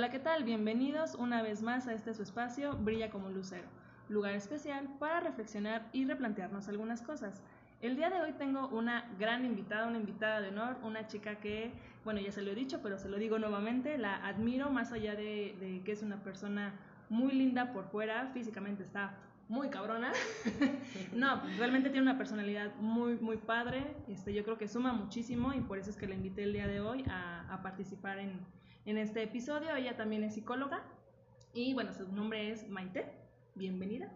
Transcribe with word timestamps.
Hola, 0.00 0.08
¿qué 0.08 0.18
tal? 0.18 0.44
Bienvenidos 0.44 1.14
una 1.14 1.42
vez 1.42 1.60
más 1.60 1.86
a 1.86 1.92
este 1.92 2.14
su 2.14 2.22
espacio, 2.22 2.74
Brilla 2.74 3.10
como 3.10 3.28
lucero, 3.28 3.68
lugar 4.08 4.32
especial 4.32 4.88
para 4.98 5.20
reflexionar 5.20 5.90
y 5.92 6.06
replantearnos 6.06 6.68
algunas 6.68 7.02
cosas. 7.02 7.42
El 7.82 7.96
día 7.96 8.08
de 8.08 8.18
hoy 8.22 8.32
tengo 8.32 8.66
una 8.68 9.10
gran 9.18 9.44
invitada, 9.44 9.86
una 9.86 9.98
invitada 9.98 10.40
de 10.40 10.48
honor, 10.48 10.78
una 10.84 11.06
chica 11.06 11.34
que, 11.34 11.74
bueno, 12.02 12.18
ya 12.18 12.32
se 12.32 12.40
lo 12.40 12.50
he 12.50 12.54
dicho, 12.54 12.80
pero 12.82 12.96
se 12.96 13.10
lo 13.10 13.18
digo 13.18 13.38
nuevamente, 13.38 13.98
la 13.98 14.26
admiro 14.26 14.70
más 14.70 14.90
allá 14.92 15.14
de, 15.14 15.54
de 15.60 15.82
que 15.84 15.92
es 15.92 16.02
una 16.02 16.24
persona 16.24 16.72
muy 17.10 17.34
linda 17.34 17.74
por 17.74 17.84
fuera, 17.84 18.30
físicamente 18.32 18.82
está 18.82 19.18
muy 19.48 19.68
cabrona. 19.68 20.12
no, 21.14 21.42
realmente 21.58 21.90
tiene 21.90 22.08
una 22.08 22.16
personalidad 22.16 22.74
muy, 22.76 23.16
muy 23.16 23.36
padre. 23.36 23.94
Este, 24.08 24.32
yo 24.32 24.44
creo 24.44 24.56
que 24.56 24.66
suma 24.66 24.94
muchísimo 24.94 25.52
y 25.52 25.60
por 25.60 25.76
eso 25.76 25.90
es 25.90 25.98
que 25.98 26.06
la 26.06 26.14
invité 26.14 26.44
el 26.44 26.54
día 26.54 26.66
de 26.66 26.80
hoy 26.80 27.04
a, 27.06 27.52
a 27.52 27.60
participar 27.60 28.18
en, 28.18 28.40
en, 28.84 28.98
este 28.98 29.22
episodio. 29.22 29.74
Ella 29.74 29.96
también 29.96 30.24
es 30.24 30.34
psicóloga 30.34 30.82
y 31.52 31.74
bueno, 31.74 31.92
su 31.94 32.10
nombre 32.12 32.50
es 32.50 32.68
Maite. 32.68 33.06
Bienvenida. 33.54 34.12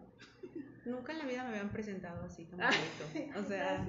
Nunca 0.85 1.13
en 1.13 1.17
la 1.17 1.25
vida 1.25 1.43
me 1.43 1.49
habían 1.49 1.69
presentado 1.69 2.23
así 2.23 2.45
tan 2.45 2.59
bonito. 2.59 3.39
O 3.39 3.43
sea, 3.43 3.83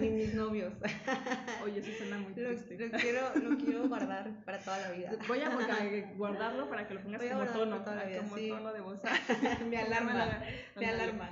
ni, 0.00 0.10
mis 0.10 0.32
novios. 0.34 0.72
Oye, 1.64 1.80
eso 1.80 1.90
suena 1.98 2.18
muy 2.18 2.32
triste. 2.34 2.78
Lo, 2.78 2.96
quiero, 2.96 3.34
lo 3.34 3.58
quiero 3.58 3.88
guardar 3.88 4.44
para 4.44 4.58
toda 4.60 4.78
la 4.78 4.90
vida. 4.92 5.12
Voy 5.26 5.40
a 5.40 5.50
guardarlo 6.16 6.68
para 6.68 6.86
que 6.86 6.94
lo 6.94 7.02
pongas 7.02 7.20
como 7.20 7.46
tono, 7.46 7.84
como 7.84 8.36
sí. 8.36 8.48
tono 8.48 8.72
de 8.72 8.80
voz. 8.80 9.00
me 9.68 9.76
alarma, 9.76 10.40
me 10.76 10.86
alarma. 10.86 11.30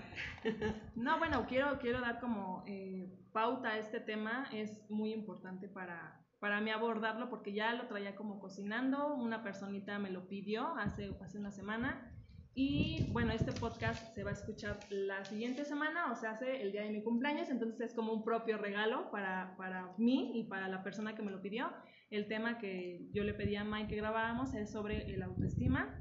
No, 0.97 1.19
bueno, 1.19 1.47
quiero, 1.47 1.79
quiero 1.79 2.01
dar 2.01 2.19
como 2.19 2.65
eh, 2.67 3.09
pauta 3.33 3.71
a 3.71 3.79
este 3.79 4.01
tema. 4.01 4.49
Es 4.53 4.91
muy 4.91 5.13
importante 5.13 5.69
para, 5.69 6.24
para 6.45 6.61
mí 6.61 6.71
abordarlo 6.71 7.31
porque 7.31 7.55
ya 7.55 7.73
lo 7.73 7.87
traía 7.87 8.15
como 8.17 8.39
cocinando. 8.39 9.15
Una 9.15 9.43
personita 9.43 9.99
me 9.99 10.11
lo 10.11 10.29
pidió 10.29 10.77
hace, 10.77 11.17
hace 11.23 11.39
una 11.39 11.51
semana 11.51 12.13
y 12.55 13.11
bueno, 13.13 13.33
este 13.33 13.51
podcast 13.53 14.15
se 14.15 14.25
va 14.25 14.29
a 14.29 14.35
escuchar 14.35 14.79
la 14.91 15.25
siguiente 15.25 15.65
semana, 15.65 16.13
o 16.13 16.17
sea, 16.17 16.33
hace 16.33 16.61
el 16.61 16.71
día 16.71 16.83
de 16.83 16.91
mi 16.91 17.03
cumpleaños, 17.03 17.49
entonces 17.49 17.81
es 17.81 17.95
como 17.95 18.13
un 18.13 18.25
propio 18.25 18.59
regalo 18.59 19.11
para, 19.11 19.57
para 19.57 19.95
mí 19.97 20.33
y 20.35 20.45
para 20.45 20.69
la 20.69 20.83
persona 20.83 21.15
que 21.15 21.23
me 21.23 21.31
lo 21.31 21.41
pidió. 21.41 21.73
El 22.11 22.29
tema 22.29 22.59
que 22.59 23.09
yo 23.15 23.25
le 23.25 23.33
pedí 23.33 23.57
a 23.57 23.65
Mike 23.65 23.89
que 23.89 23.97
grabáramos 23.97 24.53
es 24.53 24.71
sobre 24.71 25.15
el 25.15 25.23
autoestima. 25.23 25.99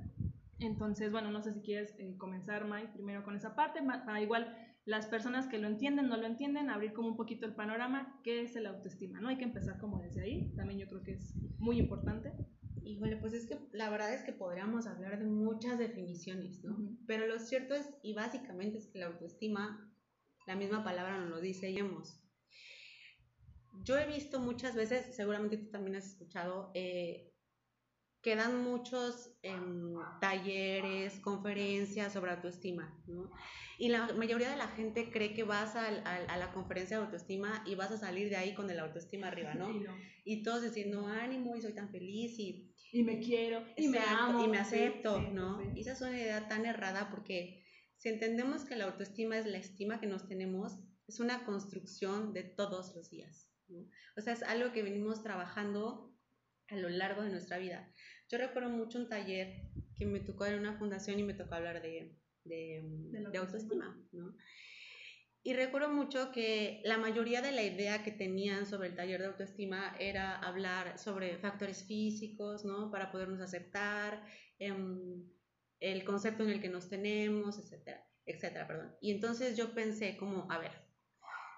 Entonces, 0.60 1.10
bueno, 1.10 1.32
no 1.32 1.42
sé 1.42 1.54
si 1.54 1.62
quieres 1.62 1.96
eh, 2.00 2.18
comenzar, 2.18 2.66
Mike, 2.66 2.92
primero 2.94 3.24
con 3.24 3.38
esa 3.38 3.56
parte, 3.56 3.80
para 3.82 4.22
igual 4.22 4.54
las 4.86 5.08
personas 5.08 5.48
que 5.48 5.58
lo 5.58 5.68
entienden, 5.68 6.10
no 6.10 6.18
lo 6.18 6.26
entienden, 6.26 6.70
abrir 6.70 6.94
como 6.94 7.08
un 7.08 7.16
poquito 7.16 7.46
el 7.46 7.56
panorama, 7.56 8.20
qué 8.24 8.42
es 8.42 8.56
el 8.56 8.66
autoestima, 8.66 9.22
¿no? 9.22 9.30
Hay 9.30 9.38
que 9.38 9.46
empezar 9.46 9.80
como 9.80 10.00
desde 10.00 10.24
ahí, 10.24 10.54
también 10.56 10.80
yo 10.80 10.88
creo 10.88 11.04
que 11.04 11.14
es 11.14 11.36
muy 11.60 11.80
importante. 11.80 12.34
Híjole, 12.84 13.16
pues 13.16 13.34
es 13.34 13.46
que 13.48 13.58
la 13.72 13.90
verdad 13.90 14.14
es 14.14 14.24
que 14.24 14.34
podríamos 14.34 14.88
hablar 14.88 15.18
de 15.18 15.26
muchas 15.26 15.80
definiciones, 15.80 16.64
¿no? 16.66 16.78
Pero 17.08 17.28
lo 17.28 17.40
cierto 17.40 17.76
es, 17.76 17.90
y 18.04 18.14
básicamente 18.14 18.78
es 18.78 18.88
que 18.88 19.00
la 19.00 19.06
autoestima, 19.06 19.90
la 20.48 20.56
misma 20.56 20.84
palabra 20.84 21.18
nos 21.18 21.30
lo 21.30 21.40
dice, 21.40 21.72
y 21.72 21.78
hemos. 21.78 22.20
Yo 23.86 23.98
he 23.98 24.06
visto 24.06 24.42
muchas 24.42 24.76
veces, 24.76 25.16
seguramente 25.16 25.58
tú 25.58 25.70
también 25.72 25.96
has 25.96 26.08
escuchado, 26.08 26.72
eh, 26.74 27.33
que 28.24 28.38
dan 28.38 28.64
muchos 28.64 29.32
eh, 29.44 29.54
talleres, 30.22 31.20
conferencias 31.20 32.14
sobre 32.14 32.32
autoestima, 32.32 32.98
¿no? 33.06 33.30
Y 33.78 33.90
la 33.90 34.14
mayoría 34.14 34.50
de 34.50 34.56
la 34.56 34.70
gente 34.70 35.12
cree 35.12 35.34
que 35.34 35.44
vas 35.44 35.76
a, 35.76 35.88
a, 35.88 36.16
a, 36.16 36.38
la 36.38 36.54
conferencia 36.54 36.98
de 36.98 37.04
autoestima 37.04 37.64
y 37.66 37.76
vas 37.76 37.92
a 37.92 37.98
salir 37.98 38.30
de 38.30 38.38
ahí 38.38 38.54
con 38.54 38.70
el 38.70 38.80
autoestima 38.80 39.28
arriba, 39.28 39.54
¿no? 39.56 39.70
Y, 39.70 39.80
no. 39.82 39.92
y 40.24 40.42
todos 40.42 40.62
diciendo 40.62 41.06
ánimo 41.06 41.58
y 41.58 41.62
soy 41.62 41.74
tan 41.74 41.90
feliz 41.92 42.40
y, 42.40 42.74
y 42.94 43.04
me 43.04 43.20
quiero 43.20 43.62
y 43.76 43.90
me 43.90 44.00
amo 44.00 44.46
y 44.46 44.48
me 44.48 44.58
acepto, 44.58 45.20
sí, 45.20 45.26
sí, 45.26 45.32
¿no? 45.34 45.60
sí. 45.60 45.68
Y 45.76 45.82
esa 45.82 45.92
es 45.92 46.02
una 46.02 46.18
idea 46.18 46.48
tan 46.48 46.66
errada 46.66 47.10
porque 47.12 47.62
si 47.98 48.08
entendemos 48.08 48.64
que 48.64 48.78
la 48.78 48.86
autoestima 48.86 49.38
es 49.38 49.46
la 49.46 49.58
estima 49.58 50.00
que 50.00 50.08
nos 50.08 50.30
tenemos, 50.30 50.80
es 51.08 51.20
una 51.20 51.44
construcción 51.44 52.32
de 52.32 52.44
todos 52.44 52.96
los 52.96 53.10
días, 53.10 53.52
¿no? 53.68 53.90
O 54.16 54.22
sea, 54.22 54.32
es 54.32 54.44
algo 54.44 54.72
que 54.72 54.82
venimos 54.82 55.24
trabajando 55.24 56.14
a 56.70 56.76
lo 56.78 56.90
largo 56.90 57.24
de 57.24 57.30
nuestra 57.30 57.58
vida. 57.58 57.92
Yo 58.30 58.38
recuerdo 58.38 58.70
mucho 58.70 58.98
un 58.98 59.10
taller 59.10 59.70
que 59.96 60.06
me 60.06 60.20
tocó 60.20 60.46
en 60.46 60.60
una 60.60 60.78
fundación 60.78 61.20
y 61.20 61.24
me 61.24 61.34
tocó 61.34 61.56
hablar 61.56 61.82
de, 61.82 62.16
de, 62.44 62.82
De 63.12 63.20
de 63.30 63.38
autoestima. 63.38 63.86
autoestima, 63.86 64.08
¿no? 64.12 64.36
Y 65.46 65.54
recuerdo 65.54 65.90
mucho 65.90 66.32
que 66.32 66.82
la 66.86 66.98
mayoría 66.98 67.42
de 67.42 67.52
la 67.52 67.64
idea 67.64 68.02
que 68.04 68.12
tenían 68.12 68.66
sobre 68.66 68.88
el 68.90 68.96
taller 68.96 69.20
de 69.20 69.28
autoestima 69.28 69.94
era 70.00 70.38
hablar 70.38 70.98
sobre 70.98 71.38
factores 71.38 71.84
físicos, 71.84 72.64
¿no? 72.64 72.90
Para 72.90 73.12
podernos 73.12 73.42
aceptar, 73.42 74.26
em, 74.58 75.30
el 75.82 76.06
concepto 76.06 76.44
en 76.44 76.50
el 76.50 76.62
que 76.62 76.70
nos 76.70 76.88
tenemos, 76.90 77.60
etcétera, 77.60 78.08
etcétera, 78.26 78.68
perdón. 78.68 78.96
Y 79.02 79.12
entonces 79.12 79.58
yo 79.58 79.74
pensé 79.74 80.16
como, 80.16 80.50
a 80.50 80.58
ver, 80.60 80.72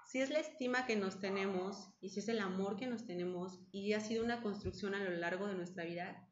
si 0.06 0.20
es 0.20 0.30
la 0.30 0.40
estima 0.40 0.86
que 0.86 0.96
nos 0.96 1.20
tenemos 1.20 1.94
y 2.00 2.10
si 2.10 2.20
es 2.20 2.28
el 2.28 2.40
amor 2.40 2.76
que 2.76 2.86
nos 2.86 3.06
tenemos 3.06 3.60
y 3.72 3.92
ha 3.92 4.00
sido 4.00 4.24
una 4.24 4.42
construcción 4.42 4.94
a 4.94 5.04
lo 5.04 5.10
largo 5.10 5.46
de 5.48 5.54
nuestra 5.54 5.84
vida, 5.84 6.25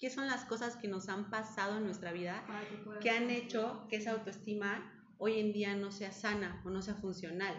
¿qué 0.00 0.10
son 0.10 0.26
las 0.26 0.44
cosas 0.46 0.76
que 0.76 0.88
nos 0.88 1.08
han 1.08 1.30
pasado 1.30 1.76
en 1.76 1.84
nuestra 1.84 2.12
vida 2.12 2.42
que 2.68 2.76
puedas- 2.78 3.02
que 3.02 3.10
han 3.10 3.30
hecho 3.30 3.86
que 3.88 3.96
esa 3.96 4.12
autoestima 4.12 4.92
hoy 5.18 5.38
en 5.38 5.52
día 5.52 5.76
no 5.76 5.92
sea 5.92 6.10
sana 6.12 6.62
o 6.64 6.70
no 6.70 6.80
sea 6.82 6.94
funcional? 6.94 7.54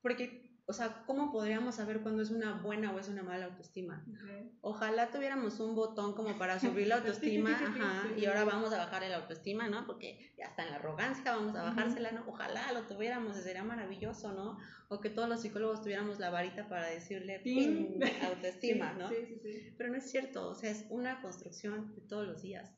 Porque, 0.00 0.41
o 0.66 0.72
sea, 0.72 1.02
¿cómo 1.06 1.32
podríamos 1.32 1.74
saber 1.74 2.00
cuándo 2.00 2.22
es 2.22 2.30
una 2.30 2.54
buena 2.62 2.92
o 2.92 2.98
es 2.98 3.08
una 3.08 3.22
mala 3.22 3.46
autoestima? 3.46 4.04
Ojalá 4.60 5.10
tuviéramos 5.10 5.58
un 5.58 5.74
botón 5.74 6.14
como 6.14 6.38
para 6.38 6.60
subir 6.60 6.86
la 6.86 6.96
autoestima, 6.98 7.50
ajá, 7.50 8.04
y 8.16 8.26
ahora 8.26 8.44
vamos 8.44 8.72
a 8.72 8.78
bajar 8.78 9.02
la 9.02 9.16
autoestima, 9.16 9.68
¿no? 9.68 9.84
Porque 9.86 10.32
ya 10.38 10.46
está 10.46 10.62
en 10.62 10.70
la 10.70 10.76
arrogancia, 10.76 11.34
vamos 11.34 11.56
a 11.56 11.64
bajársela, 11.64 12.12
¿no? 12.12 12.24
Ojalá 12.28 12.72
lo 12.72 12.82
tuviéramos, 12.82 13.36
sería 13.38 13.64
maravilloso, 13.64 14.32
¿no? 14.32 14.58
O 14.88 15.00
que 15.00 15.10
todos 15.10 15.28
los 15.28 15.42
psicólogos 15.42 15.82
tuviéramos 15.82 16.20
la 16.20 16.30
varita 16.30 16.68
para 16.68 16.86
decirle, 16.86 17.42
autoestima, 18.22 18.92
¿no? 18.92 19.08
Sí, 19.08 19.16
sí, 19.26 19.40
sí. 19.42 19.74
Pero 19.76 19.90
no 19.90 19.96
es 19.96 20.08
cierto, 20.08 20.48
o 20.48 20.54
sea, 20.54 20.70
es 20.70 20.86
una 20.90 21.20
construcción 21.22 21.92
de 21.96 22.02
todos 22.02 22.26
los 22.26 22.42
días. 22.42 22.72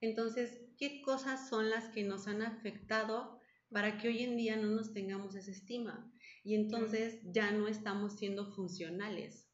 Entonces, 0.00 0.62
¿qué 0.78 1.02
cosas 1.02 1.48
son 1.48 1.68
las 1.68 1.88
que 1.88 2.04
nos 2.04 2.28
han 2.28 2.40
afectado 2.40 3.37
para 3.70 3.98
que 3.98 4.08
hoy 4.08 4.22
en 4.22 4.36
día 4.36 4.56
no 4.56 4.68
nos 4.68 4.92
tengamos 4.92 5.34
esa 5.34 5.50
estima? 5.50 6.12
Y 6.44 6.54
entonces 6.54 7.20
ya 7.24 7.50
no 7.52 7.68
estamos 7.68 8.16
siendo 8.18 8.52
funcionales. 8.54 9.50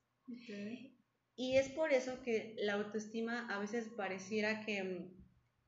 Y 1.36 1.56
es 1.56 1.69
por 1.70 1.92
eso 1.92 2.22
que 2.22 2.54
la 2.60 2.74
autoestima 2.74 3.48
a 3.48 3.58
veces 3.58 3.88
pareciera 3.97 4.64
que 4.64 4.82
mm, 4.84 5.24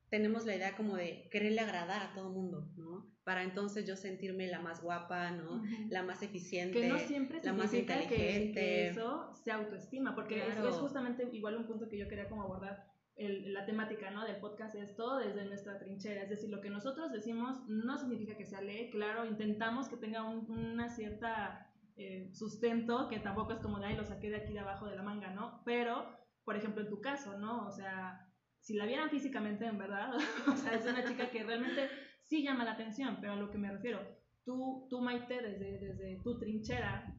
tenemos 0.08 0.46
la 0.46 0.54
idea 0.54 0.76
como 0.76 0.96
de 0.96 1.28
quererle 1.30 1.60
agradar 1.60 2.02
a 2.02 2.14
todo 2.14 2.28
el 2.28 2.34
mundo, 2.34 2.72
¿no? 2.76 3.12
Para 3.24 3.42
entonces 3.42 3.84
yo 3.84 3.96
sentirme 3.96 4.46
la 4.46 4.60
más 4.60 4.80
guapa, 4.80 5.32
¿no? 5.32 5.64
La 5.90 6.04
más 6.04 6.22
eficiente. 6.22 6.80
que 6.80 6.88
no 6.88 6.98
siempre 7.00 7.40
la 7.42 7.52
más 7.52 7.72
que, 7.72 7.78
inteligente. 7.78 8.52
que 8.54 8.88
eso 8.88 9.34
se 9.42 9.50
autoestima, 9.50 10.14
porque 10.14 10.38
es- 10.38 10.44
Claro. 10.54 10.68
es, 10.68 10.76
justamente 10.76 11.28
igual 11.32 11.56
un 11.56 11.66
punto 11.66 11.88
que 11.88 11.98
yo 11.98 12.06
quería 12.08 12.28
como 12.28 12.42
abordar 12.44 12.86
el- 13.16 13.52
la 13.54 13.64
temática 13.64 14.10
¿no? 14.10 14.24
del 14.24 14.36
podcast 14.36 14.74
es 14.74 14.94
todo 14.94 15.18
desde 15.18 15.44
nuestra 15.46 15.78
trinchera, 15.78 16.22
es 16.22 16.28
decir, 16.30 16.50
lo 16.50 16.60
que 16.60 16.70
nosotros 16.70 17.10
decimos 17.12 17.58
no 17.66 17.96
significa 17.98 18.36
que 18.36 18.44
sea 18.44 18.60
ley, 18.60 18.90
claro, 18.90 19.24
intentamos 19.24 19.88
que 19.88 19.96
tenga 19.96 20.22
un, 20.22 20.50
una 20.50 20.88
cierta 20.90 21.70
eh, 21.96 22.28
sustento, 22.34 23.08
que 23.08 23.18
tampoco 23.20 23.54
es 23.54 23.60
como 23.60 23.78
de, 23.78 23.86
ay, 23.86 23.96
lo 23.96 24.04
saqué 24.04 24.28
de 24.28 24.36
aquí 24.36 24.52
de 24.52 24.58
abajo 24.60 24.86
de 24.86 24.96
la 24.96 25.02
manga, 25.02 25.30
¿no? 25.30 25.62
Pero, 25.64 26.06
por 26.44 26.54
ejemplo, 26.54 26.82
en 26.82 26.90
tu 26.90 27.00
caso, 27.00 27.38
¿no? 27.38 27.66
O 27.66 27.70
sea, 27.70 28.28
si 28.60 28.74
la 28.74 28.84
vieran 28.84 29.08
físicamente, 29.08 29.64
en 29.64 29.78
verdad, 29.78 30.12
o 30.52 30.56
sea, 30.56 30.74
es 30.74 30.84
una 30.84 31.04
chica 31.04 31.30
que 31.30 31.42
realmente 31.42 31.88
sí 32.26 32.42
llama 32.42 32.64
la 32.64 32.72
atención, 32.72 33.16
pero 33.20 33.32
a 33.32 33.36
lo 33.36 33.50
que 33.50 33.56
me 33.56 33.72
refiero, 33.72 34.00
tú, 34.44 34.86
tú 34.90 35.00
Maite, 35.00 35.40
desde, 35.40 35.78
desde 35.78 36.20
tu 36.22 36.38
trinchera, 36.38 37.14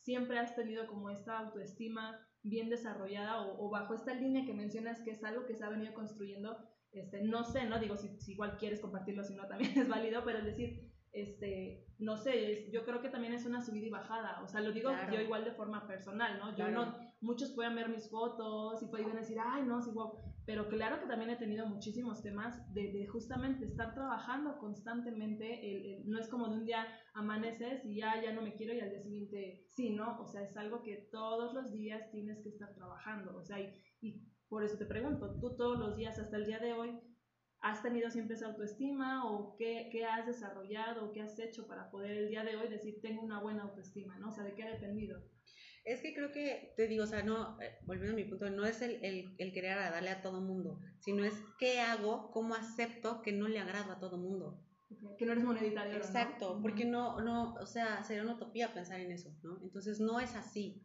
siempre 0.00 0.38
has 0.38 0.54
tenido 0.56 0.86
como 0.86 1.10
esta 1.10 1.38
autoestima 1.38 2.25
bien 2.48 2.68
desarrollada 2.68 3.42
o, 3.42 3.66
o, 3.66 3.70
bajo 3.70 3.94
esta 3.94 4.14
línea 4.14 4.44
que 4.46 4.54
mencionas 4.54 5.00
que 5.00 5.10
es 5.10 5.22
algo 5.24 5.46
que 5.46 5.54
se 5.54 5.64
ha 5.64 5.68
venido 5.68 5.92
construyendo, 5.94 6.56
este, 6.92 7.22
no 7.22 7.44
sé, 7.44 7.64
no 7.64 7.78
digo 7.78 7.96
si, 7.96 8.08
si 8.20 8.32
igual 8.32 8.56
quieres 8.56 8.80
compartirlo, 8.80 9.24
si 9.24 9.34
no 9.34 9.46
también 9.46 9.72
es 9.78 9.88
válido, 9.88 10.22
pero 10.24 10.38
es 10.38 10.44
decir, 10.44 10.90
este, 11.12 11.86
no 11.98 12.16
sé, 12.16 12.52
es, 12.52 12.72
yo 12.72 12.84
creo 12.84 13.00
que 13.00 13.08
también 13.08 13.32
es 13.32 13.46
una 13.46 13.62
subida 13.62 13.86
y 13.86 13.90
bajada, 13.90 14.42
o 14.42 14.48
sea, 14.48 14.60
lo 14.60 14.72
digo 14.72 14.90
Claro. 14.90 15.12
yo 15.12 15.20
igual 15.20 15.44
de 15.44 15.52
forma 15.52 15.86
personal, 15.86 16.38
¿no? 16.38 16.50
Yo 16.50 16.66
Claro. 16.66 16.86
no, 16.86 16.98
muchos 17.20 17.50
pueden 17.52 17.74
ver 17.74 17.88
mis 17.88 18.08
fotos 18.08 18.82
y 18.82 18.86
pueden 18.86 19.14
decir, 19.14 19.38
ay, 19.42 19.62
no, 19.64 19.82
sí, 19.82 19.90
wow, 19.92 20.12
pero 20.46 20.68
claro 20.68 21.00
que 21.00 21.06
también 21.06 21.30
he 21.30 21.36
tenido 21.36 21.66
muchísimos 21.66 22.22
temas 22.22 22.72
de, 22.72 22.92
de 22.92 23.06
justamente 23.08 23.64
estar 23.64 23.92
trabajando 23.94 24.58
constantemente, 24.58 25.96
el, 25.96 26.08
no 26.08 26.20
es 26.20 26.28
como 26.28 26.48
de 26.48 26.54
un 26.54 26.64
día 26.64 26.86
amaneces 27.14 27.84
y 27.84 27.96
ya, 27.96 28.22
ya 28.22 28.32
no 28.32 28.42
me 28.42 28.54
quiero 28.54 28.72
y 28.72 28.80
al 28.80 28.90
día 28.90 29.00
siguiente 29.00 29.66
sí, 29.66 29.90
¿no? 29.90 30.20
O 30.20 30.26
sea, 30.26 30.42
es 30.42 30.56
algo 30.56 30.84
que 30.84 31.08
todos 31.10 31.52
los 31.52 31.72
días 31.72 32.10
tienes 32.12 32.40
que 32.42 32.50
estar 32.50 32.72
trabajando, 32.74 33.36
o 33.36 33.42
sea, 33.42 33.58
y, 33.60 33.74
y 34.00 34.22
por 34.48 34.62
eso 34.62 34.78
te 34.78 34.86
pregunto, 34.86 35.36
tú 35.40 35.56
todos 35.56 35.80
los 35.80 35.96
días 35.96 36.18
hasta 36.20 36.36
el 36.36 36.46
día 36.46 36.60
de 36.60 36.74
hoy, 36.74 36.96
¿has 37.60 37.82
tenido 37.82 38.10
siempre 38.10 38.36
esa 38.36 38.46
autoestima 38.46 39.28
o 39.28 39.56
qué, 39.56 39.88
qué 39.90 40.04
has 40.04 40.26
desarrollado 40.26 41.06
o 41.06 41.12
qué 41.12 41.22
has 41.22 41.36
hecho 41.40 41.66
para 41.66 41.90
poder 41.90 42.12
el 42.12 42.28
día 42.28 42.44
de 42.44 42.56
hoy 42.56 42.68
decir 42.68 43.00
tengo 43.02 43.22
una 43.22 43.40
buena 43.40 43.64
autoestima, 43.64 44.16
¿no? 44.18 44.28
O 44.28 44.32
sea, 44.32 44.44
¿de 44.44 44.54
qué 44.54 44.62
ha 44.62 44.70
dependido? 44.70 45.20
Es 45.86 46.00
que 46.00 46.12
creo 46.12 46.32
que, 46.32 46.74
te 46.76 46.88
digo, 46.88 47.04
o 47.04 47.06
sea, 47.06 47.22
no, 47.22 47.60
eh, 47.62 47.78
volviendo 47.84 48.12
a 48.12 48.16
mi 48.16 48.24
punto, 48.24 48.50
no 48.50 48.66
es 48.66 48.82
el, 48.82 49.02
el, 49.04 49.36
el 49.38 49.52
querer 49.52 49.72
agradarle 49.72 50.10
a 50.10 50.20
todo 50.20 50.40
mundo, 50.40 50.80
sino 50.98 51.24
es 51.24 51.34
qué 51.60 51.80
hago, 51.80 52.32
cómo 52.32 52.56
acepto 52.56 53.22
que 53.22 53.30
no 53.30 53.46
le 53.46 53.60
agrado 53.60 53.92
a 53.92 54.00
todo 54.00 54.18
mundo. 54.18 54.66
Que 55.16 55.26
no 55.26 55.32
eres 55.32 55.44
monedita 55.44 55.84
de 55.84 55.94
oro, 55.94 56.04
Exacto, 56.04 56.58
porque 56.60 56.84
no, 56.84 57.20
no, 57.20 57.54
o 57.54 57.66
sea, 57.66 58.02
sería 58.02 58.24
una 58.24 58.34
utopía 58.34 58.74
pensar 58.74 59.00
en 59.00 59.12
eso, 59.12 59.36
¿no? 59.42 59.60
Entonces 59.62 60.00
no 60.00 60.18
es 60.18 60.34
así. 60.34 60.84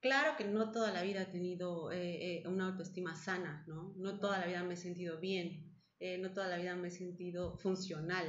Claro 0.00 0.36
que 0.36 0.44
no 0.44 0.72
toda 0.72 0.90
la 0.92 1.02
vida 1.02 1.22
he 1.22 1.26
tenido 1.26 1.92
eh, 1.92 2.38
eh, 2.38 2.48
una 2.48 2.68
autoestima 2.68 3.14
sana, 3.14 3.64
¿no? 3.66 3.94
No 3.96 4.18
toda 4.18 4.38
la 4.38 4.46
vida 4.46 4.62
me 4.62 4.74
he 4.74 4.76
sentido 4.76 5.20
bien, 5.20 5.74
eh, 5.98 6.16
no 6.18 6.32
toda 6.32 6.48
la 6.48 6.56
vida 6.56 6.74
me 6.76 6.88
he 6.88 6.90
sentido 6.90 7.58
funcional. 7.58 8.26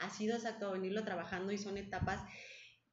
ha 0.00 0.10
sido 0.10 0.34
exacto 0.34 0.72
venirlo 0.72 1.04
trabajando 1.04 1.52
y 1.52 1.58
son 1.58 1.76
etapas, 1.76 2.20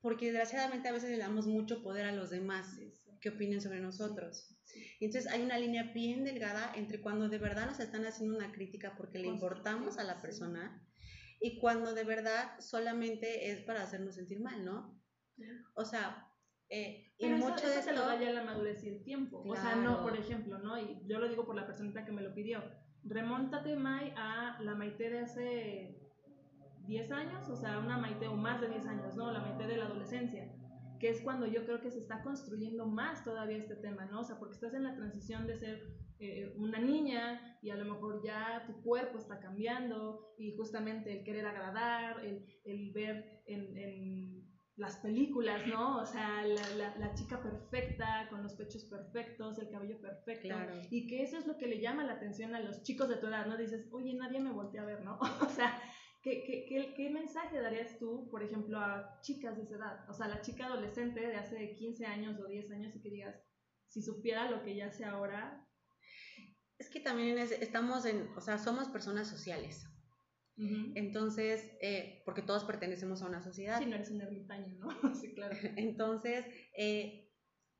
porque 0.03 0.25
desgraciadamente 0.25 0.89
a 0.89 0.91
veces 0.91 1.09
le 1.11 1.17
damos 1.17 1.47
mucho 1.47 1.81
poder 1.81 2.05
a 2.05 2.11
los 2.11 2.29
demás 2.29 2.77
que 3.21 3.29
opinen 3.29 3.61
sobre 3.61 3.79
nosotros. 3.79 4.53
Y 4.99 5.05
entonces 5.05 5.31
hay 5.31 5.41
una 5.41 5.57
línea 5.57 5.93
bien 5.93 6.25
delgada 6.25 6.73
entre 6.75 6.99
cuando 6.99 7.29
de 7.29 7.37
verdad 7.37 7.67
nos 7.67 7.79
están 7.79 8.05
haciendo 8.05 8.35
una 8.35 8.51
crítica 8.51 8.95
porque 8.97 9.17
le 9.17 9.29
importamos 9.29 9.97
a 9.97 10.03
la 10.03 10.21
persona 10.21 10.85
y 11.39 11.57
cuando 11.57 11.93
de 11.93 12.03
verdad 12.03 12.59
solamente 12.59 13.49
es 13.51 13.61
para 13.61 13.81
hacernos 13.81 14.15
sentir 14.15 14.41
mal, 14.41 14.65
¿no? 14.65 15.01
O 15.75 15.85
sea, 15.85 16.27
eh, 16.67 17.13
y 17.17 17.29
mucho 17.29 17.65
de 17.65 17.75
eso 17.75 17.83
se 17.83 17.93
lo 17.93 18.01
da 18.01 18.19
ya 18.19 18.31
la 18.31 18.43
madurez 18.43 18.83
y 18.83 18.89
el 18.89 19.03
tiempo. 19.05 19.41
O 19.47 19.55
sea, 19.55 19.77
no, 19.77 20.03
por 20.03 20.17
ejemplo, 20.17 20.59
¿no? 20.59 20.77
Y 20.77 20.99
yo 21.05 21.17
lo 21.19 21.29
digo 21.29 21.45
por 21.45 21.55
la 21.55 21.65
personita 21.65 22.03
que 22.03 22.11
me 22.11 22.21
lo 22.21 22.33
pidió. 22.33 22.61
Remóntate, 23.05 23.77
Mai, 23.77 24.13
a 24.17 24.59
la 24.61 24.75
Maite 24.75 25.09
de 25.09 25.19
hace 25.19 26.02
10 26.85 27.11
años, 27.11 27.49
o 27.49 27.55
sea, 27.55 27.79
una 27.79 27.97
Maite 27.97 28.27
o 28.27 28.35
más 28.35 28.61
de 28.61 28.69
10 28.69 28.85
años, 28.87 29.15
¿no? 29.15 29.31
La 29.31 29.39
Maite 29.39 29.67
de 29.67 29.77
la 29.77 29.85
adolescencia, 29.85 30.51
que 30.99 31.09
es 31.09 31.21
cuando 31.21 31.45
yo 31.47 31.65
creo 31.65 31.81
que 31.81 31.91
se 31.91 31.99
está 31.99 32.21
construyendo 32.23 32.85
más 32.85 33.23
todavía 33.23 33.57
este 33.57 33.75
tema, 33.75 34.05
¿no? 34.05 34.21
O 34.21 34.23
sea, 34.23 34.37
porque 34.39 34.55
estás 34.55 34.73
en 34.73 34.83
la 34.83 34.95
transición 34.95 35.47
de 35.47 35.57
ser 35.57 35.81
eh, 36.19 36.53
una 36.57 36.79
niña 36.79 37.57
y 37.61 37.69
a 37.69 37.75
lo 37.75 37.85
mejor 37.85 38.21
ya 38.23 38.63
tu 38.67 38.81
cuerpo 38.81 39.17
está 39.17 39.39
cambiando 39.39 40.33
y 40.37 40.55
justamente 40.55 41.11
el 41.11 41.23
querer 41.23 41.45
agradar, 41.45 42.23
el, 42.25 42.45
el 42.63 42.91
ver 42.93 43.43
en, 43.45 43.77
en 43.77 44.43
las 44.75 44.97
películas, 44.97 45.67
¿no? 45.67 45.97
O 45.97 46.05
sea, 46.05 46.43
la, 46.45 46.95
la, 46.97 47.13
chica 47.13 47.41
perfecta, 47.41 48.27
con 48.29 48.41
los 48.41 48.53
pechos 48.53 48.85
perfectos, 48.85 49.59
el 49.59 49.69
cabello 49.69 49.99
perfecto. 50.01 50.55
Y 50.89 51.07
que 51.07 51.21
eso 51.21 51.37
es 51.37 51.45
lo 51.45 51.57
que 51.57 51.67
le 51.67 51.79
llama 51.79 52.03
la 52.03 52.13
atención 52.13 52.55
a 52.55 52.59
los 52.59 52.81
chicos 52.81 53.07
de 53.07 53.17
tu 53.17 53.27
edad, 53.27 53.45
¿no? 53.45 53.55
Dices, 53.55 53.87
oye, 53.91 54.13
nadie 54.15 54.39
me 54.39 54.51
voltea 54.51 54.81
a 54.81 54.85
ver, 54.85 55.03
¿no? 55.03 55.19
o 55.41 55.49
sea, 55.49 55.79
¿qué, 56.23 56.43
qué, 56.67 56.93
qué, 56.95 57.09
mensaje 57.09 57.59
darías 57.59 57.99
tú, 57.99 58.29
por 58.31 58.41
ejemplo, 58.41 58.79
a 58.79 59.19
chicas 59.21 59.57
de 59.57 59.63
esa 59.63 59.75
edad? 59.75 60.09
O 60.09 60.13
sea, 60.13 60.27
la 60.27 60.41
chica 60.41 60.65
adolescente 60.65 61.19
de 61.19 61.35
hace 61.35 61.75
15 61.75 62.05
años 62.05 62.39
o 62.39 62.47
10 62.47 62.71
años 62.71 62.95
y 62.95 63.01
que 63.01 63.09
digas, 63.09 63.35
si 63.87 64.01
supiera 64.01 64.49
lo 64.49 64.63
que 64.63 64.75
ya 64.75 64.91
sé 64.91 65.05
ahora. 65.05 65.67
Es 66.79 66.89
que 66.89 66.99
también 66.99 67.37
estamos 67.37 68.05
en, 68.05 68.27
o 68.35 68.41
sea, 68.41 68.57
somos 68.57 68.87
personas 68.87 69.27
sociales. 69.27 69.85
Entonces, 70.55 71.71
eh, 71.81 72.21
porque 72.25 72.43
todos 72.43 72.63
pertenecemos 72.63 73.21
a 73.21 73.27
una 73.27 73.41
sociedad. 73.41 73.79
Sí, 73.79 73.87
no 73.87 73.95
eres 73.95 74.11
un 74.11 74.21
ermitaño, 74.21 74.75
¿no? 74.77 74.87
sí, 75.15 75.33
claro. 75.33 75.55
Entonces, 75.77 76.45
eh, 76.77 77.31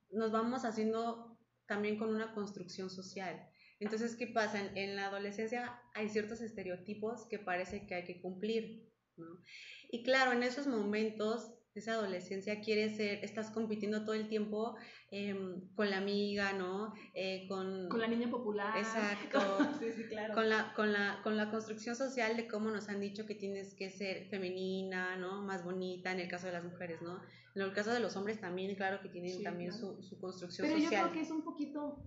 nos 0.10 0.32
vamos 0.32 0.66
haciendo 0.66 1.40
también 1.68 1.98
con 1.98 2.10
una 2.10 2.34
construcción 2.34 2.90
social. 2.90 3.48
Entonces, 3.80 4.16
¿qué 4.16 4.28
pasa? 4.28 4.60
En, 4.76 4.96
la 4.96 5.08
adolescencia 5.08 5.82
hay 5.94 6.10
ciertos 6.10 6.42
estereotipos 6.42 7.28
que 7.28 7.40
parece 7.40 7.86
que 7.86 7.96
hay 7.96 8.04
que 8.04 8.22
cumplir, 8.22 8.90
¿no? 9.18 9.26
Y 9.90 10.04
claro, 10.04 10.32
en 10.32 10.44
esos 10.44 10.68
momentos 10.68 11.54
esa 11.76 11.94
adolescencia 11.94 12.62
quiere 12.62 12.96
ser, 12.96 13.24
estás 13.24 13.50
compitiendo 13.50 14.04
todo 14.06 14.14
el 14.14 14.30
tiempo 14.30 14.76
em, 15.10 15.68
con 15.74 15.90
la 15.90 15.98
amiga, 15.98 16.54
¿no? 16.54 16.94
Eh, 17.16 17.48
con, 17.48 17.90
con, 17.90 18.00
la 18.00 18.08
niña 18.08 18.30
popular. 18.30 18.78
Exacto. 18.78 19.40
sí, 19.80 19.92
sí, 19.92 20.04
claro. 20.08 20.36
Con 20.36 20.50
la, 20.50 20.74
con, 20.76 20.94
la, 20.94 21.20
con 21.24 21.36
la 21.36 21.50
construcción 21.50 21.96
social 21.96 22.38
de 22.38 22.48
cómo 22.48 22.70
nos 22.70 22.90
han 22.90 23.00
dicho 23.00 23.26
que 23.26 23.34
tienes 23.34 23.74
que 23.74 23.90
ser 23.90 24.30
femenina, 24.30 25.16
¿no? 25.18 25.42
Más 25.42 25.64
bonita, 25.64 26.12
en 26.12 26.20
el 26.20 26.28
caso 26.28 26.46
de 26.46 26.54
las 26.54 26.64
mujeres, 26.64 27.02
¿no? 27.02 27.20
En 27.56 27.62
el 27.64 27.74
caso 27.74 27.92
de 27.92 28.00
los 28.00 28.16
hombres 28.16 28.40
también, 28.40 28.76
claro 28.76 29.02
que 29.02 29.10
tienen 29.10 29.42
también 29.44 29.74
Su, 29.74 30.02
su, 30.04 30.20
construcción 30.20 30.68
social. 30.68 30.90
Pero 30.90 30.92
yo 30.92 31.10
creo 31.10 31.12
que 31.12 31.22
es 31.22 31.32
un 31.32 31.44
poquito 31.44 32.04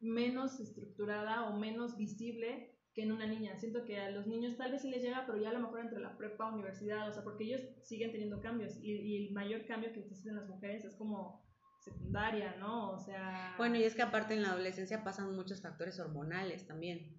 menos 0.00 0.60
estructurada 0.60 1.48
o 1.48 1.58
menos 1.58 1.96
visible 1.96 2.74
que 2.94 3.02
en 3.02 3.12
una 3.12 3.26
niña. 3.26 3.56
Siento 3.56 3.84
que 3.84 3.98
a 3.98 4.10
los 4.10 4.26
niños 4.26 4.56
tal 4.56 4.72
vez 4.72 4.82
sí 4.82 4.90
les 4.90 5.02
llega, 5.02 5.24
pero 5.26 5.38
ya 5.38 5.50
a 5.50 5.52
lo 5.52 5.60
mejor 5.60 5.80
entre 5.80 6.00
la 6.00 6.16
prepa, 6.16 6.52
universidad, 6.52 7.08
o 7.08 7.12
sea, 7.12 7.22
porque 7.22 7.44
ellos 7.44 7.62
siguen 7.82 8.12
teniendo 8.12 8.40
cambios 8.40 8.76
y, 8.82 9.26
el 9.26 9.32
mayor 9.32 9.66
cambio 9.66 9.92
que 9.92 10.00
existe 10.00 10.28
en 10.28 10.36
las 10.36 10.48
mujeres 10.48 10.84
es 10.84 10.96
como 10.96 11.46
secundaria, 11.80 12.56
¿no? 12.56 12.90
O 12.90 12.98
sea... 12.98 13.54
Bueno, 13.56 13.76
y 13.76 13.84
es 13.84 13.94
que 13.94 14.02
aparte 14.02 14.34
en 14.34 14.42
la 14.42 14.50
adolescencia 14.50 15.04
pasan 15.04 15.34
muchos 15.34 15.62
factores 15.62 15.98
hormonales 16.00 16.66
también. 16.66 17.16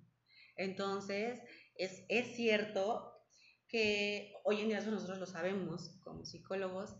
Entonces, 0.58 1.42
es, 1.76 2.04
es 2.10 2.36
cierto 2.36 3.14
que 3.70 4.34
hoy 4.44 4.62
en 4.62 4.68
día 4.68 4.80
eso 4.80 4.92
nosotros 4.92 5.20
lo 5.20 5.26
sabemos 5.26 5.98
como 6.04 6.26
psicólogos, 6.26 6.98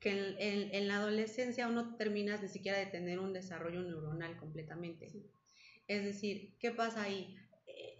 que 0.00 0.10
en, 0.10 0.36
en, 0.38 0.74
en, 0.74 0.88
la 0.88 0.96
adolescencia 0.96 1.68
uno 1.68 1.96
termina 1.96 2.36
ni 2.36 2.48
siquiera 2.48 2.78
de 2.78 2.86
tener 2.86 3.18
un 3.18 3.32
desarrollo 3.32 3.82
neuronal 3.82 4.36
completamente. 4.36 5.12
Es 5.88 6.04
decir, 6.04 6.54
¿qué 6.58 6.70
pasa 6.70 7.02
ahí? 7.02 7.36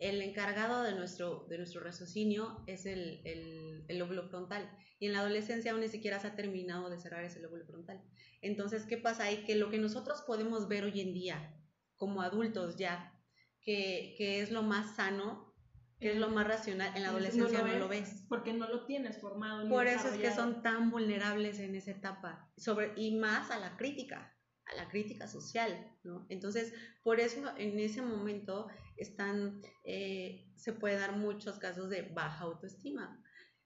el 0.01 0.21
encargado 0.21 0.83
de 0.83 0.95
nuestro, 0.95 1.47
de 1.49 1.59
nuestro 1.59 1.81
raciocinio 1.81 2.63
es 2.67 2.87
el, 2.87 3.21
el, 3.25 3.99
lóbulo 3.99 4.29
frontal. 4.29 4.71
Y 4.99 5.07
en 5.07 5.13
la 5.13 5.21
adolescencia 5.21 5.73
aún 5.73 5.81
ni 5.81 5.89
siquiera 5.89 6.21
se 6.21 6.27
ha 6.27 6.37
terminado 6.37 6.91
de 6.91 6.99
cerrar 6.99 7.25
ese 7.25 7.41
lóbulo 7.41 7.65
frontal. 7.67 8.03
Entonces, 8.43 8.85
¿qué 8.85 8.97
pasa 8.97 9.25
ahí? 9.25 9.45
Que 9.45 9.57
lo 9.57 9.71
que 9.71 9.79
nosotros 9.79 10.23
podemos 10.27 10.69
ver 10.69 10.85
hoy 10.85 11.01
en 11.01 11.15
día, 11.15 11.55
como 11.97 12.23
adultos 12.23 12.77
ya, 12.77 13.13
que, 13.63 14.15
que 14.17 14.41
es 14.41 14.51
lo 14.51 14.63
más 14.63 14.97
sano, 14.97 15.46
es 16.01 16.17
lo 16.17 16.29
más 16.29 16.47
racional, 16.47 16.95
en 16.95 17.03
la 17.03 17.09
adolescencia 17.09 17.63
no 17.63 17.79
lo, 17.79 17.89
ves, 17.89 18.25
Porque 18.29 18.53
no 18.53 18.69
lo 18.69 18.85
tienes 18.85 19.19
formado. 19.19 19.69
Por 19.69 19.87
eso 19.87 20.09
es 20.09 20.19
que 20.19 20.31
son 20.31 20.63
tan 20.63 20.91
vulnerables 20.91 21.59
en 21.59 21.75
esa 21.75 21.93
etapa. 21.93 22.51
Sobre, 22.57 22.93
y 22.97 23.17
más 23.17 23.51
a 23.51 23.59
la 23.59 23.77
crítica 23.77 24.37
a 24.67 24.75
la 24.75 24.89
crítica 24.89 25.27
social, 25.29 25.97
¿no? 26.03 26.27
Entonces, 26.29 26.75
por 27.03 27.21
eso 27.21 27.57
en 27.57 27.79
ese 27.79 28.03
momento 28.03 28.69
están, 28.97 29.63
eh, 29.85 30.51
se 30.57 30.73
puede 30.73 30.99
dar 30.99 31.17
muchos 31.17 31.59
casos 31.59 31.89
de 31.89 32.03
baja 32.03 32.45
autoestima. 32.45 33.23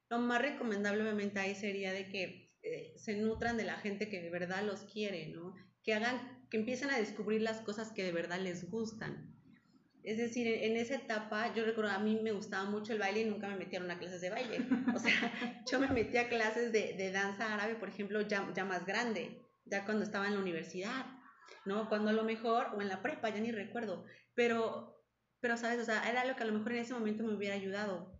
Lo 0.09 0.19
más 0.19 0.41
recomendable 0.41 1.01
obviamente 1.01 1.39
ahí 1.39 1.55
sería 1.55 1.91
de 1.91 2.07
que 2.09 2.53
eh, 2.61 2.93
se 2.97 3.15
nutran 3.15 3.57
de 3.57 3.63
la 3.63 3.77
gente 3.77 4.09
que 4.09 4.21
de 4.21 4.29
verdad 4.29 4.63
los 4.63 4.81
quiere, 4.81 5.29
¿no? 5.29 5.55
Que 5.83 5.95
hagan, 5.95 6.45
que 6.49 6.57
empiecen 6.57 6.91
a 6.91 6.99
descubrir 6.99 7.41
las 7.41 7.61
cosas 7.61 7.91
que 7.91 8.03
de 8.03 8.11
verdad 8.11 8.39
les 8.39 8.69
gustan. 8.69 9.30
Es 10.03 10.17
decir, 10.17 10.47
en 10.47 10.77
esa 10.77 10.95
etapa, 10.95 11.53
yo 11.53 11.63
recuerdo, 11.63 11.91
a 11.91 11.99
mí 11.99 12.19
me 12.21 12.31
gustaba 12.31 12.69
mucho 12.69 12.93
el 12.93 12.99
baile 12.99 13.21
y 13.21 13.25
nunca 13.25 13.47
me 13.47 13.55
metieron 13.55 13.89
a 13.91 13.99
clases 13.99 14.21
de 14.21 14.29
baile. 14.31 14.65
O 14.95 14.99
sea, 14.99 15.11
yo 15.71 15.79
me 15.79 15.89
metí 15.89 16.17
a 16.17 16.29
clases 16.29 16.71
de, 16.71 16.93
de 16.93 17.11
danza 17.11 17.53
árabe, 17.53 17.75
por 17.75 17.89
ejemplo, 17.89 18.21
ya, 18.21 18.51
ya 18.53 18.65
más 18.65 18.85
grande 18.85 19.41
ya 19.65 19.85
cuando 19.85 20.03
estaba 20.03 20.27
en 20.27 20.35
la 20.35 20.39
universidad, 20.39 21.05
¿no? 21.65 21.87
Cuando 21.89 22.09
a 22.09 22.13
lo 22.13 22.23
mejor, 22.23 22.67
o 22.75 22.81
en 22.81 22.89
la 22.89 23.01
prepa, 23.01 23.29
ya 23.29 23.39
ni 23.39 23.51
recuerdo, 23.51 24.05
pero, 24.35 25.01
pero, 25.39 25.57
¿sabes? 25.57 25.79
O 25.79 25.85
sea, 25.85 26.09
era 26.09 26.25
lo 26.25 26.35
que 26.35 26.43
a 26.43 26.45
lo 26.45 26.53
mejor 26.53 26.73
en 26.73 26.79
ese 26.79 26.93
momento 26.93 27.23
me 27.23 27.35
hubiera 27.35 27.55
ayudado. 27.55 28.19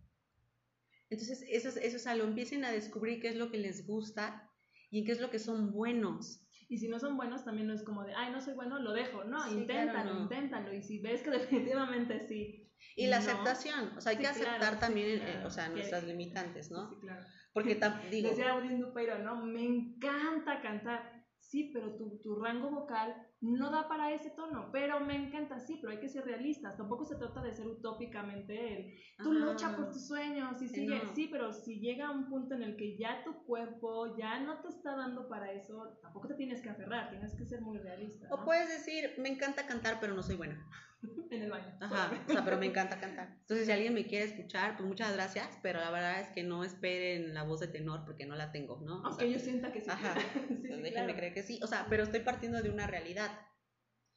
Entonces, 1.10 1.44
eso 1.50 1.70
es, 1.70 1.78
eso 1.78 1.98
es 1.98 2.08
algo, 2.08 2.26
empiecen 2.26 2.64
a 2.64 2.72
descubrir 2.72 3.22
qué 3.22 3.30
es 3.30 3.36
lo 3.36 3.52
que 3.52 3.58
les 3.58 3.86
gusta 3.86 4.50
y 4.90 5.00
en 5.00 5.06
qué 5.06 5.12
es 5.12 5.20
lo 5.20 5.30
que 5.30 5.40
son 5.40 5.72
buenos. 5.72 6.48
Y 6.72 6.78
si 6.78 6.88
no 6.88 7.00
son 7.00 7.18
buenos, 7.18 7.44
también 7.44 7.68
no 7.68 7.74
es 7.74 7.84
como 7.84 8.06
de, 8.06 8.14
ay, 8.16 8.32
no 8.32 8.40
soy 8.42 8.54
bueno, 8.54 8.80
lo 8.80 8.94
dejo. 8.94 9.26
No, 9.26 9.46
inténtalo, 9.52 10.22
inténtalo. 10.22 10.74
Y 10.74 10.82
si 10.82 11.00
ves 11.00 11.22
que 11.22 11.30
definitivamente 11.30 12.26
sí. 12.26 12.72
Y 12.96 13.08
la 13.08 13.18
aceptación, 13.18 13.92
o 13.98 14.00
sea, 14.00 14.14
hay 14.14 14.18
que 14.18 14.28
aceptar 14.28 14.80
también, 14.80 15.22
eh, 15.22 15.44
o 15.46 15.50
sea, 15.50 15.68
nuestras 15.68 16.06
limitantes, 16.06 16.72
¿no? 16.72 16.90
Sí, 16.90 16.96
claro. 17.02 17.26
Porque 17.52 17.76
digo... 18.10 18.30
Decía 18.30 18.56
pero 18.94 19.20
¿no? 19.20 19.46
Me 19.46 19.66
encanta 19.66 20.62
cantar 20.62 21.26
sí, 21.42 21.72
pero 21.74 21.94
tu, 21.98 22.22
tu, 22.22 22.42
rango 22.42 22.72
vocal 22.72 23.14
no 23.42 23.72
da 23.72 23.88
para 23.88 24.12
ese 24.12 24.30
tono, 24.30 24.70
pero 24.72 25.00
me 25.00 25.16
encanta, 25.16 25.60
sí, 25.60 25.80
pero 25.82 25.92
hay 25.92 26.00
que 26.00 26.08
ser 26.08 26.26
realistas, 26.26 26.78
tampoco 26.78 27.06
se 27.06 27.16
trata 27.16 27.42
de 27.42 27.56
ser 27.56 27.68
utópicamente 27.68 28.78
el, 28.78 28.94
tú 29.18 29.34
lucha 29.34 29.76
por 29.76 29.92
tus 29.92 30.08
sueños 30.08 30.62
y 30.62 30.68
sigue, 30.68 31.02
sí, 31.16 31.28
pero 31.32 31.52
si 31.52 31.80
llega 31.80 32.12
un 32.12 32.30
punto 32.30 32.54
en 32.54 32.62
el 32.62 32.78
que 32.78 32.96
ya 32.98 33.24
tu 33.24 33.44
cuerpo 33.46 34.16
ya 34.16 34.40
no 34.40 34.62
te 34.62 34.70
está 34.70 34.96
dando 34.96 35.28
para 35.28 35.52
eso, 35.52 35.98
tampoco 36.04 36.28
te 36.28 36.36
tienes 36.36 36.62
que 36.62 36.70
aferrar, 36.70 37.10
tienes 37.10 37.36
que 37.36 37.46
ser 37.46 37.62
muy 37.62 37.80
realista. 37.80 38.28
O 38.30 38.46
puedes 38.46 38.70
decir, 38.70 39.16
me 39.18 39.30
encanta 39.30 39.66
cantar, 39.66 39.98
pero 40.00 40.14
no 40.14 40.22
soy 40.22 40.36
buena. 40.36 40.64
en 41.32 41.42
el 41.44 41.50
baño. 41.50 41.78
Ajá, 41.80 42.24
o 42.28 42.32
sea, 42.32 42.44
pero 42.44 42.58
me 42.58 42.68
encanta 42.68 43.00
cantar. 43.00 43.38
Entonces, 43.42 43.66
si 43.66 43.72
alguien 43.72 43.94
me 43.94 44.06
quiere 44.06 44.26
escuchar, 44.26 44.76
pues 44.78 44.88
muchas 44.88 45.14
gracias, 45.14 45.58
pero 45.62 45.80
la 45.80 45.92
verdad 45.92 46.22
es 46.22 46.30
que 46.30 46.44
no 46.44 46.64
esperen 46.64 47.34
la 47.34 47.44
voz 47.44 47.60
de 47.60 47.68
tenor 47.68 48.04
porque 48.06 48.26
no 48.26 48.36
la 48.36 48.52
tengo, 48.52 48.80
¿no? 48.82 49.02
Aunque 49.06 49.32
yo 49.32 49.40
sienta 49.40 49.72
que 49.72 49.82
sí. 49.82 49.90
Ajá, 49.90 50.16
sí, 50.62 50.82
déjenme 50.82 51.16
creer 51.16 51.34
que 51.34 51.44
sí. 51.44 51.60
O 51.64 51.68
sea, 51.68 51.88
pero 51.90 52.04
estoy 52.04 52.22
partiendo 52.22 52.62
de 52.62 52.70
una 52.70 52.88
realidad. 52.88 53.32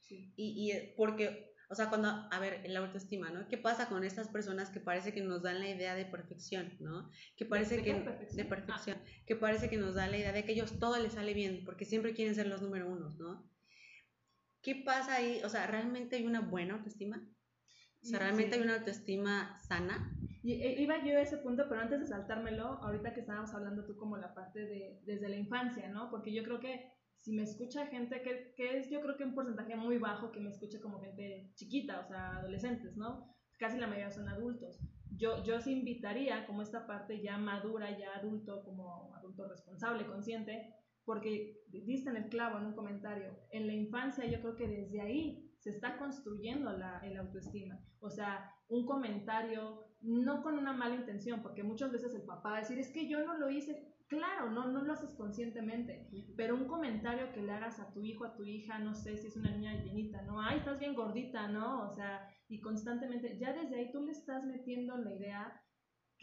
Sí. 0.00 0.32
Y, 0.36 0.70
y 0.72 0.94
porque 0.96 1.54
O 1.70 1.74
sea, 1.74 1.88
cuando, 1.88 2.08
a 2.08 2.38
ver, 2.40 2.62
la 2.68 2.80
autoestima, 2.80 3.30
¿no? 3.30 3.48
¿Qué 3.48 3.56
pasa 3.56 3.88
con 3.88 4.04
estas 4.04 4.28
personas 4.28 4.70
que 4.70 4.80
parece 4.80 5.12
que 5.14 5.22
nos 5.22 5.42
dan 5.42 5.60
la 5.60 5.68
idea 5.70 5.94
de 5.94 6.04
perfección, 6.04 6.76
¿no? 6.80 7.10
Que 7.36 7.46
parece 7.46 7.76
¿De 7.78 7.82
que... 7.82 7.94
perfección? 7.94 8.36
De 8.36 8.44
perfección. 8.44 8.98
Que 9.26 9.36
parece 9.36 9.70
que 9.70 9.78
nos 9.78 9.94
da 9.94 10.06
la 10.06 10.18
idea 10.18 10.32
de 10.32 10.44
que 10.44 10.52
ellos 10.52 10.78
todo 10.78 10.98
les 11.00 11.14
sale 11.14 11.32
bien, 11.34 11.64
porque 11.64 11.86
siempre 11.86 12.14
quieren 12.14 12.34
ser 12.34 12.46
los 12.48 12.60
número 12.60 12.86
unos, 12.88 13.16
¿no? 13.18 13.50
¿Qué 14.64 14.74
pasa 14.84 15.14
ahí? 15.16 15.40
O 15.44 15.48
sea, 15.48 15.66
¿realmente 15.68 16.16
hay 16.16 16.26
una 16.26 16.40
buena 16.40 16.74
autoestima? 16.74 17.22
O 18.02 18.06
sea, 18.06 18.18
¿realmente 18.20 18.56
sí. 18.56 18.60
hay 18.60 18.62
una 18.62 18.76
autoestima 18.76 19.58
sana? 19.60 20.10
E- 20.44 20.82
iba 20.82 21.02
yo 21.04 21.16
a 21.18 21.22
ese 21.22 21.38
punto, 21.38 21.68
pero 21.68 21.80
antes 21.80 22.00
de 22.00 22.06
saltármelo, 22.06 22.66
ahorita 22.82 23.14
que 23.14 23.20
estábamos 23.20 23.54
hablando 23.54 23.84
tú 23.86 23.96
como 23.96 24.16
la 24.16 24.34
parte 24.34 24.60
de 24.60 25.00
desde 25.04 25.28
la 25.28 25.36
infancia, 25.36 25.88
¿no? 25.88 26.10
Porque 26.10 26.32
yo 26.32 26.44
creo 26.44 26.60
que 26.60 26.92
si 27.20 27.32
me 27.32 27.42
escucha 27.42 27.86
gente, 27.86 28.22
que, 28.22 28.52
que 28.56 28.78
es 28.78 28.90
yo 28.90 29.00
creo 29.00 29.16
que 29.16 29.24
un 29.24 29.34
porcentaje 29.34 29.74
muy 29.76 29.98
bajo 29.98 30.30
que 30.30 30.40
me 30.40 30.50
escuche 30.50 30.80
como 30.80 31.00
gente 31.00 31.50
chiquita, 31.54 32.00
o 32.00 32.06
sea, 32.06 32.36
adolescentes, 32.38 32.96
¿no? 32.96 33.34
Casi 33.58 33.78
la 33.78 33.86
mayoría 33.86 34.10
son 34.10 34.28
adultos. 34.28 34.80
Yo, 35.10 35.42
yo 35.44 35.60
sí 35.60 35.72
invitaría 35.72 36.46
como 36.46 36.62
esta 36.62 36.86
parte 36.86 37.22
ya 37.22 37.38
madura, 37.38 37.96
ya 37.98 38.14
adulto, 38.16 38.64
como 38.64 39.14
adulto 39.16 39.48
responsable, 39.48 40.06
consciente, 40.06 40.74
porque 41.04 41.62
diste 41.68 42.10
en 42.10 42.16
el 42.16 42.28
clavo 42.28 42.58
en 42.58 42.66
un 42.66 42.74
comentario. 42.74 43.36
En 43.50 43.66
la 43.66 43.74
infancia 43.74 44.26
yo 44.26 44.40
creo 44.40 44.56
que 44.56 44.68
desde 44.68 45.00
ahí 45.00 45.50
se 45.58 45.70
está 45.70 45.96
construyendo 45.96 46.72
la, 46.72 47.00
el 47.00 47.16
autoestima. 47.16 47.78
O 48.00 48.10
sea, 48.10 48.52
un 48.68 48.86
comentario, 48.86 49.86
no 50.02 50.42
con 50.42 50.58
una 50.58 50.72
mala 50.72 50.94
intención, 50.94 51.42
porque 51.42 51.62
muchas 51.62 51.90
veces 51.90 52.14
el 52.14 52.22
papá 52.22 52.50
va 52.50 52.56
a 52.56 52.60
decir, 52.60 52.78
es 52.78 52.92
que 52.92 53.08
yo 53.08 53.24
no 53.24 53.38
lo 53.38 53.50
hice. 53.50 53.90
Claro, 54.08 54.50
no, 54.50 54.70
no 54.70 54.82
lo 54.82 54.92
haces 54.92 55.14
conscientemente, 55.14 56.06
pero 56.36 56.54
un 56.54 56.66
comentario 56.66 57.32
que 57.32 57.42
le 57.42 57.52
hagas 57.52 57.80
a 57.80 57.90
tu 57.92 58.04
hijo, 58.04 58.24
a 58.24 58.36
tu 58.36 58.44
hija, 58.44 58.78
no 58.78 58.94
sé 58.94 59.16
si 59.16 59.28
es 59.28 59.36
una 59.36 59.50
niña 59.50 59.82
llenita, 59.82 60.20
¿no? 60.22 60.40
Ay, 60.40 60.58
estás 60.58 60.78
bien 60.78 60.94
gordita, 60.94 61.48
¿no? 61.48 61.88
O 61.88 61.94
sea, 61.94 62.28
y 62.48 62.60
constantemente, 62.60 63.38
ya 63.38 63.54
desde 63.54 63.76
ahí 63.76 63.90
tú 63.90 64.02
le 64.04 64.12
estás 64.12 64.44
metiendo 64.44 64.98
la 64.98 65.14
idea 65.14 65.63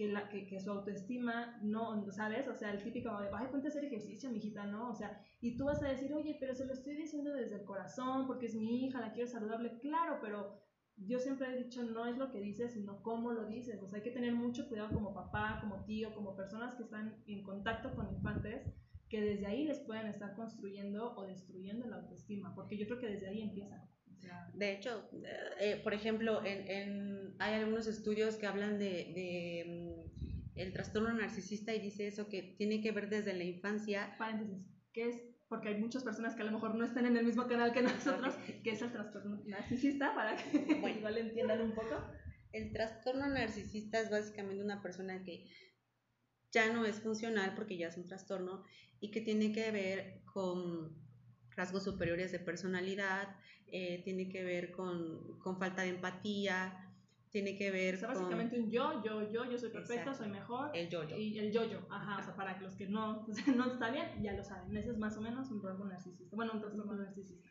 que, 0.02 0.08
la, 0.08 0.30
que, 0.30 0.60
su 0.60 0.72
autoestima 0.72 1.60
no, 1.62 2.12
¿sabes? 2.12 2.48
O 2.48 2.56
sea, 2.56 2.72
el 2.74 2.82
típico, 2.82 3.12
ay, 3.12 3.48
ponte 3.52 3.68
a 3.68 3.70
hacer 3.70 3.86
ejercicio, 3.86 4.32
mijita, 4.32 4.66
¿no? 4.66 4.90
O 4.90 4.96
sea, 4.96 5.24
y 5.42 5.56
tú 5.58 5.66
vas 5.66 5.84
a 5.84 5.90
decir, 5.90 6.12
oye, 6.12 6.38
pero 6.40 6.56
se 6.56 6.66
lo 6.66 6.74
estoy 6.74 6.96
diciendo 6.96 7.32
desde 7.32 7.58
el 7.58 7.66
corazón, 7.66 8.26
porque 8.26 8.48
es 8.48 8.56
mi 8.56 8.84
hija, 8.84 9.00
la 9.00 9.14
quiero 9.14 9.30
saludable, 9.30 9.78
claro, 9.80 10.18
pero 10.20 10.60
yo 10.98 11.20
siempre 11.20 11.54
he 11.54 11.64
dicho, 11.64 11.84
no 11.84 12.08
es 12.08 12.18
lo 12.18 12.32
que 12.32 12.42
dices, 12.42 12.74
sino 12.74 13.04
cómo 13.04 13.32
lo 13.32 13.46
dices. 13.46 13.80
O 13.84 13.88
sea, 13.88 13.98
hay 13.98 14.04
que 14.04 14.10
tener 14.10 14.34
mucho 14.34 14.68
cuidado 14.68 14.90
como 14.90 15.14
papá, 15.14 15.60
como 15.62 15.84
tío, 15.86 16.16
como 16.16 16.36
personas 16.36 16.74
que 16.74 16.84
están 16.84 17.22
en 17.28 17.44
contacto 17.44 17.94
con 17.94 18.12
infantes, 18.12 18.66
que 19.08 19.22
desde 19.22 19.46
ahí 19.46 19.66
les 19.66 19.82
pueden 19.82 20.08
estar 20.08 20.36
construyendo 20.36 21.16
o 21.16 21.28
destruyendo 21.28 21.86
la 21.86 21.98
autoestima, 21.98 22.56
porque 22.56 22.76
yo 22.76 22.88
creo 22.88 23.00
que 23.00 23.08
desde 23.08 23.28
ahí 23.28 23.42
empieza. 23.44 23.88
De 24.54 24.74
hecho, 24.74 25.10
eh, 25.60 25.80
por 25.84 25.94
ejemplo, 25.94 26.46
en, 26.46 26.68
en- 26.70 27.36
hay 27.40 27.56
algunos 27.56 27.88
estudios 27.88 28.36
que 28.36 28.48
hablan 28.48 28.78
de, 28.78 28.86
de, 29.16 29.66
mm, 29.68 30.60
el 30.60 30.74
trastorno 30.74 31.14
narcisista 31.14 31.74
y 31.74 31.80
dice 31.80 32.08
eso 32.08 32.28
que 32.28 32.44
tiene 32.58 32.82
que 32.82 32.92
ver 32.92 33.10
desde 33.10 33.34
la 33.34 33.44
infancia. 33.44 34.16
paréntesis, 34.18 34.66
¿qué 34.94 35.10
es? 35.10 35.22
Porque 35.48 35.70
hay 35.70 35.80
muchas 35.80 36.04
personas 36.04 36.36
que 36.36 36.42
a 36.44 36.46
lo 36.46 36.52
mejor 36.52 36.76
no 36.76 36.86
están 36.86 37.06
en 37.06 37.18
el 37.18 37.26
mismo 37.26 37.48
canal 37.48 37.72
que 37.74 37.82
nosotros, 37.82 38.36
que 38.64 38.72
es 38.72 38.82
el 38.82 38.92
trastorno 38.92 39.42
narcisista, 39.46 40.14
para 40.16 40.36
que 40.36 40.76
Bueno. 40.80 40.88
igual 41.00 41.18
entiendan 41.18 41.62
un 41.62 41.72
poco. 41.74 41.96
El 42.54 42.72
trastorno 42.74 43.28
narcisista 43.28 44.00
es 44.02 44.10
básicamente 44.12 44.64
una 44.64 44.82
persona 44.82 45.24
que 45.24 45.46
ya 46.52 46.72
no 46.74 46.86
es 46.86 47.00
funcional 47.00 47.54
porque 47.56 47.78
ya 47.78 47.88
es 47.88 47.98
un 47.98 48.08
trastorno 48.08 48.64
y 49.00 49.10
que 49.12 49.22
tiene 49.22 49.52
que 49.54 49.72
ver 49.72 50.22
con 50.26 50.96
rasgos 51.56 51.84
superiores 51.84 52.32
de 52.32 52.40
personalidad, 52.40 53.36
eh, 53.68 54.02
tiene 54.04 54.30
que 54.30 54.44
ver 54.44 54.72
con, 54.72 55.40
con 55.40 55.58
falta 55.60 55.82
de 55.84 55.90
empatía, 55.90 56.88
tiene 57.30 57.58
que 57.58 57.72
ver 57.72 57.96
O 57.96 57.98
sea, 57.98 58.08
con 58.10 58.18
básicamente 58.18 58.60
un 58.60 58.70
yo, 58.70 59.02
yo, 59.04 59.32
yo, 59.32 59.50
yo 59.50 59.58
soy 59.58 59.70
perfecto, 59.70 60.14
soy 60.14 60.30
mejor. 60.30 60.70
el 60.74 60.90
yo-yo. 60.90 61.16
Y 61.18 61.40
el 61.40 61.52
yo-yo, 61.54 61.88
ajá, 61.90 62.20
o 62.20 62.24
sea, 62.24 62.36
para 62.36 62.60
los 62.60 62.76
que 62.76 62.88
no, 62.88 63.26
no 63.56 63.72
está 63.74 63.90
bien, 63.92 64.22
ya 64.22 64.34
lo 64.34 64.44
saben. 64.44 64.76
Ese 64.76 64.90
es 64.92 64.98
más 64.98 65.16
o 65.18 65.22
menos 65.22 65.50
un 65.50 65.64
rasgo 65.64 65.86
narcisista. 65.86 66.36
Bueno, 66.36 66.52
un 66.54 66.60
trastorno 66.62 66.94
narcisista. 66.94 67.48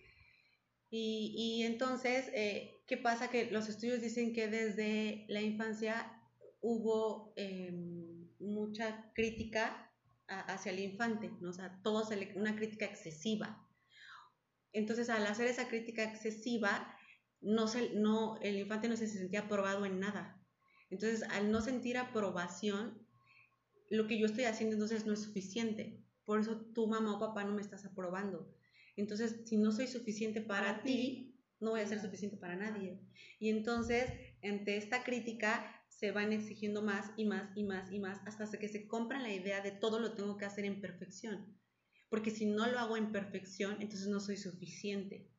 Y, 0.91 1.33
y 1.37 1.63
entonces, 1.63 2.31
eh, 2.35 2.83
¿qué 2.87 2.97
pasa? 2.97 3.31
Que 3.31 3.51
los 3.51 3.69
estudios 3.69 4.01
dicen 4.03 4.33
que 4.35 4.49
desde 4.49 5.25
la 5.29 5.41
infancia 5.41 6.21
hubo 6.61 7.33
eh, 7.37 7.73
mucha 8.41 9.11
crítica 9.15 9.91
a- 10.29 10.41
hacia 10.53 10.73
el 10.73 10.81
infante, 10.81 11.31
¿no? 11.41 11.51
O 11.51 11.53
sea, 11.53 11.81
todo 11.83 12.05
se 12.05 12.17
le- 12.17 12.33
una 12.37 12.57
crítica 12.57 12.85
excesiva. 12.87 13.67
Entonces, 14.73 15.11
al 15.11 15.27
hacer 15.27 15.47
esa 15.47 15.69
crítica 15.69 16.05
excesiva, 16.05 16.95
no 17.41 17.67
se, 17.69 17.95
no, 17.95 18.39
el 18.41 18.59
infante 18.59 18.89
no 18.89 18.97
se 18.97 19.07
sentía 19.07 19.41
aprobado 19.41 19.85
en 19.87 20.01
nada. 20.01 20.41
Entonces, 20.91 21.23
al 21.31 21.51
no 21.51 21.61
sentir 21.61 21.99
aprobación, 21.99 23.07
lo 23.91 24.07
que 24.07 24.19
yo 24.19 24.27
estoy 24.27 24.45
haciendo 24.45 24.75
entonces 24.75 25.07
no 25.07 25.13
es 25.13 25.23
suficiente. 25.23 26.05
Por 26.25 26.41
eso 26.41 26.61
tu 26.75 26.87
mamá 26.87 27.17
o 27.17 27.19
papá 27.19 27.45
no 27.45 27.55
me 27.55 27.63
estás 27.63 27.85
aprobando. 27.85 28.55
Entonces, 28.97 29.43
si 29.47 29.57
no 29.57 29.73
soy 29.73 29.87
suficiente 29.87 30.41
para, 30.41 30.73
Para 30.73 30.83
ti, 30.83 30.93
ti, 30.93 31.41
no 31.61 31.71
voy 31.71 31.81
a 31.81 31.87
ser 31.87 32.01
suficiente 32.01 32.37
para 32.37 32.57
nadie. 32.57 33.01
Y 33.39 33.49
entonces, 33.51 34.11
ante 34.43 34.77
esta 34.77 35.03
crítica, 35.03 35.81
se 35.89 36.13
van 36.13 36.33
exigiendo 36.33 36.83
más 36.83 37.11
y 37.17 37.25
más 37.25 37.51
y 37.57 37.65
más 37.65 37.93
y 37.93 37.99
más 37.99 38.21
hasta 38.27 38.59
que 38.59 38.69
se 38.69 38.87
compran 38.87 39.23
la 39.23 39.33
idea 39.33 39.61
de 39.61 39.71
todo 39.71 39.99
lo 39.99 40.15
tengo 40.15 40.37
que 40.39 40.47
hacer 40.47 40.65
en 40.65 40.81
perfección. 40.81 41.59
Porque 42.11 42.31
si 42.31 42.45
no 42.45 42.67
lo 42.67 42.79
hago 42.79 42.97
en 42.97 43.13
perfección, 43.13 43.77
entonces 43.81 44.09
no 44.09 44.21
soy 44.21 44.37
suficiente. 44.37 45.31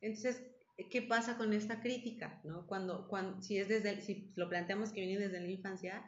Entonces, 0.00 0.42
¿qué 0.90 1.02
pasa 1.02 1.36
con 1.38 1.52
esta 1.52 1.80
crítica? 1.80 2.40
¿no? 2.44 2.66
Cuando, 2.66 3.06
cuando, 3.08 3.40
si, 3.40 3.56
es 3.58 3.68
desde, 3.68 3.90
el- 3.90 4.02
si 4.02 4.32
lo 4.36 4.48
planteamos 4.48 4.90
que 4.90 5.00
viene 5.00 5.18
desde 5.18 5.40
la 5.40 5.48
infancia, 5.48 6.04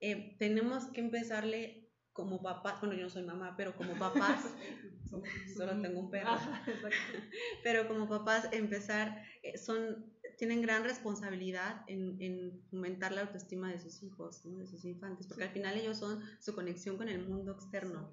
eh, 0.00 0.36
tenemos 0.38 0.86
que 0.86 1.00
empezarle 1.00 1.90
como 2.12 2.40
papás, 2.42 2.80
bueno, 2.80 2.94
yo 2.94 3.02
no 3.02 3.10
soy 3.10 3.24
mamá, 3.24 3.54
pero 3.56 3.76
como 3.76 3.92
papás, 3.98 4.44
Solo 5.56 5.80
tengo 5.80 6.00
un 6.00 6.10
perro. 6.10 6.30
Pero 7.62 7.86
como 7.88 8.08
papás 8.08 8.48
empezar, 8.52 9.24
eh, 9.42 9.56
son, 9.56 10.15
tienen 10.36 10.62
gran 10.62 10.84
responsabilidad 10.84 11.82
en, 11.86 12.20
en 12.20 12.62
fomentar 12.70 13.12
la 13.12 13.22
autoestima 13.22 13.70
de 13.70 13.78
sus 13.78 14.02
hijos, 14.02 14.44
¿no? 14.44 14.58
de 14.58 14.66
sus 14.66 14.84
infantes, 14.84 15.26
porque 15.26 15.42
Sí. 15.44 15.48
al 15.48 15.54
final 15.54 15.76
ellos 15.76 15.96
son 15.98 16.20
su 16.40 16.54
conexión 16.54 16.96
con 16.96 17.08
el 17.08 17.26
mundo 17.28 17.52
externo. 17.52 18.10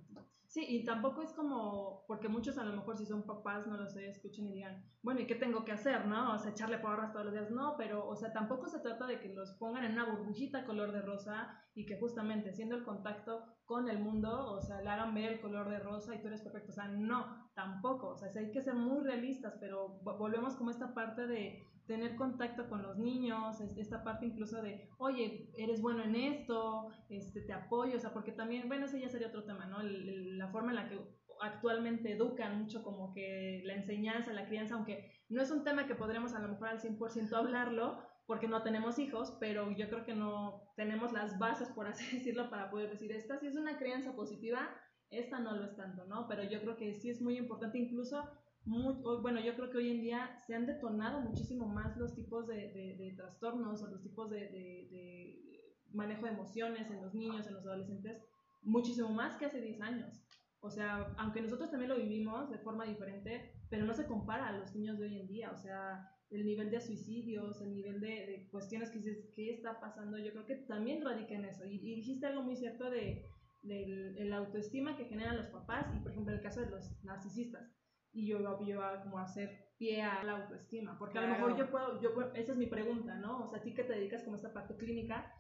Sí, 0.48 0.64
y 0.70 0.86
tampoco 0.86 1.24
es 1.24 1.32
como, 1.34 2.04
porque 2.08 2.28
muchos 2.28 2.60
a 2.60 2.64
lo 2.64 2.74
mejor 2.76 2.96
si 2.96 3.08
son 3.08 3.24
papás, 3.24 3.66
no 3.66 3.76
lo 3.76 3.88
sé, 3.90 4.08
escuchen 4.08 4.48
y 4.48 4.54
digan, 4.54 4.86
bueno, 5.02 5.20
¿y 5.20 5.26
qué 5.26 5.34
tengo 5.34 5.66
que 5.66 5.72
hacer, 5.72 6.06
no? 6.06 6.36
O 6.36 6.38
sea, 6.38 6.52
echarle 6.52 6.78
porras 6.78 7.12
todos 7.12 7.26
los 7.26 7.34
días, 7.34 7.50
no, 7.50 7.74
pero, 7.76 8.08
o 8.08 8.16
sea, 8.16 8.32
tampoco 8.34 8.70
se 8.70 8.80
trata 8.80 9.08
de 9.08 9.20
que 9.20 9.30
los 9.34 9.54
pongan 9.54 9.84
en 9.84 9.94
una 9.94 10.06
burbujita 10.06 10.64
color 10.66 10.92
de 10.92 11.02
rosa 11.02 11.60
y 11.74 11.88
que 11.88 12.00
justamente 12.00 12.52
haciendo 12.52 12.76
el 12.76 12.84
contacto 12.84 13.44
con 13.66 13.90
el 13.90 13.98
mundo, 13.98 14.52
o 14.52 14.62
sea, 14.62 14.80
le 14.82 14.90
hagan 14.92 15.16
ver 15.16 15.32
el 15.34 15.42
color 15.42 15.70
de 15.70 15.80
rosa 15.80 16.14
y 16.14 16.22
tú 16.22 16.28
eres 16.28 16.42
perfecto, 16.44 16.72
o 16.72 16.76
sea, 16.76 16.88
no, 16.88 17.50
tampoco, 17.56 18.10
o 18.10 18.18
sea, 18.18 18.30
hay 18.36 18.52
que 18.52 18.62
ser 18.62 18.76
muy 18.76 19.04
realistas, 19.04 19.56
pero 19.60 20.00
vo- 20.04 20.20
volvemos 20.20 20.56
como 20.56 20.70
a 20.70 20.74
esta 20.74 20.94
parte 20.94 21.26
de 21.26 21.68
tener 21.88 22.16
contacto 22.16 22.68
con 22.70 22.82
los 22.84 22.98
niños, 22.98 23.60
es- 23.62 23.78
esta 23.78 24.04
parte 24.04 24.26
incluso 24.26 24.62
de, 24.62 24.90
oye, 24.98 25.50
eres 25.58 25.82
bueno 25.82 26.04
en 26.04 26.16
esto, 26.16 26.88
este, 27.10 27.42
te 27.42 27.54
apoyo, 27.54 27.98
o 27.98 28.00
sea, 28.00 28.14
porque 28.14 28.32
también, 28.32 28.68
bueno, 28.68 28.86
ese 28.86 29.00
ya 29.00 29.10
sería 29.10 29.28
otro 29.28 29.44
tema, 29.46 29.66
¿no? 29.66 29.82
El- 29.82 30.38
la 30.38 30.48
forma 30.50 30.70
en 30.72 30.76
la 30.78 30.90
que 30.90 31.00
actualmente 31.42 32.14
educan 32.14 32.60
mucho 32.60 32.84
como 32.84 33.14
que 33.14 33.62
la 33.66 33.74
enseñanza, 33.74 34.32
la 34.34 34.48
crianza, 34.48 34.76
aunque 34.76 35.12
no 35.30 35.42
es 35.42 35.52
un 35.52 35.64
tema 35.64 35.88
que 35.88 35.96
podremos 35.96 36.34
a 36.34 36.40
lo 36.40 36.48
mejor 36.50 36.70
al 36.70 36.80
100% 36.80 37.36
hablarlo, 37.36 38.00
porque 38.26 38.48
no 38.48 38.64
tenemos 38.64 39.00
hijos, 39.00 39.36
pero 39.40 39.72
yo 39.72 39.90
creo 39.90 40.06
que 40.06 40.16
no 40.16 40.72
tenemos 40.78 41.12
las 41.12 41.38
bases, 41.40 41.70
por 41.70 41.88
así 41.88 42.06
decirlo, 42.18 42.50
para 42.50 42.70
poder 42.70 42.90
decir, 42.92 43.12
esta 43.12 43.38
sí 43.38 43.48
es 43.48 43.56
una 43.56 43.78
crianza 43.78 44.16
positiva, 44.16 44.70
esta 45.10 45.40
no 45.40 45.56
lo 45.56 45.66
es 45.66 45.76
tanto, 45.76 46.06
¿no? 46.06 46.28
Pero 46.28 46.44
yo 46.44 46.62
creo 46.62 46.78
que 46.78 46.94
sí 46.96 47.10
es 47.10 47.22
muy 47.22 47.38
importante, 47.38 47.78
incluso, 47.78 48.24
muy, 48.66 48.94
bueno, 49.22 49.42
yo 49.42 49.56
creo 49.56 49.70
que 49.70 49.78
hoy 49.78 49.90
en 49.92 50.02
día 50.02 50.38
se 50.48 50.56
han 50.56 50.66
detonado 50.66 51.20
muchísimo 51.22 51.68
más 51.68 51.98
los 51.98 52.14
tipos 52.16 52.48
de, 52.48 52.96
de- 52.98 53.14
trastornos 53.18 53.82
o 53.84 53.88
los 53.88 54.02
tipos 54.02 54.30
de, 54.30 54.40
de- 54.50 55.74
manejo 55.92 56.26
de 56.26 56.32
emociones 56.32 56.90
en 56.90 57.02
los 57.02 57.14
niños, 57.14 57.46
en 57.48 57.54
los 57.54 57.66
adolescentes, 57.66 58.18
muchísimo 58.62 59.10
más 59.10 59.36
que 59.38 59.46
hace 59.46 59.62
10 59.62 59.82
años. 59.82 60.22
O 60.62 60.70
sea, 60.70 61.14
aunque 61.18 61.42
nosotros 61.42 61.70
también 61.70 61.90
lo 61.90 61.98
vivimos 61.98 62.50
de 62.50 62.58
forma 62.58 62.86
diferente, 62.86 63.52
pero 63.70 63.86
no 63.86 63.94
se 63.94 64.06
compara 64.08 64.48
a 64.48 64.58
los 64.58 64.74
niños 64.74 64.98
de 64.98 65.06
hoy 65.08 65.18
en 65.20 65.28
día. 65.28 65.52
O 65.52 65.58
sea, 65.58 66.10
el 66.32 66.46
nivel 66.46 66.72
de 66.72 66.80
suicidios, 66.80 67.62
el 67.62 67.76
nivel 67.76 68.00
de, 68.00 68.48
cuestiones 68.50 68.90
que 68.90 69.00
dices, 69.00 69.30
¿qué 69.36 69.52
está 69.52 69.80
pasando? 69.80 70.18
Yo 70.18 70.32
creo 70.32 70.46
que 70.46 70.56
también 70.56 71.04
radica 71.04 71.36
en 71.36 71.46
eso. 71.46 71.66
Y, 71.66 71.76
y 71.76 71.96
dijiste 71.96 72.26
algo 72.28 72.42
muy 72.44 72.56
cierto 72.56 72.90
de, 72.90 73.26
del 73.62 74.18
el 74.18 74.34
autoestima 74.34 74.96
que 74.98 75.06
generan 75.06 75.38
los 75.38 75.48
papás 75.48 75.88
y, 75.96 76.00
por 76.00 76.12
ejemplo, 76.12 76.34
el 76.34 76.42
caso 76.42 76.62
de 76.62 76.70
los 76.70 77.04
narcisistas. 77.04 77.70
Y 78.14 78.28
yo, 78.28 78.40
yo 78.40 78.66
iba 78.68 79.02
como 79.02 79.18
a 79.18 79.24
hacer 79.24 79.74
pie 79.78 80.02
a 80.04 80.24
la 80.24 80.44
autoestima, 80.44 80.98
porque 81.00 81.18
a 81.18 81.22
lo 81.22 81.28
Claro. 81.28 81.44
mejor 81.48 81.58
yo 81.60 81.72
puedo, 81.72 82.02
yo, 82.02 82.14
puedo- 82.14 82.34
esa 82.36 82.52
es 82.52 82.58
mi 82.58 82.68
pregunta, 82.68 83.16
¿no? 83.16 83.44
O 83.44 83.50
sea, 83.50 83.60
a 83.60 83.64
ti 83.64 83.74
que 83.74 83.84
te 83.84 83.94
dedicas 83.94 84.24
como 84.24 84.36
a 84.36 84.38
esta 84.38 84.54
parte 84.54 84.76
clínica, 84.78 85.34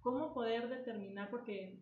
¿cómo 0.00 0.34
poder 0.34 0.68
determinar? 0.68 1.30
Porque 1.30 1.80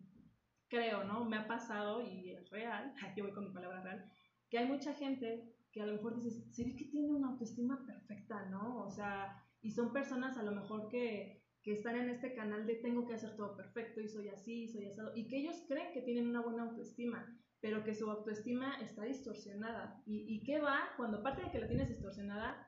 creo, 0.69 1.03
¿no? 1.03 1.25
Me 1.25 1.37
ha 1.37 1.47
pasado, 1.47 2.01
y 2.01 2.31
es 2.31 2.49
real, 2.49 2.93
aquí 3.05 3.21
voy 3.21 3.31
con 3.33 3.45
mi 3.45 3.51
palabra 3.53 3.81
real, 3.81 4.11
que 4.49 4.57
hay 4.57 4.67
mucha 4.67 4.93
gente 4.93 5.53
que 5.71 5.81
a 5.81 5.85
lo 5.85 5.93
mejor 5.93 6.15
dices, 6.15 6.53
se 6.55 6.63
ve 6.63 6.75
que 6.75 6.85
tiene 6.85 7.09
una 7.11 7.29
autoestima 7.29 7.85
perfecta, 7.85 8.45
¿no? 8.49 8.83
O 8.83 8.89
sea, 8.89 9.41
y 9.61 9.71
son 9.71 9.91
personas 9.93 10.37
a 10.37 10.43
lo 10.43 10.51
mejor 10.51 10.87
que, 10.89 11.43
que 11.61 11.73
están 11.73 11.95
en 11.97 12.09
este 12.09 12.33
canal 12.33 12.65
de 12.65 12.75
tengo 12.75 13.05
que 13.05 13.13
hacer 13.13 13.35
todo 13.35 13.55
perfecto 13.55 14.01
y 14.01 14.07
soy 14.09 14.29
así, 14.29 14.67
soy 14.67 14.85
asado, 14.85 15.11
y 15.15 15.27
que 15.27 15.37
ellos 15.37 15.63
creen 15.67 15.93
que 15.93 16.01
tienen 16.01 16.27
una 16.27 16.41
buena 16.41 16.63
autoestima, 16.63 17.37
pero 17.61 17.83
que 17.83 17.93
su 17.93 18.09
autoestima 18.09 18.75
está 18.81 19.03
distorsionada. 19.03 20.01
¿Y, 20.05 20.35
y 20.35 20.43
qué 20.43 20.59
va? 20.59 20.89
Cuando 20.97 21.19
aparte 21.19 21.43
de 21.43 21.51
que 21.51 21.59
la 21.59 21.67
tienes 21.67 21.89
distorsionada, 21.89 22.67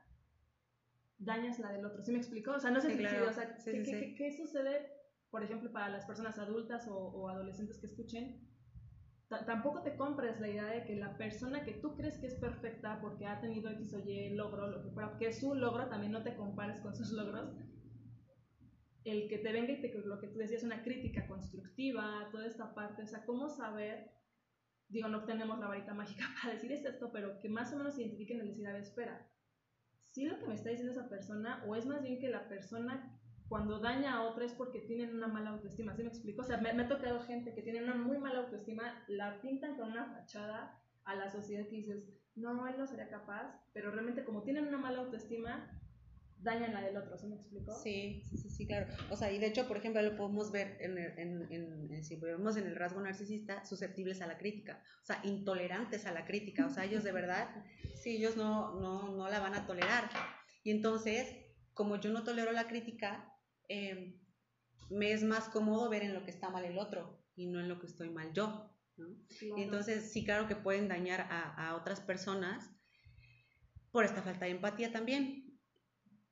dañas 1.18 1.58
la 1.58 1.72
del 1.72 1.84
otro. 1.84 2.02
¿Sí 2.02 2.12
me 2.12 2.18
explico? 2.18 2.52
O 2.52 2.60
sea, 2.60 2.70
no 2.70 2.80
sé 2.80 2.96
si, 2.96 3.04
o 3.04 3.32
sea, 3.32 3.56
¿qué, 3.64 4.14
¿qué, 4.16 4.32
sucede, 4.32 4.88
por 5.30 5.42
ejemplo, 5.42 5.72
para 5.72 5.88
las 5.88 6.06
personas 6.06 6.38
adultas 6.38 6.86
o, 6.88 6.96
o 6.96 7.28
adolescentes 7.28 7.78
que 7.78 7.86
escuchen? 7.86 8.40
tampoco 9.46 9.82
te 9.82 9.96
compres 9.96 10.38
la 10.40 10.48
idea 10.48 10.66
de 10.66 10.84
que 10.84 10.96
la 10.96 11.16
persona 11.16 11.64
que 11.64 11.72
tú 11.72 11.96
crees 11.96 12.18
que 12.18 12.26
es 12.26 12.34
perfecta 12.34 13.00
porque 13.00 13.26
ha 13.26 13.40
tenido 13.40 13.70
X 13.70 13.94
o 13.94 14.00
Y 14.00 14.30
logro, 14.30 14.68
lo 14.68 14.82
que 14.82 14.90
fuera, 14.90 15.16
que 15.18 15.28
es 15.28 15.40
su 15.40 15.54
logro, 15.54 15.88
también 15.88 16.12
no 16.12 16.22
te 16.22 16.36
compares 16.36 16.80
con 16.80 16.94
sus 16.94 17.10
logros. 17.10 17.50
El 19.04 19.28
que 19.28 19.38
te 19.38 19.52
venga 19.52 19.72
y 19.72 19.80
te, 19.80 19.92
lo 20.04 20.20
que 20.20 20.28
tú 20.28 20.38
decías, 20.38 20.62
una 20.62 20.82
crítica 20.82 21.26
constructiva, 21.26 22.28
toda 22.30 22.46
esta 22.46 22.74
parte, 22.74 23.02
o 23.02 23.06
sea, 23.06 23.24
cómo 23.24 23.48
saber, 23.48 24.10
digo, 24.88 25.08
no 25.08 25.24
tenemos 25.24 25.58
la 25.58 25.68
varita 25.68 25.94
mágica 25.94 26.24
para 26.42 26.54
decir 26.54 26.72
esto, 26.72 27.10
pero 27.12 27.40
que 27.40 27.48
más 27.48 27.72
o 27.72 27.76
menos 27.76 27.98
identifiquen 27.98 28.40
el 28.40 28.48
decir, 28.48 28.66
a 28.66 28.72
ver, 28.72 28.82
espera, 28.82 29.26
si 30.10 30.26
lo 30.26 30.38
que 30.38 30.46
me 30.46 30.54
está 30.54 30.70
diciendo 30.70 30.92
esa 30.92 31.08
persona, 31.08 31.64
o 31.66 31.74
es 31.74 31.86
más 31.86 32.02
bien 32.02 32.20
que 32.20 32.28
la 32.28 32.48
persona 32.48 33.18
cuando 33.48 33.78
daña 33.78 34.14
a 34.14 34.22
otra 34.22 34.44
es 34.44 34.52
porque 34.52 34.80
tienen 34.80 35.14
una 35.14 35.28
mala 35.28 35.50
autoestima, 35.50 35.94
¿sí 35.94 36.02
me 36.02 36.08
explico? 36.08 36.42
O 36.42 36.44
sea, 36.44 36.58
me, 36.58 36.70
ha 36.70 36.88
tocado 36.88 37.20
gente 37.20 37.54
que 37.54 37.62
tiene 37.62 37.82
una 37.82 37.94
muy 37.94 38.18
mala 38.18 38.40
autoestima, 38.40 39.04
la 39.08 39.40
pintan 39.40 39.76
con 39.76 39.90
una 39.90 40.06
fachada 40.06 40.80
a 41.04 41.14
la 41.14 41.28
sociedad 41.30 41.64
que 41.64 41.76
dices, 41.76 42.04
no, 42.34 42.66
él 42.66 42.74
no 42.78 42.86
sería 42.86 43.08
capaz, 43.08 43.60
pero 43.72 43.90
realmente 43.90 44.24
como 44.24 44.42
tienen 44.42 44.66
una 44.66 44.78
mala 44.78 45.00
autoestima, 45.00 45.68
dañan 46.38 46.74
la 46.74 46.82
del 46.82 46.96
otro, 46.96 47.16
¿sí 47.16 47.26
me 47.26 47.36
explico? 47.36 47.74
Sí, 47.82 48.22
sí, 48.28 48.36
sí, 48.36 48.50
sí, 48.50 48.66
claro. 48.66 48.86
O 49.10 49.16
sea, 49.16 49.32
y 49.32 49.38
de 49.38 49.46
hecho, 49.46 49.66
por 49.66 49.76
ejemplo, 49.76 50.02
lo 50.02 50.16
podemos 50.16 50.52
ver 50.52 50.76
en, 50.80 50.98
en, 50.98 51.52
en, 51.52 52.04
si 52.04 52.16
vemos 52.16 52.56
en 52.56 52.66
el 52.66 52.76
rasgo 52.76 53.00
narcisista, 53.00 53.64
susceptibles 53.64 54.20
a 54.20 54.26
la 54.26 54.38
crítica, 54.38 54.82
o 55.02 55.06
sea, 55.06 55.20
intolerantes 55.24 56.06
a 56.06 56.12
la 56.12 56.24
crítica, 56.26 56.66
o 56.66 56.70
sea, 56.70 56.84
ellos 56.84 57.04
de 57.04 57.12
verdad, 57.20 57.48
sí, 58.02 58.16
ellos 58.16 58.36
no, 58.36 58.78
no, 58.80 59.16
no 59.16 59.28
la 59.28 59.40
van 59.40 59.54
a 59.54 59.66
tolerar. 59.66 60.10
Y 60.62 60.70
entonces, 60.70 61.28
como 61.72 61.96
yo 61.96 62.10
no 62.10 62.24
tolero 62.24 62.52
la 62.52 62.66
crítica, 62.66 63.30
Em, 63.68 64.20
me 64.90 65.12
es 65.12 65.22
más 65.22 65.48
cómodo 65.48 65.88
ver 65.88 66.02
en 66.02 66.14
lo 66.14 66.24
que 66.24 66.30
está 66.30 66.50
mal 66.50 66.64
el 66.64 66.78
otro 66.78 67.24
y 67.34 67.46
no 67.46 67.60
en 67.60 67.68
lo 67.68 67.80
que 67.80 67.86
estoy 67.86 68.10
mal 68.10 68.32
yo. 68.32 68.70
Y 69.56 69.62
entonces 69.62 70.12
sí, 70.12 70.24
claro 70.24 70.46
que 70.46 70.54
pueden 70.54 70.86
dañar 70.88 71.22
a, 71.22 71.68
a, 71.68 71.74
otras 71.74 72.00
personas 72.00 72.70
por 73.90 74.04
esta 74.04 74.22
falta 74.22 74.44
de 74.44 74.52
empatía 74.52 74.92
también. 74.92 75.43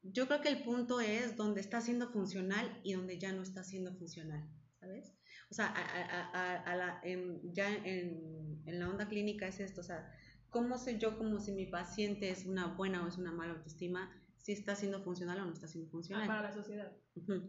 Yo 0.03 0.27
creo 0.27 0.41
que 0.41 0.49
el 0.49 0.63
punto 0.63 1.01
es 1.01 1.37
donde 1.37 1.61
está 1.61 1.81
siendo 1.81 2.09
funcional 2.09 2.81
y 2.83 2.95
donde 2.95 3.19
ya 3.19 3.33
no 3.33 3.43
está 3.43 3.63
siendo 3.63 3.95
funcional, 3.95 4.49
¿sabes? 4.81 5.15
O 5.51 5.55
sea, 5.55 5.67
a, 5.67 6.77
la, 6.77 7.01
ya 7.45 7.75
en, 7.75 8.63
en, 8.65 8.79
la 8.81 8.89
onda 8.89 9.07
clínica 9.09 9.47
es 9.47 9.61
esto, 9.61 9.83
o 9.83 9.85
sea, 9.85 10.11
¿cómo 10.49 10.79
sé 10.79 10.99
yo 10.99 11.19
como 11.19 11.39
si 11.41 11.53
mi 11.53 11.67
paciente 11.67 12.31
es 12.31 12.47
una 12.47 12.69
buena 12.69 13.05
o 13.05 13.09
es 13.09 13.19
una 13.19 13.33
mala 13.33 13.53
autoestima? 13.53 14.11
si 14.43 14.53
está 14.53 14.75
siendo 14.75 15.01
funcional 15.03 15.41
o 15.41 15.47
no 15.47 15.53
está 15.53 15.69
siendo 15.69 15.89
funcional. 15.91 16.27
para 16.27 16.43
la 16.43 16.53
sociedad. 16.53 16.93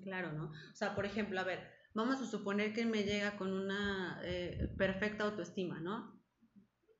claro, 0.04 0.32
¿no? 0.32 0.46
O 0.46 0.76
sea, 0.76 0.96
por 0.96 1.06
ejemplo, 1.06 1.40
a 1.40 1.44
ver, 1.44 1.60
vamos 1.94 2.22
a 2.22 2.26
suponer 2.26 2.74
que 2.74 2.86
me 2.86 3.04
llega 3.04 3.36
con 3.36 3.52
una 3.52 4.20
eh, 4.24 4.72
perfecta 4.78 5.24
autoestima, 5.24 5.80
¿no? 5.80 6.22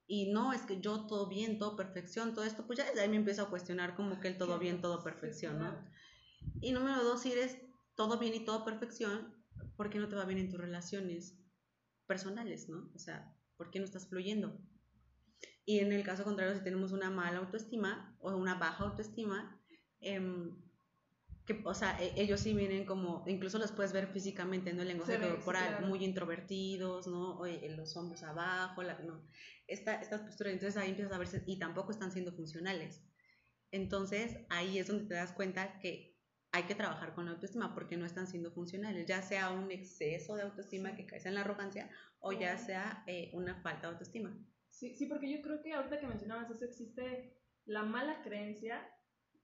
Y 0.06 0.32
no, 0.32 0.54
es 0.54 0.62
que 0.64 0.82
yo 0.82 1.08
todo 1.08 1.28
bien, 1.28 1.58
todo 1.58 1.76
perfección, 1.76 2.34
todo 2.34 2.46
esto, 2.46 2.68
pues 2.68 2.80
ya 2.80 2.86
desde 2.86 3.02
ahí 3.02 3.10
me 3.10 3.16
empiezo 3.16 3.44
a 3.44 3.50
cuestionar 3.50 3.96
como 3.96 4.20
que 4.20 4.28
el 4.28 4.38
todo 4.38 4.60
bien, 4.60 4.82
todo 4.82 5.04
perfección, 5.04 5.60
¿no? 5.60 5.74
Y 6.62 6.72
número 6.74 7.04
dos, 7.04 7.22
si 7.22 7.32
eres 7.32 7.58
todo 7.96 8.20
bien 8.20 8.34
y 8.34 8.44
todo 8.44 8.66
perfección, 8.66 9.34
¿por 9.78 9.90
qué 9.90 10.00
no 10.00 10.10
te 10.10 10.16
va 10.16 10.26
bien 10.26 10.40
en 10.40 10.50
tus 10.50 10.60
relaciones 10.60 11.40
personales, 12.06 12.68
¿no? 12.68 12.92
O 12.94 13.00
sea, 13.00 13.34
¿por 13.56 13.72
qué 13.72 13.80
no 13.80 13.86
estás 13.86 14.08
fluyendo? 14.08 14.60
Y 15.66 15.80
en 15.80 15.94
el 15.94 16.04
caso 16.04 16.26
contrario, 16.26 16.56
si 16.56 16.64
tenemos 16.64 16.92
una 16.92 17.10
mala 17.10 17.40
autoestima 17.40 18.18
o 18.20 18.36
una 18.36 18.56
baja 18.56 18.84
autoestima, 18.84 19.64
Em, 20.04 20.52
que, 21.46 21.62
o 21.66 21.74
sea, 21.74 21.98
e, 22.02 22.14
ellos 22.22 22.40
sí 22.40 22.54
vienen 22.54 22.86
como, 22.86 23.24
incluso 23.28 23.58
los 23.60 23.72
puedes 23.72 23.92
ver 23.92 24.08
físicamente, 24.08 24.74
¿no? 24.74 24.82
El 24.82 24.90
lenguaje 24.90 25.20
corporal, 25.20 25.86
muy 25.86 26.04
introvertidos, 26.04 27.08
¿no? 27.08 27.42
los 27.76 27.96
hombros 27.98 28.24
abajo, 28.24 28.84
la, 28.84 28.98
no. 29.00 29.28
Esta, 29.68 30.02
estas 30.02 30.22
posturas, 30.22 30.54
entonces 30.54 30.82
ahí 30.82 30.90
empiezas 30.90 31.14
a 31.14 31.18
verse, 31.18 31.44
y 31.46 31.58
tampoco 31.58 31.92
están 31.92 32.12
siendo 32.12 32.32
funcionales. 32.34 33.02
Entonces 33.72 34.38
ahí 34.50 34.78
es 34.78 34.88
donde 34.88 35.06
te 35.06 35.16
das 35.16 35.32
cuenta 35.32 35.80
que 35.80 36.14
hay 36.52 36.64
que 36.64 36.76
trabajar 36.76 37.16
con 37.16 37.26
la 37.26 37.32
autoestima 37.32 37.74
porque 37.74 37.98
no 37.98 38.06
están 38.06 38.28
siendo 38.28 38.52
funcionales, 38.52 39.08
ya 39.08 39.24
sea 39.24 39.50
un 39.50 39.72
exceso 39.72 40.36
de 40.36 40.44
autoestima 40.44 40.96
que 40.96 41.08
cae 41.08 41.20
en 41.26 41.34
la 41.34 41.42
arrogancia 41.42 41.90
o 42.20 42.32
ya 42.32 42.58
sea 42.58 43.04
eh, 43.08 43.32
una 43.34 43.56
falta 43.62 43.88
de 43.88 43.94
autoestima. 43.94 44.38
Sí, 44.70 44.96
sí, 44.96 45.08
porque 45.08 45.32
yo 45.32 45.42
creo 45.42 45.64
que 45.64 45.74
ahorita 45.74 46.00
que 46.00 46.08
mencionabas 46.08 46.52
eso 46.52 46.66
existe 46.66 47.42
la 47.66 47.84
mala 47.84 48.22
creencia 48.22 48.88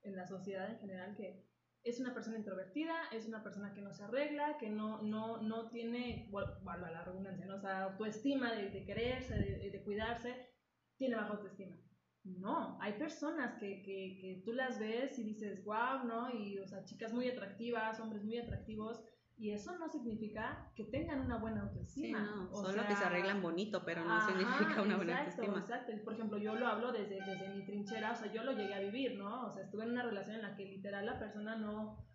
en 0.04 0.16
la 0.16 0.28
sociedad 0.28 0.70
en 0.70 0.80
general 0.80 1.16
que 1.16 1.49
es 1.84 2.00
una 2.00 2.14
persona 2.14 2.38
introvertida, 2.38 2.94
es 3.12 3.26
una 3.26 3.42
persona 3.44 3.74
que 3.74 3.82
no 3.82 3.94
se 3.94 4.04
arregla, 4.04 4.58
que 4.58 4.70
no, 4.70 5.02
no, 5.02 5.42
no 5.42 5.70
tiene, 5.70 6.28
bueno, 6.32 6.52
la 6.64 7.04
redundancia, 7.04 7.46
¿no? 7.46 7.56
o 7.56 7.60
sea, 7.60 7.84
autoestima 7.84 8.54
de, 8.54 8.70
de 8.70 8.86
quererse, 8.86 9.36
de, 9.36 9.70
de, 9.70 9.84
cuidarse, 9.84 10.50
tiene 10.98 11.16
baja 11.16 11.34
autoestima. 11.34 11.78
No, 12.26 12.78
hay 12.82 12.94
personas 12.94 13.56
que, 13.60 13.82
que, 13.82 14.20
que, 14.22 14.42
tú 14.44 14.52
las 14.52 14.78
ves 14.78 15.18
y 15.18 15.24
dices, 15.24 15.64
wow, 15.64 16.04
¿no? 16.06 16.30
Y, 16.32 16.60
o 16.60 16.68
sea, 16.68 16.84
chicas 16.84 17.14
muy 17.14 17.30
atractivas, 17.30 18.00
hombres 18.00 18.24
muy 18.24 18.38
atractivos, 18.38 19.02
y 19.40 19.52
eso 19.52 19.78
no 19.78 19.88
significa 19.88 20.70
que 20.76 20.84
tengan 20.84 21.22
una 21.22 21.38
buena 21.38 21.62
autoestima. 21.62 22.20
Sí, 22.20 22.34
no, 22.36 22.54
solo 22.54 22.86
que 22.86 22.96
se 22.96 23.06
arreglan 23.06 23.42
bonito, 23.42 23.84
pero 23.86 24.04
no 24.04 24.20
significa 24.20 24.82
una 24.82 24.98
buena 24.98 25.20
autoestima. 25.20 25.60
Exacto, 25.60 25.94
por 26.04 26.14
ejemplo, 26.14 26.38
yo 26.38 26.56
lo 26.56 26.68
hablo 26.68 26.92
desde, 26.92 27.22
desde 27.22 27.56
mi 27.56 27.66
trinchera, 27.66 28.12
o 28.12 28.16
sea, 28.16 28.32
yo 28.34 28.44
lo 28.44 28.52
llegué 28.52 28.74
a 28.74 28.82
vivir, 28.82 29.18
¿no? 29.18 29.46
O 29.46 29.52
sea, 29.52 29.64
estuve 29.64 29.86
en 29.86 29.92
una 29.92 30.04
relación 30.04 30.36
en 30.36 30.42
la 30.42 30.56
que 30.56 30.66
literal 30.66 31.06
la 31.06 31.18
persona 31.18 31.56
no, 31.56 32.06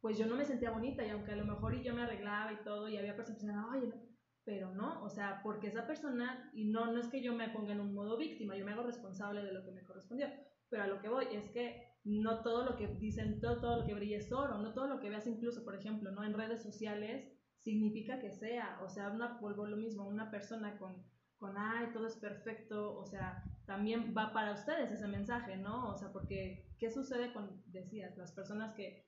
pues 0.00 0.18
yo 0.18 0.26
no 0.26 0.34
me 0.34 0.44
sentía 0.44 0.72
bonita 0.72 1.06
y 1.06 1.10
aunque 1.10 1.30
a 1.30 1.36
lo 1.36 1.44
mejor 1.44 1.80
yo 1.80 1.94
me 1.94 2.02
arreglaba 2.02 2.52
y 2.52 2.64
todo 2.64 2.88
y 2.88 2.96
había 2.96 3.14
personas 3.14 3.40
que 3.40 3.46
decían, 3.46 3.64
oye, 3.64 3.86
no, 3.86 4.02
pero 4.44 4.74
no, 4.74 5.04
o 5.04 5.08
sea, 5.08 5.40
porque 5.44 5.68
esa 5.68 5.86
persona, 5.86 6.50
y 6.52 6.64
no, 6.64 6.90
no 6.90 6.98
es 6.98 7.06
que 7.06 7.22
yo 7.22 7.32
me 7.32 7.48
ponga 7.50 7.74
en 7.74 7.80
un 7.80 7.94
modo 7.94 8.18
víctima, 8.18 8.56
yo 8.56 8.64
me 8.64 8.72
hago 8.72 8.82
responsable 8.82 9.44
de 9.44 9.52
lo 9.52 9.64
que 9.64 9.70
me 9.70 9.84
correspondió, 9.84 10.26
pero 10.68 10.82
a 10.82 10.88
lo 10.88 11.00
que 11.00 11.08
voy 11.08 11.26
es 11.30 11.48
que 11.50 11.91
no 12.04 12.42
todo 12.42 12.64
lo 12.64 12.76
que 12.76 12.88
dicen, 12.88 13.40
todo, 13.40 13.60
todo 13.60 13.80
lo 13.80 13.86
que 13.86 13.94
brilla 13.94 14.18
es 14.18 14.32
oro, 14.32 14.58
no 14.58 14.74
todo 14.74 14.88
lo 14.88 15.00
que 15.00 15.08
veas 15.08 15.26
incluso, 15.26 15.64
por 15.64 15.76
ejemplo, 15.76 16.10
¿no? 16.10 16.24
en 16.24 16.34
redes 16.34 16.62
sociales 16.62 17.28
significa 17.58 18.18
que 18.18 18.32
sea, 18.32 18.80
o 18.82 18.88
sea, 18.88 19.10
una, 19.10 19.38
vuelvo 19.40 19.66
lo 19.66 19.76
mismo, 19.76 20.06
una 20.06 20.30
persona 20.30 20.78
con, 20.78 21.06
con, 21.38 21.56
ay, 21.56 21.92
todo 21.92 22.06
es 22.08 22.16
perfecto, 22.16 22.96
o 22.98 23.06
sea, 23.06 23.44
también 23.66 24.14
va 24.16 24.32
para 24.32 24.52
ustedes 24.52 24.90
ese 24.90 25.06
mensaje, 25.06 25.56
¿no? 25.56 25.90
O 25.90 25.96
sea, 25.96 26.12
porque, 26.12 26.74
¿qué 26.78 26.90
sucede 26.90 27.32
con, 27.32 27.62
decías, 27.66 28.16
las 28.16 28.32
personas 28.32 28.74
que, 28.74 29.06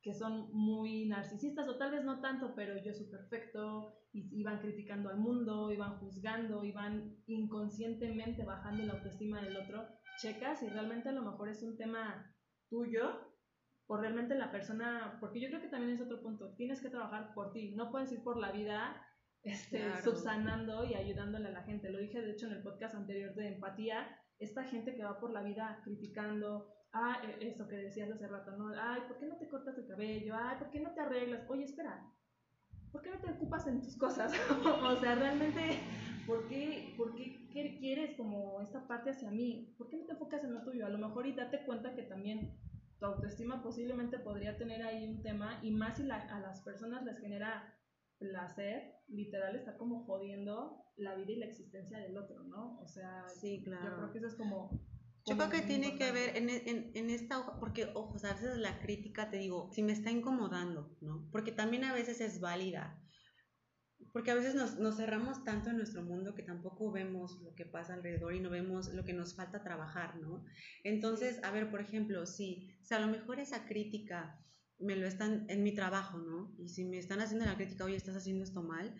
que 0.00 0.14
son 0.14 0.50
muy 0.52 1.06
narcisistas, 1.06 1.68
o 1.68 1.76
tal 1.76 1.90
vez 1.90 2.04
no 2.04 2.20
tanto, 2.20 2.54
pero 2.54 2.82
yo 2.82 2.94
soy 2.94 3.06
perfecto, 3.06 3.94
y, 4.12 4.40
y 4.40 4.42
van 4.42 4.60
criticando 4.60 5.10
al 5.10 5.18
mundo, 5.18 5.70
y 5.70 5.76
van 5.76 5.98
juzgando, 5.98 6.64
y 6.64 6.72
van 6.72 7.16
inconscientemente 7.26 8.44
bajando 8.44 8.84
la 8.84 8.94
autoestima 8.94 9.42
del 9.42 9.56
otro, 9.58 9.86
checa 10.18 10.54
si 10.56 10.68
realmente 10.68 11.08
a 11.08 11.12
lo 11.12 11.22
mejor 11.22 11.48
es 11.48 11.62
un 11.62 11.76
tema 11.76 12.34
tuyo 12.68 13.32
o 13.86 13.96
realmente 13.96 14.34
la 14.34 14.50
persona, 14.50 15.18
porque 15.20 15.40
yo 15.40 15.48
creo 15.48 15.60
que 15.60 15.68
también 15.68 15.92
es 15.92 16.00
otro 16.00 16.22
punto, 16.22 16.54
tienes 16.54 16.80
que 16.80 16.88
trabajar 16.88 17.34
por 17.34 17.52
ti, 17.52 17.74
no 17.74 17.90
puedes 17.90 18.12
ir 18.12 18.22
por 18.22 18.38
la 18.38 18.52
vida 18.52 19.06
este, 19.42 20.00
subsanando 20.02 20.84
y 20.84 20.94
ayudándole 20.94 21.48
a 21.48 21.52
la 21.52 21.62
gente. 21.64 21.90
Lo 21.90 21.98
dije 21.98 22.20
de 22.20 22.32
hecho 22.32 22.46
en 22.46 22.52
el 22.52 22.62
podcast 22.62 22.94
anterior 22.94 23.34
de 23.34 23.48
empatía, 23.48 24.06
esta 24.38 24.64
gente 24.64 24.94
que 24.94 25.04
va 25.04 25.20
por 25.20 25.32
la 25.32 25.42
vida 25.42 25.80
criticando, 25.84 26.68
ah, 26.92 27.20
eso 27.40 27.68
que 27.68 27.76
decías 27.76 28.10
hace 28.10 28.28
rato, 28.28 28.52
¿no? 28.56 28.72
Ay, 28.80 29.02
¿por 29.08 29.18
qué 29.18 29.26
no 29.26 29.36
te 29.36 29.48
cortas 29.48 29.76
el 29.78 29.86
cabello? 29.86 30.34
Ay, 30.36 30.58
¿por 30.58 30.70
qué 30.70 30.80
no 30.80 30.92
te 30.94 31.00
arreglas? 31.00 31.44
Oye, 31.48 31.64
espera, 31.64 32.08
¿por 32.90 33.02
qué 33.02 33.10
no 33.10 33.18
te 33.20 33.30
ocupas 33.30 33.66
en 33.66 33.82
tus 33.82 33.96
cosas? 33.96 34.32
o 34.82 34.96
sea, 34.96 35.14
realmente 35.16 35.80
¿por 36.26 36.48
qué, 36.48 36.94
¿por 36.96 37.14
qué 37.14 37.76
quieres 37.78 38.16
como 38.16 38.60
esta 38.60 38.86
parte 38.86 39.10
hacia 39.10 39.30
mí? 39.30 39.74
¿Por 39.78 39.88
qué 39.88 39.96
no 39.96 40.06
te 40.06 40.12
enfocas 40.12 40.44
en 40.44 40.54
lo 40.54 40.62
tuyo? 40.62 40.86
A 40.86 40.90
lo 40.90 40.98
mejor 40.98 41.26
y 41.26 41.34
date 41.34 41.64
cuenta 41.64 41.94
que 41.94 42.02
también 42.02 42.58
tu 42.98 43.06
autoestima 43.06 43.62
posiblemente 43.62 44.18
podría 44.18 44.56
tener 44.56 44.82
ahí 44.82 45.04
un 45.04 45.22
tema 45.22 45.58
y 45.62 45.70
más 45.70 45.96
si 45.96 46.02
a 46.10 46.40
las 46.40 46.60
personas 46.62 47.04
les 47.04 47.18
genera 47.18 47.74
placer, 48.18 48.94
literal 49.08 49.56
está 49.56 49.76
como 49.76 50.04
jodiendo 50.04 50.84
la 50.96 51.14
vida 51.16 51.32
y 51.32 51.36
la 51.36 51.46
existencia 51.46 51.98
del 51.98 52.16
otro, 52.16 52.44
¿no? 52.44 52.78
O 52.80 52.86
sea, 52.86 53.24
sí, 53.28 53.62
claro. 53.64 53.90
yo 53.90 53.96
creo 53.96 54.12
que 54.12 54.18
eso 54.18 54.26
es 54.28 54.34
como... 54.36 54.80
Yo 55.24 55.36
creo 55.36 55.50
que 55.50 55.62
tiene 55.62 55.96
que 55.96 56.10
ver 56.10 56.36
en, 56.36 56.50
en, 56.50 56.90
en 56.94 57.10
esta 57.10 57.38
hoja, 57.38 57.60
porque, 57.60 57.90
ojo, 57.94 58.16
a 58.24 58.32
veces 58.32 58.58
la 58.58 58.80
crítica, 58.80 59.30
te 59.30 59.36
digo, 59.36 59.70
si 59.72 59.80
me 59.84 59.92
está 59.92 60.10
incomodando, 60.10 60.96
¿no? 61.00 61.28
Porque 61.30 61.52
también 61.52 61.84
a 61.84 61.94
veces 61.94 62.20
es 62.20 62.40
válida 62.40 63.01
Porque 64.12 64.30
a 64.30 64.34
veces 64.34 64.54
nos, 64.54 64.78
nos, 64.78 64.96
cerramos 64.96 65.42
tanto 65.44 65.70
en 65.70 65.78
nuestro 65.78 66.02
mundo 66.02 66.34
que 66.34 66.42
tampoco 66.42 66.92
vemos 66.92 67.40
lo 67.40 67.54
que 67.54 67.64
pasa 67.64 67.94
alrededor 67.94 68.34
y 68.34 68.40
no 68.40 68.50
vemos 68.50 68.92
lo 68.92 69.04
que 69.04 69.14
nos 69.14 69.34
falta 69.34 69.62
trabajar, 69.62 70.16
¿no? 70.16 70.44
Entonces, 70.84 71.42
a 71.42 71.50
ver, 71.50 71.70
por 71.70 71.80
ejemplo, 71.80 72.26
si, 72.26 72.76
si 72.82 72.94
a 72.94 73.00
lo 73.00 73.08
mejor 73.08 73.40
esa 73.40 73.66
crítica 73.66 74.38
me 74.78 74.96
lo 74.96 75.06
están 75.06 75.46
en 75.48 75.62
mi 75.62 75.74
trabajo, 75.74 76.18
¿no? 76.18 76.54
Y 76.58 76.68
si 76.68 76.84
me 76.84 76.98
están 76.98 77.20
haciendo 77.20 77.46
la 77.46 77.56
crítica, 77.56 77.84
oye, 77.84 77.96
estás 77.96 78.16
haciendo 78.16 78.44
esto 78.44 78.62
mal, 78.62 78.94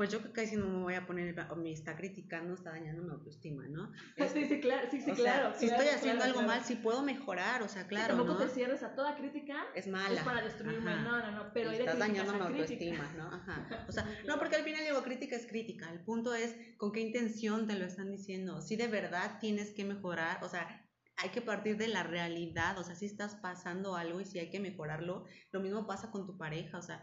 pues 0.00 0.10
yo 0.10 0.32
que 0.32 0.46
si 0.46 0.56
no 0.56 0.66
me 0.66 0.82
voy 0.82 0.94
a 0.94 1.06
poner, 1.06 1.38
o 1.50 1.56
me 1.56 1.72
está 1.72 1.94
criticando, 1.94 2.54
está 2.54 2.70
dañando 2.70 3.02
mi 3.02 3.10
autoestima, 3.10 3.68
¿no? 3.68 3.92
Sí, 4.32 4.46
sí, 4.46 4.60
claro, 4.60 4.88
sí, 4.90 5.00
sí, 5.00 5.12
claro. 5.12 5.52
si 5.56 5.66
estoy 5.66 5.88
haciendo 5.88 6.24
algo 6.24 6.42
mal, 6.42 6.64
sí 6.64 6.76
puedo 6.76 7.02
mejorar, 7.02 7.62
o 7.62 7.68
sea, 7.68 7.86
claro, 7.86 8.16
tampoco 8.16 8.38
te 8.38 8.48
cierres 8.48 8.82
a 8.82 8.94
toda 8.94 9.16
crítica. 9.16 9.66
Es 9.74 9.86
mala. 9.86 10.20
Es 10.20 10.24
para 10.24 10.42
destruirme, 10.42 10.94
no, 10.96 11.18
no, 11.18 11.30
no, 11.30 11.52
pero 11.52 11.70
Estás 11.70 11.98
dañando 11.98 12.32
mi 12.34 12.40
autoestima, 12.40 13.12
¿no? 13.16 13.28
Ajá. 13.28 13.66
O 13.88 13.92
sea, 13.92 14.04
no, 14.26 14.38
porque 14.38 14.56
al 14.56 14.62
final 14.62 14.84
digo, 14.84 15.02
crítica 15.02 15.36
es 15.36 15.46
crítica, 15.46 15.90
el 15.90 16.00
punto 16.00 16.34
es 16.34 16.54
con 16.76 16.92
qué 16.92 17.00
intención 17.00 17.66
te 17.66 17.74
lo 17.74 17.84
están 17.84 18.10
diciendo, 18.10 18.60
si 18.60 18.76
de 18.76 18.86
verdad 18.86 19.38
tienes 19.40 19.72
que 19.72 19.84
mejorar, 19.84 20.42
o 20.42 20.48
sea, 20.48 20.86
hay 21.16 21.30
que 21.30 21.42
partir 21.42 21.76
de 21.76 21.88
la 21.88 22.02
realidad, 22.02 22.78
o 22.78 22.84
sea, 22.84 22.94
si 22.94 23.06
estás 23.06 23.36
pasando 23.36 23.96
algo 23.96 24.20
y 24.20 24.24
si 24.24 24.38
hay 24.38 24.50
que 24.50 24.60
mejorarlo, 24.60 25.26
lo 25.52 25.60
mismo 25.60 25.86
pasa 25.86 26.10
con 26.10 26.26
tu 26.26 26.38
pareja, 26.38 26.78
o 26.78 26.82
sea, 26.82 27.02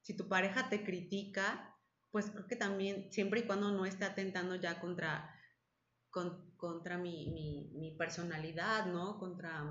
si 0.00 0.16
tu 0.16 0.28
pareja 0.28 0.68
te 0.68 0.82
critica, 0.82 1.76
pues 2.10 2.30
creo 2.30 2.46
que 2.46 2.56
también, 2.56 3.12
siempre 3.12 3.40
y 3.40 3.42
cuando 3.44 3.70
no 3.70 3.86
esté 3.86 4.04
atentando 4.04 4.56
ya 4.56 4.80
contra, 4.80 5.34
contra 6.62 6.96
mi, 6.96 7.72
mi, 7.74 7.90
personalidad, 7.98 8.86
¿no? 8.86 9.18
Contra, 9.18 9.64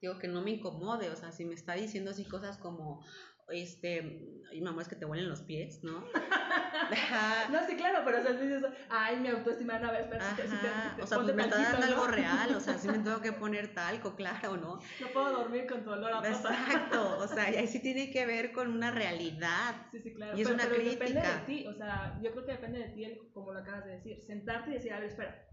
digo, 0.00 0.18
que 0.18 0.26
no 0.26 0.42
me 0.42 0.50
incomode, 0.50 1.10
o 1.10 1.14
sea, 1.14 1.30
si 1.30 1.44
me 1.44 1.54
está 1.54 1.74
diciendo 1.74 2.10
así 2.10 2.24
cosas 2.24 2.58
como, 2.58 3.04
este, 3.50 4.26
y 4.52 4.60
mamá, 4.60 4.82
es 4.82 4.88
que 4.88 4.96
te 4.96 5.04
huelen 5.04 5.28
los 5.28 5.42
pies, 5.42 5.84
¿no? 5.84 6.00
no, 7.52 7.66
sí, 7.68 7.76
claro, 7.76 8.00
pero 8.04 8.18
o 8.18 8.22
sea, 8.22 8.32
dices, 8.32 8.64
ay, 8.90 9.20
mi 9.20 9.28
autoestima, 9.28 9.78
no, 9.78 9.90
a 9.90 9.92
ver, 9.92 10.00
espera, 10.00 10.28
si 10.28 10.36
te, 10.42 11.02
o 11.02 11.06
sea, 11.06 11.18
pues 11.20 11.34
me 11.36 11.44
está 11.44 11.56
dando 11.56 11.86
algo 11.86 12.08
real, 12.08 12.52
o 12.52 12.60
sea, 12.60 12.76
sí 12.78 12.88
me 12.88 12.98
tengo 13.04 13.20
que 13.20 13.32
poner 13.32 13.72
talco, 13.72 14.16
claro, 14.16 14.56
¿no? 14.56 14.80
No 15.00 15.08
puedo 15.12 15.30
dormir 15.30 15.68
con 15.68 15.84
tu 15.84 15.92
olor 15.92 16.14
a. 16.14 16.28
Exacto, 16.28 17.16
o 17.16 17.28
sea, 17.28 17.48
y 17.52 17.58
ahí 17.58 17.68
sí 17.68 17.78
tiene 17.78 18.10
que 18.10 18.26
ver 18.26 18.50
con 18.50 18.72
una 18.72 18.90
realidad. 18.90 19.86
Sí, 19.92 20.00
sí, 20.00 20.14
claro. 20.14 20.36
Y 20.36 20.42
es 20.42 20.50
una 20.50 20.64
pero 20.64 20.74
crítica. 20.74 21.04
depende 21.04 21.28
de 21.28 21.46
ti, 21.46 21.66
o 21.68 21.74
sea, 21.74 22.18
yo 22.20 22.32
creo 22.32 22.44
que 22.44 22.52
depende 22.52 22.78
de 22.80 22.88
ti, 22.88 23.30
como 23.32 23.52
lo 23.52 23.60
acabas 23.60 23.84
de 23.84 23.92
decir, 23.92 24.20
sentarte 24.26 24.70
y 24.70 24.74
decir, 24.74 24.92
a 24.92 24.98
ver, 24.98 25.10
espera, 25.10 25.47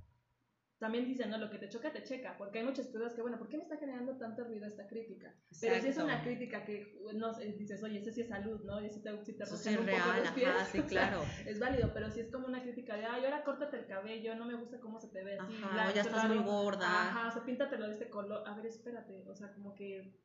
también 0.78 1.06
dicen, 1.06 1.30
no, 1.30 1.38
lo 1.38 1.50
que 1.50 1.58
te 1.58 1.70
choca, 1.70 1.92
te 1.92 2.04
checa, 2.04 2.38
porque 2.38 2.60
hay 2.60 2.66
muchas 2.66 2.88
cosas 2.88 3.14
que, 3.14 3.22
bueno, 3.22 3.38
¿por 3.38 3.48
qué 3.48 3.56
me 3.58 3.64
está 3.64 3.78
generando 3.78 4.18
tanto 4.18 4.44
ruido 4.44 4.66
esta 4.66 4.86
crítica? 4.88 5.34
Pero 5.62 5.82
si 5.82 5.88
es 5.88 5.98
una 5.98 6.22
crítica 6.22 6.66
que 6.66 7.00
no, 7.14 7.34
dices, 7.34 7.82
oye, 7.82 8.00
ese 8.00 8.12
sí 8.12 8.22
es 8.22 8.28
salud, 8.28 8.62
¿no? 8.66 8.84
Y 8.84 8.90
si 8.90 9.02
te, 9.02 9.24
si 9.24 9.38
te 9.38 9.44
Eso 9.44 9.56
sí 9.56 9.70
es 9.70 9.86
real, 9.86 10.20
los 10.20 10.32
pies, 10.32 10.50
ajá, 10.50 10.66
sí, 10.66 10.82
claro. 10.88 11.24
es 11.46 11.60
válido, 11.60 11.92
pero 11.94 12.12
si 12.12 12.20
es 12.20 12.30
como 12.30 12.48
una 12.48 12.62
crítica 12.62 12.98
de, 12.98 13.06
ay, 13.06 13.24
ahora 13.24 13.44
córtate 13.46 13.78
el 13.78 13.86
cabello, 13.86 14.36
no 14.36 14.46
me 14.46 14.56
gusta 14.56 14.80
cómo 14.80 15.00
se 15.00 15.08
te 15.08 15.24
ve 15.24 15.40
así. 15.40 15.54
Ajá, 15.64 15.94
ya 15.94 16.02
estás 16.02 16.28
muy 16.28 16.44
gorda. 16.44 16.88
Ajá, 16.88 17.30
o 17.30 17.32
sea, 17.32 17.46
píntatelo 17.46 17.88
de 17.88 17.94
este 17.94 18.10
color. 18.10 18.44
A 18.46 18.54
ver, 18.56 18.66
espérate, 18.66 19.24
o 19.30 19.36
sea, 19.36 19.54
como 19.54 19.74
que, 19.76 20.20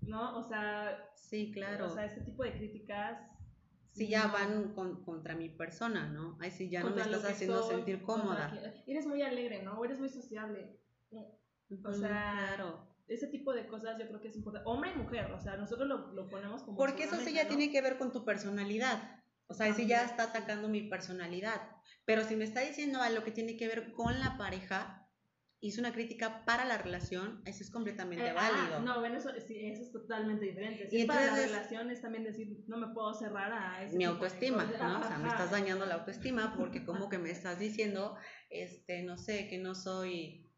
¿no? 0.00 0.38
O 0.38 0.42
sea... 0.42 1.10
Sí, 1.16 1.52
claro. 1.52 1.86
O 1.86 1.90
sea, 1.90 2.06
este 2.06 2.22
tipo 2.22 2.44
de 2.44 2.52
críticas 2.52 3.18
si 3.92 4.08
ya 4.08 4.26
van 4.28 4.72
con, 4.74 5.04
contra 5.04 5.34
mi 5.34 5.48
persona, 5.50 6.08
¿no? 6.08 6.38
Ay, 6.40 6.50
si 6.50 6.68
ya 6.70 6.82
no 6.82 6.90
me 6.90 7.02
estás 7.02 7.24
haciendo 7.24 7.62
sentir 7.68 8.02
cómoda. 8.02 8.52
Eres 8.86 9.06
muy 9.06 9.22
alegre, 9.22 9.62
¿no? 9.62 9.78
O 9.78 9.84
eres 9.84 9.98
muy 9.98 10.08
sociable. 10.08 10.78
O 11.84 11.92
sea, 11.92 12.56
ese 13.06 13.26
tipo 13.26 13.52
de 13.52 13.66
cosas 13.66 13.98
yo 13.98 14.08
creo 14.08 14.20
que 14.20 14.28
es 14.28 14.36
importante. 14.36 14.68
Hombre 14.68 14.92
y 14.94 14.98
mujer, 14.98 15.30
o 15.32 15.38
sea, 15.38 15.56
nosotros 15.56 15.88
lo, 15.88 16.12
lo 16.12 16.28
ponemos 16.28 16.62
como... 16.62 16.76
Porque 16.76 17.04
eso 17.04 17.16
sí 17.16 17.34
ya 17.34 17.48
tiene 17.48 17.70
que 17.70 17.82
ver 17.82 17.98
con 17.98 18.12
tu 18.12 18.24
personalidad. 18.24 19.22
O 19.46 19.54
sea, 19.54 19.72
si 19.74 19.86
ya 19.86 20.04
está 20.04 20.24
atacando 20.24 20.68
mi 20.68 20.82
personalidad. 20.88 21.60
Pero 22.06 22.24
si 22.24 22.36
me 22.36 22.44
está 22.44 22.60
diciendo 22.60 23.02
algo 23.02 23.22
que 23.22 23.30
tiene 23.30 23.56
que 23.56 23.68
ver 23.68 23.92
con 23.92 24.18
la 24.18 24.38
pareja, 24.38 25.01
hizo 25.62 25.80
una 25.80 25.92
crítica 25.92 26.44
para 26.44 26.64
la 26.64 26.76
relación, 26.76 27.40
eso 27.46 27.62
es 27.62 27.70
completamente 27.70 28.26
eh, 28.26 28.34
ah, 28.36 28.50
válido. 28.50 28.80
no, 28.80 28.98
bueno, 28.98 29.16
eso, 29.16 29.30
sí, 29.46 29.64
eso 29.64 29.82
es 29.82 29.92
totalmente 29.92 30.44
diferente. 30.44 30.90
Si 30.90 30.96
y 30.96 31.00
es 31.02 31.06
para 31.06 31.26
la 31.26 31.36
relación 31.36 31.88
es 31.90 32.02
también 32.02 32.24
decir, 32.24 32.64
no 32.66 32.78
me 32.78 32.92
puedo 32.92 33.14
cerrar 33.14 33.52
a 33.52 33.84
ese 33.84 33.96
Mi 33.96 34.04
autoestima, 34.04 34.64
¿no? 34.64 35.00
O 35.00 35.04
sea, 35.04 35.18
me 35.18 35.28
estás 35.28 35.52
dañando 35.52 35.86
la 35.86 35.94
autoestima 35.94 36.54
porque 36.56 36.84
como 36.84 37.08
que 37.08 37.18
me 37.18 37.30
estás 37.30 37.60
diciendo, 37.60 38.16
este, 38.50 39.04
no 39.04 39.16
sé, 39.16 39.46
que 39.46 39.58
no 39.58 39.76
soy 39.76 40.50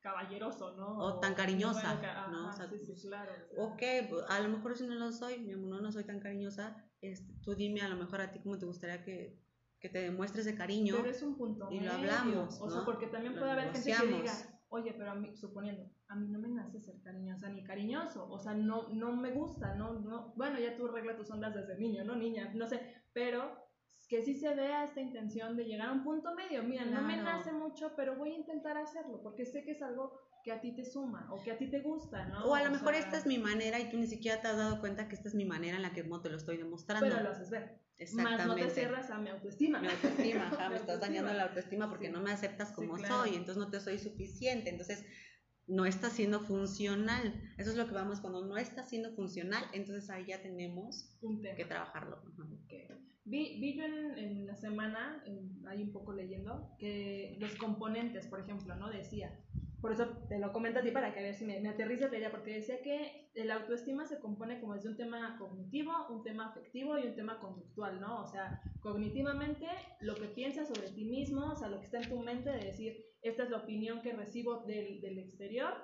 caballeroso, 0.00 0.76
¿no? 0.76 0.98
O, 0.98 1.20
tan 1.20 1.34
cariñosa, 1.34 1.94
¿no? 2.28 2.48
o 2.48 2.52
sea, 2.52 2.68
sí, 2.68 2.78
sí, 2.96 3.08
claro. 3.08 3.32
Ok, 3.58 3.82
pues, 4.10 4.24
a 4.28 4.40
lo 4.40 4.48
mejor 4.48 4.76
si 4.76 4.88
no 4.88 4.96
lo 4.96 5.12
soy, 5.12 5.38
mi 5.38 5.52
amor, 5.52 5.80
no 5.80 5.92
soy 5.92 6.02
tan 6.02 6.18
cariñosa, 6.18 6.84
este, 7.00 7.32
tú 7.42 7.54
dime 7.54 7.80
a 7.80 7.88
lo 7.88 7.96
mejor 7.96 8.20
a 8.20 8.32
ti 8.32 8.40
cómo 8.40 8.58
te 8.58 8.66
gustaría 8.66 9.04
que 9.04 9.38
que 9.86 9.92
te 9.92 10.02
demuestres 10.02 10.44
de 10.44 10.56
cariño. 10.56 10.96
Pero 10.96 11.10
es 11.10 11.22
un 11.22 11.36
punto. 11.36 11.68
Y 11.70 11.78
lo 11.78 11.92
hablamos. 11.92 12.60
O 12.60 12.68
sea, 12.68 12.84
porque 12.84 13.06
también 13.06 13.34
puede 13.34 13.52
haber 13.52 13.72
gente 13.72 13.92
que 13.92 14.06
diga, 14.06 14.32
oye, 14.68 14.92
pero 14.98 15.12
a 15.12 15.14
mí, 15.14 15.36
suponiendo, 15.36 15.88
a 16.08 16.16
mí 16.16 16.26
no 16.28 16.40
me 16.40 16.48
nace 16.48 16.80
ser 16.80 17.00
cariñosa 17.02 17.48
ni 17.50 17.62
cariñoso. 17.62 18.28
O 18.28 18.38
sea, 18.38 18.54
no, 18.54 18.88
no 18.88 19.14
me 19.14 19.30
gusta, 19.30 19.74
no, 19.76 20.00
no. 20.00 20.32
Bueno, 20.36 20.58
ya 20.58 20.76
tú 20.76 20.88
reglas 20.88 21.16
tus 21.16 21.30
ondas 21.30 21.54
desde 21.54 21.78
niño, 21.78 22.04
¿no? 22.04 22.16
Niña, 22.16 22.50
no 22.54 22.66
sé. 22.66 22.80
Pero 23.12 23.64
que 24.08 24.22
sí 24.22 24.34
se 24.34 24.54
vea 24.54 24.84
esta 24.84 25.00
intención 25.00 25.56
de 25.56 25.64
llegar 25.64 25.88
a 25.88 25.92
un 25.92 26.02
punto 26.02 26.34
medio. 26.34 26.64
Mira, 26.64 26.84
no 26.84 27.02
me 27.02 27.16
nace 27.16 27.52
mucho, 27.52 27.92
pero 27.96 28.16
voy 28.16 28.32
a 28.32 28.36
intentar 28.36 28.76
hacerlo 28.76 29.20
porque 29.22 29.44
sé 29.44 29.64
que 29.64 29.72
es 29.72 29.82
algo 29.82 30.18
que 30.44 30.52
a 30.52 30.60
ti 30.60 30.72
te 30.74 30.84
suma 30.84 31.28
o 31.32 31.42
que 31.42 31.50
a 31.50 31.58
ti 31.58 31.68
te 31.68 31.80
gusta, 31.80 32.24
¿no? 32.26 32.44
O 32.44 32.54
a 32.54 32.62
lo 32.62 32.70
mejor 32.70 32.94
esta 32.94 33.16
es 33.16 33.26
mi 33.26 33.38
manera 33.38 33.80
y 33.80 33.90
tú 33.90 33.98
ni 33.98 34.06
siquiera 34.06 34.40
te 34.40 34.48
has 34.48 34.56
dado 34.56 34.80
cuenta 34.80 35.08
que 35.08 35.16
esta 35.16 35.28
es 35.28 35.34
mi 35.34 35.44
manera 35.44 35.76
en 35.76 35.82
la 35.82 35.92
que 35.92 36.04
no 36.04 36.20
te 36.20 36.30
lo 36.30 36.36
estoy 36.36 36.56
demostrando. 36.56 37.06
Pero 37.06 37.20
lo 37.20 37.30
haces 37.30 37.50
ver. 37.50 37.85
Exactamente. 37.98 38.46
Más 38.46 38.46
no 38.46 38.54
te 38.54 38.70
cierras 38.70 39.10
a 39.10 39.18
mi 39.18 39.30
autoestima. 39.30 39.80
Mi 39.80 39.88
autoestima, 39.88 40.48
ajá, 40.48 40.68
me 40.68 40.76
estás 40.76 41.00
dañando 41.00 41.32
la 41.32 41.44
autoestima 41.44 41.88
porque 41.88 42.10
no 42.10 42.20
me 42.20 42.30
aceptas 42.30 42.72
como 42.72 42.98
soy, 42.98 43.30
entonces 43.30 43.56
no 43.56 43.70
te 43.70 43.80
soy 43.80 43.98
suficiente, 43.98 44.70
entonces 44.70 45.04
no 45.66 45.86
está 45.86 46.10
siendo 46.10 46.40
funcional. 46.40 47.34
Eso 47.58 47.70
es 47.70 47.76
lo 47.76 47.86
que 47.86 47.94
vamos 47.94 48.20
cuando 48.20 48.46
no 48.46 48.56
está 48.56 48.84
siendo 48.84 49.14
funcional, 49.14 49.64
entonces 49.72 50.10
ahí 50.10 50.26
ya 50.26 50.42
tenemos 50.42 51.18
que 51.56 51.64
trabajarlo. 51.64 52.22
Vi, 53.24 53.58
vi 53.60 53.76
yo 53.76 53.84
en, 53.84 54.18
en 54.18 54.46
la 54.46 54.54
semana, 54.54 55.24
ahí 55.66 55.82
un 55.82 55.92
poco 55.92 56.12
leyendo, 56.12 56.76
que 56.78 57.36
los 57.40 57.56
componentes, 57.56 58.28
por 58.28 58.40
ejemplo, 58.40 58.76
¿no? 58.76 58.88
Decía, 58.88 59.36
por 59.80 59.92
eso 59.92 60.08
te 60.28 60.38
lo 60.38 60.52
comento 60.52 60.80
a 60.80 60.82
ti 60.82 60.90
para 60.90 61.12
que 61.12 61.20
a 61.20 61.22
ver 61.22 61.34
si 61.34 61.44
me, 61.44 61.60
me 61.60 61.68
aterrizas 61.68 62.10
de 62.10 62.18
ella, 62.18 62.30
porque 62.30 62.54
decía 62.54 62.82
que 62.82 63.30
el 63.34 63.50
autoestima 63.50 64.06
se 64.06 64.20
compone 64.20 64.60
como 64.60 64.74
de 64.76 64.88
un 64.88 64.96
tema 64.96 65.36
cognitivo, 65.38 65.92
un 66.08 66.22
tema 66.22 66.48
afectivo 66.48 66.98
y 66.98 67.06
un 67.06 67.14
tema 67.14 67.38
conductual, 67.38 68.00
¿no? 68.00 68.22
O 68.22 68.26
sea, 68.26 68.60
cognitivamente 68.80 69.66
lo 70.00 70.14
que 70.14 70.28
piensas 70.28 70.68
sobre 70.68 70.90
ti 70.90 71.04
mismo, 71.04 71.52
o 71.52 71.56
sea, 71.56 71.68
lo 71.68 71.78
que 71.78 71.84
está 71.84 71.98
en 71.98 72.08
tu 72.08 72.18
mente 72.20 72.50
de 72.50 72.64
decir, 72.64 73.04
esta 73.22 73.42
es 73.44 73.50
la 73.50 73.58
opinión 73.58 74.00
que 74.02 74.12
recibo 74.12 74.64
del, 74.64 75.00
del 75.00 75.18
exterior, 75.18 75.74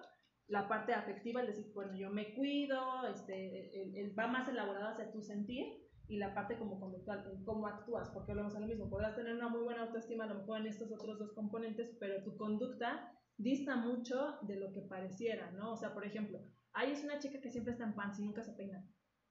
la 0.49 0.69
parte 0.69 0.93
afectiva, 0.93 1.41
el 1.41 1.47
decir, 1.49 1.71
bueno, 1.75 1.95
yo 1.95 2.11
me 2.11 2.35
cuido, 2.35 3.07
este, 3.07 4.13
va 4.19 4.27
más 4.27 4.49
elaborado 4.49 4.89
hacia 4.89 5.11
tu 5.11 5.23
sentir, 5.23 5.83
y 6.09 6.19
la 6.19 6.35
parte 6.35 6.59
como 6.59 6.79
conductual, 6.79 7.25
en 7.33 7.45
cómo 7.45 7.67
actúas, 7.67 8.11
porque 8.11 8.33
hablamos 8.33 8.55
a 8.55 8.61
lo 8.61 8.67
mismo, 8.67 8.91
podrás 8.91 9.15
tener 9.15 9.35
una 9.35 9.49
muy 9.49 9.63
buena 9.63 9.83
autoestima 9.83 10.25
a 10.25 10.27
lo 10.27 10.35
mejor 10.37 10.61
en 10.61 10.67
estos 10.67 10.93
otros 10.93 11.19
dos 11.19 11.33
componentes, 11.33 11.97
pero 11.99 12.23
tu 12.23 12.37
conducta 12.37 13.13
dista 13.43 13.77
mucho 13.77 14.39
de 14.43 14.57
lo 14.57 14.73
que 14.73 14.83
pareciera, 14.83 15.51
¿no? 15.51 15.73
O 15.73 15.77
sea, 15.77 15.93
por 15.93 16.07
ejemplo, 16.07 16.41
ahí 16.73 16.93
es 16.93 17.05
una 17.05 17.19
chica 17.19 17.41
que 17.41 17.51
siempre 17.51 17.73
está 17.73 17.85
en 17.85 17.95
pants 17.95 18.19
y 18.19 18.25
nunca 18.25 18.43
se 18.43 18.53
peina, 18.53 18.87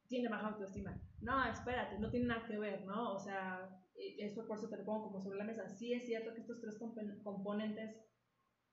tiene 0.07 0.29
baja 0.29 0.49
autoestima. 0.49 1.01
No, 1.21 1.43
espérate, 1.45 1.97
no 1.99 2.09
tiene 2.09 2.27
nada 2.27 2.45
que 2.45 2.57
ver, 2.57 2.85
¿no? 2.85 3.13
O 3.13 3.19
sea, 3.19 3.69
e, 3.95 4.25
eso 4.25 4.45
por 4.45 4.57
eso 4.57 4.69
te 4.69 4.77
lo 4.77 4.85
pongo 4.85 5.03
como 5.03 5.21
sobre 5.21 5.37
la 5.37 5.45
mesa. 5.45 5.67
Sí 5.69 5.93
es 5.93 6.05
cierto 6.05 6.33
que 6.33 6.41
estos 6.41 6.59
tres 6.59 6.77
componentes 6.77 7.95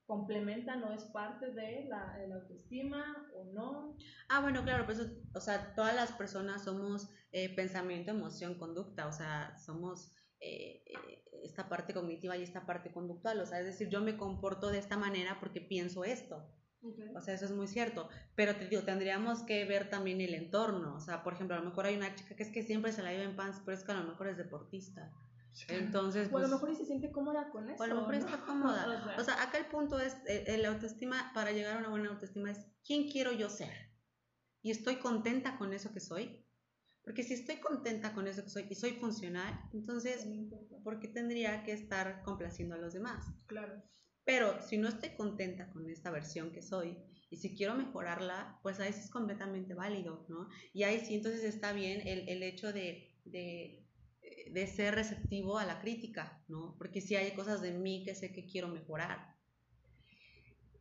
complementan 0.09 0.83
o 0.85 0.93
es 0.95 1.05
parte 1.05 1.53
de 1.53 1.85
la, 1.85 2.17
autoestima 2.35 3.31
o 3.35 3.45
no. 3.53 3.97
Ah, 4.31 4.41
bueno, 4.41 4.65
claro, 4.65 4.87
pues, 4.87 5.07
o 5.35 5.41
sea, 5.41 5.75
todas 5.75 5.95
las 5.95 6.13
personas 6.13 6.65
somos 6.65 7.11
eh, 7.31 7.55
pensamiento, 7.55 8.11
emoción, 8.11 8.55
conducta, 8.55 9.07
o 9.07 9.13
sea, 9.13 9.57
somos 9.59 10.18
eh, 10.41 10.83
eh, 10.87 11.25
esta 11.43 11.69
parte 11.69 11.95
cognitiva 11.95 12.37
y 12.37 12.43
esta 12.43 12.67
parte 12.67 12.93
conductual, 12.93 13.41
o 13.41 13.47
sea, 13.47 13.61
es 13.61 13.67
decir, 13.67 13.89
yo 13.89 14.01
me 14.01 14.17
comporto 14.17 14.71
de 14.71 14.79
esta 14.79 14.97
manera 14.97 15.39
porque 15.41 15.61
pienso 15.61 16.05
esto. 16.05 16.47
O 17.15 17.21
sea, 17.21 17.35
eso 17.35 17.45
es 17.45 17.51
muy 17.51 17.67
cierto. 17.67 18.09
Pero 18.37 18.55
te 18.55 18.69
digo, 18.69 18.83
tendríamos 18.83 19.43
que 19.43 19.65
ver 19.65 19.91
también 19.91 20.21
el 20.21 20.35
entorno. 20.35 20.95
O 20.95 21.01
sea, 21.01 21.25
por 21.25 21.33
ejemplo, 21.33 21.57
a 21.57 21.59
lo 21.59 21.65
mejor 21.65 21.87
hay 21.87 21.97
una 21.97 22.15
chica 22.15 22.37
que 22.37 22.43
es 22.45 22.51
que 22.51 22.63
siempre 22.63 22.93
se 22.93 23.03
la 23.03 23.11
lleva 23.11 23.25
en 23.25 23.35
pants, 23.35 23.61
pero 23.65 23.77
es 23.77 23.83
que 23.83 23.93
a 23.93 23.97
lo 23.97 24.05
mejor 24.05 24.29
es 24.29 24.37
deportista. 24.37 25.13
Entonces, 25.67 26.31
o 26.33 26.37
a 26.37 26.41
lo 26.41 26.49
pues, 26.49 26.61
mejor 26.61 26.77
se 26.77 26.85
siente 26.85 27.11
cómoda 27.11 27.51
con 27.51 27.69
eso. 27.69 27.83
O 27.83 27.85
a 27.85 27.89
lo 27.89 27.97
mejor 27.97 28.15
está 28.15 28.43
cómoda. 28.43 29.17
o 29.19 29.25
sea, 29.25 29.43
acá 29.43 29.59
el 29.59 29.67
punto 29.67 29.99
es, 29.99 30.17
el, 30.27 30.47
el, 30.47 30.65
autoestima, 30.67 31.33
para 31.35 31.51
llegar 31.51 31.77
a 31.77 31.79
una 31.81 31.89
buena 31.89 32.11
autoestima 32.11 32.53
es, 32.53 32.65
¿quién 32.85 33.11
quiero 33.11 33.33
yo 33.33 33.51
ser? 33.51 33.91
Y 34.63 34.71
estoy 34.71 34.97
contenta 34.97 35.59
con 35.59 35.73
eso 35.73 35.93
que 35.93 36.01
soy. 36.01 36.45
Porque 37.09 37.23
si 37.23 37.33
estoy 37.33 37.57
contenta 37.57 38.13
con 38.13 38.29
eso 38.29 38.45
que 38.45 38.51
soy 38.51 38.67
y 38.69 38.75
soy 38.75 38.91
funcional, 38.91 39.59
entonces, 39.73 40.29
¿por 40.85 41.01
qué 41.01 41.09
tendría 41.09 41.63
que 41.63 41.73
estar 41.73 42.23
complaciendo 42.23 42.75
a 42.75 42.79
los 42.79 42.93
demás? 42.93 43.25
Claro. 43.47 43.83
Pero 44.27 44.61
si 44.61 44.77
no 44.77 44.91
estoy 44.91 45.17
contenta 45.17 45.71
con 45.73 45.89
esta 45.89 46.11
versión 46.11 46.53
que 46.53 46.61
soy 46.61 46.99
y 47.31 47.39
si 47.39 47.57
quiero 47.57 47.75
mejorarla, 47.77 48.61
pues 48.63 48.79
ahí 48.79 48.93
sí 48.93 49.01
es 49.01 49.11
completamente 49.11 49.73
válido, 49.73 50.27
¿no? 50.29 50.51
Y 50.75 50.83
ahí 50.83 51.01
sí 51.01 51.15
entonces 51.15 51.45
está 51.45 51.73
bien 51.73 52.07
el, 52.07 52.29
el 52.29 52.43
hecho 52.43 52.75
de, 52.75 53.19
de, 53.25 53.89
de 54.53 54.67
ser 54.67 54.95
receptivo 54.95 55.57
a 55.57 55.65
la 55.65 55.81
crítica, 55.81 56.45
¿no? 56.47 56.77
Porque 56.77 57.01
si 57.01 57.17
hay 57.17 57.33
cosas 57.35 57.63
de 57.63 57.73
mí 57.73 58.05
que 58.05 58.15
sé 58.15 58.35
que 58.35 58.45
quiero 58.45 58.69
mejorar. 58.69 59.38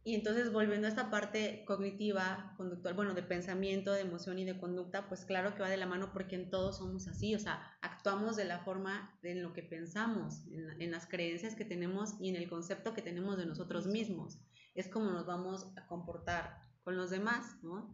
Y 0.08 0.15
entonces 0.15 0.54
volviendo 0.54 0.88
a 0.88 0.89
esta 0.89 1.12
parte 1.12 1.65
cognitiva, 1.65 2.54
conductual, 2.56 2.93
bueno, 2.93 3.13
de 3.13 3.24
pensamiento, 3.24 3.91
de 3.91 4.00
emoción 4.00 4.39
y 4.39 4.46
de 4.46 4.58
conducta, 4.58 5.10
pues 5.10 5.26
claro 5.26 5.54
que 5.54 5.62
va 5.62 5.70
de 5.70 5.76
la 5.76 5.86
mano 5.86 6.13
porque 6.13 6.38
en 6.38 6.50
todos 6.50 6.78
somos 6.78 7.10
así, 7.10 7.36
o 7.36 7.39
sea, 7.39 7.78
actuamos 7.82 8.38
de 8.38 8.46
la 8.46 8.60
forma 8.60 9.20
en 9.22 9.43
lo 9.43 9.52
que 9.52 9.63
pensamos, 9.63 10.48
en, 10.50 10.82
en 10.82 10.91
las 10.91 11.08
creencias 11.08 11.56
que 11.56 11.65
tenemos 11.65 12.15
y 12.22 12.30
en 12.30 12.38
el 12.38 12.48
concepto 12.48 12.93
que 12.93 13.02
tenemos 13.02 13.38
de 13.38 13.48
nosotros 13.48 13.86
mismos. 13.86 14.39
Es 14.76 14.88
como 14.88 15.12
nos 15.12 15.26
vamos 15.26 15.74
a 15.76 15.86
comportar 15.88 16.58
con 16.86 16.96
los 16.96 17.10
demás, 17.10 17.62
¿no? 17.62 17.93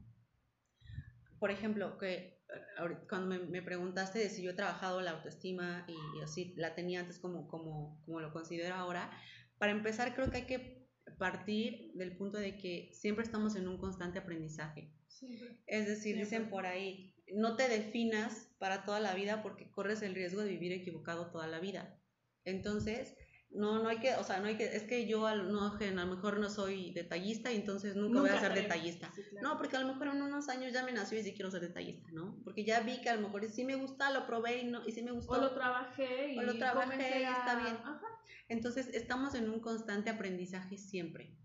Por 1.39 1.49
ejemplo, 1.49 1.97
que 1.97 2.43
cuando 3.09 3.39
me, 3.43 3.63
preguntaste 3.63 4.19
de 4.19 4.29
si 4.29 4.43
yo 4.43 4.51
he 4.51 4.53
trabajado 4.53 5.01
la 5.01 5.13
autoestima 5.13 5.83
y, 5.87 6.21
así 6.21 6.53
la 6.57 6.75
tenía 6.75 6.99
antes 6.99 7.17
como, 7.17 7.47
como, 7.47 7.99
como 8.05 8.19
lo 8.19 8.31
considero 8.31 8.75
ahora, 8.75 9.09
para 9.57 9.71
empezar 9.71 10.13
creo 10.13 10.29
que 10.29 10.37
hay 10.37 10.45
que 10.45 10.82
partir 11.17 11.91
del 11.93 12.15
punto 12.15 12.37
de 12.37 12.57
que 12.57 12.89
siempre 12.93 13.23
estamos 13.23 13.55
en 13.55 13.67
un 13.67 13.77
constante 13.77 14.19
aprendizaje. 14.19 14.91
Es 15.67 15.87
decir, 15.87 16.17
dicen 16.17 16.49
por 16.49 16.65
ahí, 16.65 17.15
no 17.33 17.55
te 17.55 17.67
definas 17.67 18.49
para 18.57 18.83
toda 18.83 18.99
la 18.99 19.13
vida 19.13 19.41
porque 19.41 19.69
corres 19.71 20.01
el 20.01 20.15
riesgo 20.15 20.41
de 20.41 20.49
vivir 20.49 20.71
equivocado 20.71 21.31
toda 21.31 21.47
la 21.47 21.59
vida. 21.59 21.99
Entonces, 22.45 23.15
no, 23.53 23.81
no 23.81 23.89
hay 23.89 23.99
que, 23.99 24.15
o 24.15 24.23
sea, 24.23 24.39
no 24.39 24.47
hay 24.47 24.57
que, 24.57 24.65
es 24.65 24.83
que 24.83 25.05
yo 25.07 25.27
a, 25.27 25.35
no, 25.35 25.75
a 25.75 25.79
lo 25.79 26.07
mejor 26.07 26.39
no 26.39 26.49
soy 26.49 26.91
detallista 26.91 27.51
y 27.51 27.57
entonces 27.57 27.95
nunca, 27.95 28.21
voy 28.21 28.29
a 28.29 28.39
ser 28.39 28.53
detallista. 28.53 29.13
No, 29.41 29.57
porque 29.57 29.77
a 29.77 29.79
lo 29.79 29.87
mejor 29.87 30.07
en 30.07 30.21
unos 30.21 30.49
años 30.49 30.73
ya 30.73 30.83
me 30.83 30.91
nació 30.91 31.19
y 31.19 31.23
sí 31.23 31.33
quiero 31.33 31.51
ser 31.51 31.61
detallista, 31.61 32.09
¿no? 32.11 32.39
Porque 32.43 32.65
ya 32.65 32.79
vi 32.81 33.01
que 33.01 33.09
a 33.09 33.15
lo 33.15 33.21
mejor 33.21 33.47
sí 33.49 33.63
me 33.63 33.75
gusta, 33.75 34.11
lo 34.11 34.25
probé 34.25 34.61
y, 34.61 34.65
no, 34.65 34.85
y 34.87 34.91
sí 34.91 35.03
me 35.03 35.11
gustó. 35.11 35.33
O 35.33 35.37
lo 35.37 35.53
trabajé 35.53 36.33
y, 36.33 36.39
o 36.39 36.41
lo 36.41 36.57
trabajé 36.57 37.19
y 37.19 37.23
está 37.23 37.55
bien. 37.61 37.77
Entonces 38.49 38.87
estamos 38.87 39.35
en 39.35 39.49
un 39.49 39.59
constante 39.59 40.09
aprendizaje 40.09 40.77
siempre. 40.77 41.37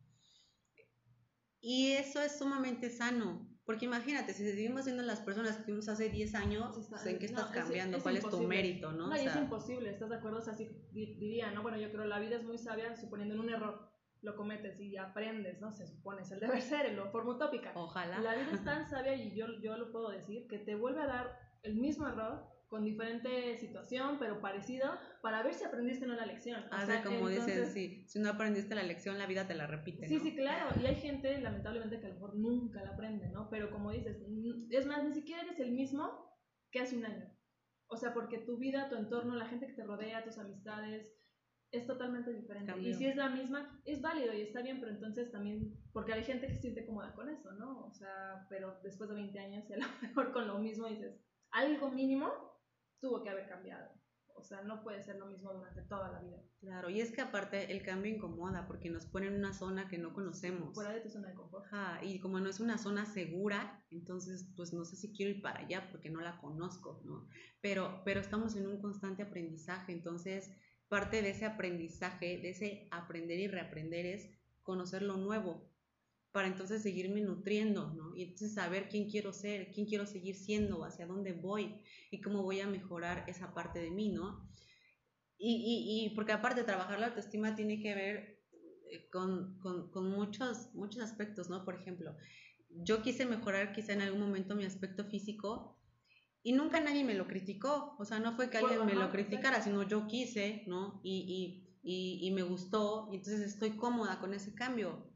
Y 1.61 1.93
eso 1.93 2.23
es 2.23 2.39
sumamente 2.39 2.89
sano, 2.89 3.48
porque 3.69 3.85
imagínate, 3.85 4.33
si 4.33 4.45
seguimos 4.45 4.85
siendo 4.85 5.03
las 5.03 5.21
personas 5.21 5.59
que 5.59 5.65
fuimos 5.65 5.91
hace 5.91 6.09
10 6.09 6.35
años, 6.37 6.87
pues, 6.89 7.05
¿en 7.05 7.19
qué 7.19 7.27
estás 7.27 7.51
cambiando? 7.51 7.99
¿Cuál 8.01 8.17
es 8.17 8.27
tu 8.27 8.41
mérito? 8.41 8.93
No, 8.93 9.09
no 9.09 9.15
es 9.15 9.37
imposible, 9.37 9.91
¿estás 9.91 10.09
de 10.09 10.17
acuerdo? 10.17 10.39
O 10.39 10.41
sea, 10.41 10.55
si 10.55 10.71
diría, 10.91 11.51
¿no? 11.51 11.61
Bueno, 11.61 11.77
yo 11.77 11.93
creo 11.93 12.07
la 12.07 12.19
vida 12.19 12.37
es 12.37 12.45
muy 12.45 12.57
sabia 12.57 12.97
suponiendo 12.97 13.35
en 13.35 13.41
un 13.41 13.51
error 13.51 13.93
lo 14.23 14.37
cometes 14.37 14.81
y 14.81 14.97
aprendes, 14.97 15.61
¿no? 15.61 15.71
Se 15.71 15.87
supone, 15.87 16.23
es 16.23 16.31
el 16.31 16.41
deber 16.41 16.63
ser, 16.63 16.95
lo 16.95 17.11
forma 17.11 17.33
utópica. 17.33 17.73
Ojalá. 17.75 18.21
La 18.21 18.37
vida 18.37 18.53
es 18.55 18.65
tan 18.65 18.89
sabia 18.89 19.15
y 19.15 19.37
yo, 19.37 19.45
yo 19.61 19.77
lo 19.77 19.93
puedo 19.93 20.09
decir, 20.09 20.47
que 20.49 20.57
te 20.57 20.75
vuelve 20.75 21.03
a 21.03 21.07
dar 21.07 21.39
el 21.63 21.77
mismo 21.77 22.09
error 22.09 22.49
con 22.69 22.85
diferente 22.85 23.57
situación, 23.57 24.19
pero 24.19 24.41
parecido, 24.41 24.91
para 25.23 25.43
ver 25.43 25.55
si 25.55 25.65
aprendiste 25.65 26.05
o 26.05 26.09
no 26.09 26.15
la 26.15 26.27
lección. 26.27 26.63
O 26.71 26.87
sea, 26.87 27.03
como 27.03 27.29
dicen, 27.29 27.67
sí, 27.67 28.05
si 28.07 28.19
no 28.19 28.31
aprendiste 28.31 28.75
la 28.75 28.83
lección, 28.83 29.19
la 29.19 29.27
vida 29.27 29.47
te 29.47 29.55
la 29.55 29.67
repite. 29.67 30.07
Sí, 30.07 30.19
sí, 30.19 30.35
claro. 30.37 30.79
Y 30.81 30.87
hay 30.87 30.97
gente, 30.97 31.41
lamentablemente, 31.41 31.99
que 31.99 32.07
a 32.07 32.11
lo 32.11 32.15
mejor 32.17 32.37
nunca 32.37 32.83
la 32.83 32.91
aprende, 32.91 33.29
¿no? 33.31 33.49
Pero 33.49 33.71
como 33.71 33.91
dices, 33.91 34.23
es 34.71 34.87
más, 34.87 35.03
ni 35.03 35.15
siquiera 35.15 35.43
eres 35.43 35.59
el 35.61 35.73
mismo 35.73 36.37
que 36.71 36.81
hace 36.81 36.97
un 36.97 37.07
año. 37.07 37.35
O 37.87 37.97
sea, 37.97 38.13
porque 38.13 38.39
tu 38.39 38.59
vida, 38.59 38.91
tu 38.91 38.97
entorno, 38.97 39.35
la 39.35 39.47
gente 39.47 39.67
que 39.67 39.73
te 39.73 39.85
rodea, 39.85 40.25
tus 40.25 40.37
amistades, 40.37 41.19
es 41.71 41.87
totalmente 41.87 42.33
diferente. 42.33 42.79
Y 42.81 42.95
si 42.95 43.07
es 43.07 43.17
la 43.17 43.29
misma, 43.31 43.81
es 43.85 44.01
válido 44.01 44.33
y 44.35 44.43
está 44.43 44.63
bien, 44.63 44.81
pero 44.81 44.93
entonces 44.93 45.31
también, 45.31 45.75
porque 45.93 46.13
hay 46.13 46.25
gente 46.25 46.47
que 46.47 46.55
se 46.55 46.63
siente 46.63 46.87
cómoda 46.87 47.15
con 47.15 47.29
eso, 47.29 47.53
¿no? 47.53 47.87
O 47.87 47.93
sea, 47.93 48.47
pero 48.49 48.79
después 48.83 49.09
de 49.09 49.17
20 49.17 49.39
años, 49.39 49.69
y 49.69 49.75
a 49.75 49.79
lo 49.79 49.87
mejor 50.03 50.33
con 50.33 50.47
lo 50.47 50.59
mismo 50.59 50.87
dices, 50.87 51.19
algo 51.51 51.91
mínimo 51.91 52.48
tuvo 53.01 53.23
que 53.23 53.31
haber 53.31 53.49
cambiado. 53.49 53.91
O 54.39 54.45
sea, 54.45 54.63
no 54.63 54.85
puede 54.85 55.03
ser 55.03 55.17
lo 55.17 55.27
mismo 55.27 55.53
durante 55.53 55.83
toda 55.83 56.13
la 56.13 56.21
vida. 56.21 56.41
Claro, 56.61 56.89
y 56.91 57.01
es 57.01 57.11
que 57.11 57.21
aparte 57.21 57.73
el 57.73 57.83
cambio 57.83 58.15
incomoda 58.15 58.69
porque 58.69 58.89
nos 58.89 59.05
pone 59.05 59.27
en 59.27 59.35
una 59.35 59.53
zona 59.53 59.89
que 59.89 59.99
no 59.99 60.15
conocemos. 60.15 60.75
Fuera 60.75 60.93
de 60.93 61.01
tu 61.01 61.11
zona 61.11 61.29
de 61.29 61.35
confort. 61.35 61.67
Ajá, 61.67 62.05
y 62.05 62.21
como 62.21 62.39
no 62.39 62.49
es 62.49 62.61
una 62.61 62.79
zona 62.79 63.05
segura, 63.05 63.85
entonces 63.91 64.53
pues 64.57 64.73
no 64.73 64.85
sé 64.85 64.95
si 64.95 65.13
quiero 65.13 65.33
ir 65.33 65.43
para 65.43 65.61
allá 65.61 65.89
porque 65.91 66.09
no 66.09 66.21
la 66.21 66.39
conozco, 66.39 67.03
¿no? 67.05 67.27
Pero, 67.61 68.03
pero 68.05 68.21
estamos 68.21 68.55
en 68.55 68.69
un 68.69 68.81
constante 68.81 69.25
aprendizaje, 69.25 69.93
entonces 69.93 70.53
parte 70.89 71.21
de 71.21 71.31
ese 71.31 71.45
aprendizaje, 71.45 72.39
de 72.39 72.51
ese 72.51 72.89
aprender 72.93 73.41
y 73.41 73.49
reaprender 73.49 74.07
es 74.07 74.31
conocer 74.63 75.03
lo 75.03 75.17
nuevo, 75.17 75.68
para 76.39 76.47
entonces 76.47 76.85
seguirme 76.85 77.21
nutriendo, 77.21 77.93
¿no? 77.95 78.15
Y 78.15 78.23
entonces 78.23 78.55
saber 78.55 78.89
quién 78.89 79.11
quiero 79.11 79.33
ser, 79.33 79.73
quién 79.73 79.87
quiero 79.87 80.07
seguir 80.07 80.37
siendo, 80.37 80.85
hacia 80.85 81.05
dónde 81.05 81.33
voy 81.33 81.83
y 82.13 82.21
cómo 82.21 82.45
voy 82.45 82.61
a 82.61 82.69
mejorar 82.69 83.25
esa 83.27 83.53
parte 83.55 83.81
de 83.81 83.91
mí, 83.91 84.11
¿no? 84.11 84.49
Y, 85.37 85.57
y, 85.57 86.07
y 86.07 86.15
porque 86.15 86.31
aparte 86.31 86.63
trabajar 86.63 87.01
la 87.01 87.09
autoestima 87.09 87.57
tiene 87.57 87.83
que 87.83 87.93
ver 87.93 88.41
eh, 88.89 89.09
con, 89.11 89.59
con, 89.59 89.91
con, 89.91 90.09
muchos, 90.13 90.73
muchos 90.75 91.03
aspectos, 91.03 91.51
¿no? 91.51 91.65
Por 91.65 91.75
ejemplo, 91.75 92.15
yo 92.71 93.03
quise 93.03 93.27
mejorar 93.27 93.73
quizá 93.73 93.95
en 93.95 94.03
algún 94.03 94.21
momento 94.21 94.55
mi 94.55 94.65
aspecto 94.65 95.07
físico 95.07 95.77
y 96.45 96.53
nunca 96.53 96.79
nadie 96.79 97.03
me 97.03 97.15
lo 97.15 97.27
criticó, 97.27 97.97
o 97.99 98.05
sea, 98.05 98.21
no 98.21 98.37
fue 98.37 98.49
que 98.49 98.59
alguien 98.59 98.87
me 98.87 98.95
lo 98.95 99.11
criticara, 99.11 99.61
sino 99.61 99.83
yo 99.83 100.07
quise, 100.07 100.63
¿no? 100.69 101.01
Y, 101.03 101.65
y, 101.83 102.29
y 102.29 102.31
me 102.31 102.43
gustó, 102.43 103.09
y 103.11 103.17
entonces 103.17 103.41
estoy 103.41 103.71
cómoda 103.71 104.21
con 104.21 104.35
ese 104.35 104.55
cambio 104.55 105.08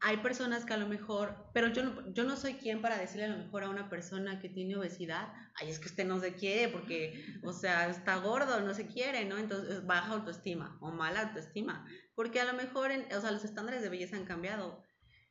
hay 0.00 0.18
personas 0.18 0.64
que 0.64 0.74
a 0.74 0.76
lo 0.76 0.86
mejor, 0.86 1.50
pero 1.52 1.68
yo 1.68 1.84
no, 1.84 2.12
yo 2.12 2.24
no 2.24 2.36
soy 2.36 2.54
quien 2.54 2.82
para 2.82 2.98
decirle 2.98 3.24
a 3.24 3.36
lo 3.36 3.38
mejor 3.38 3.64
a 3.64 3.70
una 3.70 3.88
persona 3.88 4.40
que 4.40 4.48
tiene 4.48 4.76
obesidad, 4.76 5.32
ay, 5.54 5.70
es 5.70 5.78
que 5.78 5.86
usted 5.86 6.06
no 6.06 6.18
se 6.20 6.34
quiere 6.34 6.68
porque, 6.68 7.24
o 7.42 7.52
sea, 7.52 7.88
está 7.88 8.16
gordo, 8.16 8.60
no 8.60 8.74
se 8.74 8.86
quiere, 8.86 9.24
¿no? 9.24 9.38
Entonces, 9.38 9.84
baja 9.86 10.12
autoestima 10.12 10.78
o 10.80 10.90
mala 10.90 11.28
autoestima, 11.28 11.86
porque 12.14 12.40
a 12.40 12.44
lo 12.44 12.54
mejor, 12.54 12.90
o 12.90 13.20
sea, 13.20 13.30
los 13.30 13.44
estándares 13.44 13.82
de 13.82 13.88
belleza 13.88 14.16
han 14.16 14.24
cambiado. 14.24 14.82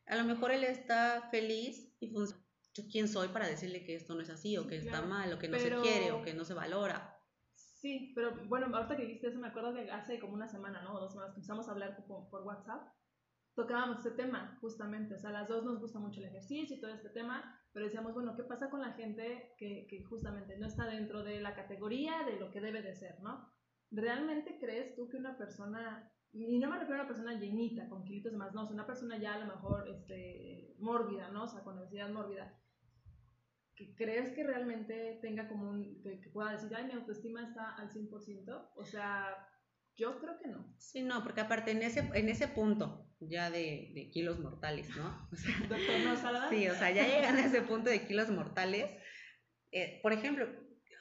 A 0.08 0.16
lo 0.16 0.24
mejor 0.24 0.52
él 0.52 0.64
está 0.64 1.30
feliz 1.32 1.96
y 2.00 2.10
funciona. 2.12 2.44
Yo 2.76 2.84
quién 2.92 3.08
soy 3.08 3.30
para 3.30 3.48
decirle 3.48 3.86
que 3.86 3.96
esto 3.96 4.16
no 4.16 4.22
es 4.22 4.30
así, 4.30 4.58
o 4.58 4.68
que 4.68 4.76
está 4.76 5.02
mal, 5.02 5.32
o 5.32 5.40
que 5.40 5.48
no 5.48 5.58
se 5.58 5.74
quiere, 5.78 6.12
o 6.12 6.22
que 6.22 6.34
no 6.34 6.44
se 6.44 6.54
valora. 6.54 7.18
Sí, 7.56 8.12
pero 8.14 8.36
bueno, 8.48 8.76
ahorita 8.76 8.98
que 8.98 9.04
dijiste 9.04 9.28
eso, 9.28 9.40
me 9.40 9.48
acuerdo 9.48 9.74
que 9.74 9.90
hace 9.90 10.20
como 10.20 10.34
una 10.34 10.50
semana, 10.50 10.82
¿no? 10.82 10.96
O 10.96 11.00
dos 11.00 11.14
semanas 11.14 11.36
empezamos 11.36 11.70
a 11.70 11.72
hablar 11.72 11.96
por, 12.06 12.30
por 12.30 12.42
WhatsApp 12.42 12.86
tocábamos 13.56 13.98
este 13.98 14.12
tema, 14.12 14.58
justamente. 14.62 15.16
O 15.16 15.18
sea, 15.18 15.32
las 15.32 15.48
dos 15.48 15.64
nos 15.64 15.80
gusta 15.80 16.00
mucho 16.00 16.20
el 16.20 16.28
ejercicio 16.28 16.76
y 16.76 16.80
todo 16.80 16.92
este 16.92 17.10
tema, 17.10 17.60
pero 17.72 17.86
decíamos, 17.86 18.14
bueno, 18.14 18.36
¿qué 18.36 18.44
pasa 18.44 18.70
con 18.70 18.82
la 18.82 18.94
gente 18.94 19.54
que, 19.58 19.88
que 19.90 20.04
justamente 20.04 20.58
no 20.58 20.68
está 20.68 20.86
dentro 20.86 21.24
de 21.24 21.40
la 21.40 21.56
categoría 21.56 22.24
de 22.24 22.38
lo 22.40 22.52
que 22.52 22.62
debe 22.62 22.82
de 22.82 22.96
ser, 22.96 23.20
¿no? 23.22 23.50
¿Realmente 23.92 24.58
crees 24.60 24.96
tú 24.96 25.08
que 25.08 25.18
una 25.18 25.38
persona, 25.38 26.12
y 26.34 26.60
no 26.60 26.70
me 26.70 26.78
refiero 26.80 27.00
a 27.02 27.04
una 27.04 27.08
persona 27.08 27.40
llenita, 27.40 27.88
con 27.88 28.04
kilitos 28.04 28.34
de 28.34 28.38
más, 28.38 28.54
no, 28.54 28.64
o 28.64 28.66
sea, 28.66 28.74
una 28.74 28.88
persona 28.88 29.18
ya 29.18 29.36
a 29.36 29.40
lo 29.40 29.46
mejor 29.46 29.88
este, 29.90 30.76
mórbida, 30.80 31.30
¿no? 31.30 31.44
O 31.44 31.48
sea, 31.48 31.64
con 31.64 31.78
obesidad 31.78 32.10
mórbida, 32.10 32.60
que 33.76 33.96
crees 33.96 34.32
que 34.34 34.44
realmente 34.44 35.20
tenga 35.22 35.48
como 35.48 35.70
un, 35.70 36.02
que, 36.02 36.20
que 36.20 36.30
pueda 36.30 36.52
decir, 36.52 36.74
ay, 36.76 36.86
mi 36.86 36.94
autoestima 36.94 37.44
está 37.44 37.76
al 37.76 37.90
100%? 37.90 38.72
O 38.76 38.86
sea, 38.86 39.36
yo 39.96 40.20
creo 40.20 40.38
que 40.40 40.48
no. 40.48 40.74
Sí, 40.78 41.02
no, 41.02 41.24
porque 41.24 41.42
aparte 41.42 41.72
en 41.72 41.82
ese, 41.82 42.10
en 42.14 42.30
ese 42.30 42.48
punto 42.48 43.06
ya 43.20 43.50
de, 43.50 43.92
de 43.94 44.10
kilos 44.12 44.40
mortales, 44.40 44.90
¿no? 44.96 45.28
O 45.32 45.36
sea, 45.36 45.60
Doctor 45.60 46.00
no 46.04 46.50
Sí, 46.50 46.68
o 46.68 46.76
sea, 46.76 46.92
ya 46.92 47.08
llegan 47.08 47.38
a 47.38 47.46
ese 47.46 47.62
punto 47.62 47.90
de 47.90 48.06
kilos 48.06 48.30
mortales. 48.30 48.92
Eh, 49.72 50.00
por 50.02 50.14
ejemplo, 50.14 50.48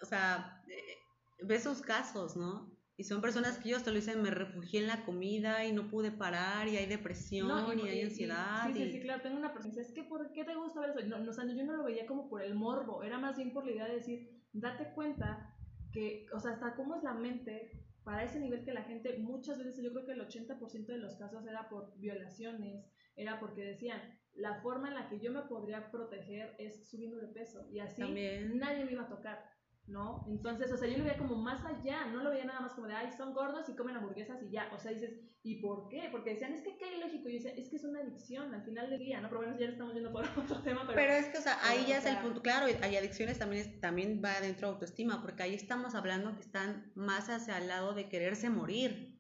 o 0.03 0.07
sea, 0.07 0.63
eh, 0.69 0.97
ves 1.43 1.65
sus 1.65 1.81
casos, 1.81 2.37
¿no? 2.37 2.73
Y 2.97 3.05
son 3.05 3.21
personas 3.21 3.59
que 3.59 3.71
yo 3.71 3.77
hasta 3.77 3.91
lo 3.91 3.97
dicen, 3.97 4.23
me 4.23 4.31
refugié 4.31 4.81
en 4.81 4.87
la 4.87 5.05
comida 5.05 5.65
y 5.65 5.73
no 5.73 5.89
pude 5.89 6.13
parar 6.13 6.69
y 6.69 6.77
hay 6.77 6.87
depresión 6.87 7.77
y, 7.77 7.89
hay 7.89 8.03
ansiedad. 8.03 8.67
sí, 8.67 8.75
sí, 8.75 8.93
sí, 8.93 9.01
claro, 9.01 9.21
tengo 9.21 9.37
una 9.37 9.53
persona, 9.53 9.75
es 9.81 9.93
que 9.93 10.05
¿por 10.05 10.33
qué 10.33 10.45
te 10.45 10.55
gusta 10.55 10.81
ver 10.81 10.91
eso? 10.91 11.09
No, 11.09 11.19
no, 11.19 11.33
yo 11.33 11.65
no 11.65 11.77
lo 11.77 11.83
veía 11.83 12.07
como 12.07 12.29
por 12.29 12.41
el 12.41 12.55
morbo, 12.55 13.03
era 13.03 13.19
más 13.19 13.37
bien 13.37 13.53
por 13.53 13.67
la 13.67 13.73
idea 13.73 13.89
de 13.89 13.97
decir, 13.97 14.41
date 14.53 14.93
cuenta 14.95 15.53
que, 15.93 16.27
o 16.33 16.39
sea, 16.39 16.53
hasta 16.53 16.77
cómo 16.77 16.95
es 16.95 17.03
la 17.03 17.15
mente 17.15 17.84
para 18.05 18.23
ese 18.23 18.39
nivel 18.39 18.65
que 18.65 18.75
la 18.75 18.83
gente, 18.83 19.17
muchas 19.19 19.59
veces 19.59 19.83
yo 19.83 19.93
creo 19.93 20.05
que 20.05 20.13
el 20.13 20.21
80% 20.21 20.87
de 20.87 20.99
los 20.99 21.17
casos 21.17 21.47
era 21.47 21.69
por 21.69 21.97
violaciones, 21.99 22.85
era 23.17 23.41
porque 23.41 23.65
decían, 23.65 24.01
la 24.35 24.61
forma 24.61 24.89
en 24.89 24.95
la 24.95 25.09
que 25.09 25.21
yo 25.21 25.33
me 25.33 25.43
podría 25.43 25.91
proteger 25.91 26.55
es 26.59 26.89
subiendo 26.89 27.19
de 27.19 27.29
peso 27.29 27.67
y 27.71 27.79
así 27.79 28.03
nadie 28.03 28.85
me 28.85 28.93
iba 28.93 29.05
a 29.05 29.09
tocar. 29.09 29.54
¿No? 29.87 30.25
Entonces, 30.29 30.73
o 30.73 30.77
sea, 30.77 30.89
yo 30.89 30.97
lo 30.97 31.05
veía 31.05 31.19
como 31.19 31.37
más 31.37 31.63
allá, 31.65 32.07
no 32.07 32.23
lo 32.23 32.31
veía 32.31 32.47
nada 32.47 32.61
más 32.61 32.73
como 32.73 32.87
de, 32.87 32.95
ay, 32.95 33.13
son 33.13 33.35
gordos 33.35 33.69
y 33.69 33.77
comen 33.77 33.97
hamburguesas 33.97 34.43
y 34.43 34.51
ya, 34.51 34.71
o 34.75 34.79
sea, 34.79 34.93
dices, 34.93 35.13
¿y 35.43 35.61
por 35.61 35.89
qué? 35.89 36.09
Porque 36.11 36.31
decían, 36.31 36.55
es 36.55 36.63
que 36.63 36.79
qué 36.79 36.97
ilógico, 36.97 37.29
y 37.29 37.33
yo 37.33 37.45
decía, 37.45 37.53
es 37.53 37.69
que 37.69 37.77
es 37.77 37.85
una 37.85 38.01
adicción 38.01 38.55
al 38.55 38.65
final 38.65 38.89
del 38.89 38.99
día, 38.99 39.21
¿no? 39.21 39.29
Pero 39.29 39.43
bueno, 39.43 39.59
ya 39.59 39.67
estamos 39.67 39.95
yendo 39.95 40.11
por 40.11 40.25
otro 40.39 40.63
tema, 40.63 40.83
pero... 40.87 40.95
Pero 40.95 41.13
es 41.13 41.27
que, 41.27 41.39
o 41.39 41.43
sea, 41.43 41.59
ahí 41.63 41.85
ya 41.87 41.99
es 41.99 42.07
el 42.07 42.19
punto, 42.19 42.41
claro, 42.41 42.67
hay 42.67 42.97
adicciones 42.97 43.39
también, 43.39 43.81
también 43.81 44.23
va 44.25 44.41
dentro 44.41 44.69
de 44.69 44.75
autoestima, 44.75 45.21
porque 45.21 45.43
ahí 45.43 45.55
estamos 45.55 45.95
hablando 45.95 46.35
que 46.35 46.43
están 46.43 46.91
más 46.95 47.29
hacia 47.29 47.59
el 47.59 47.69
lado 47.69 47.93
de 47.93 48.09
quererse 48.09 48.49
morir, 48.49 49.15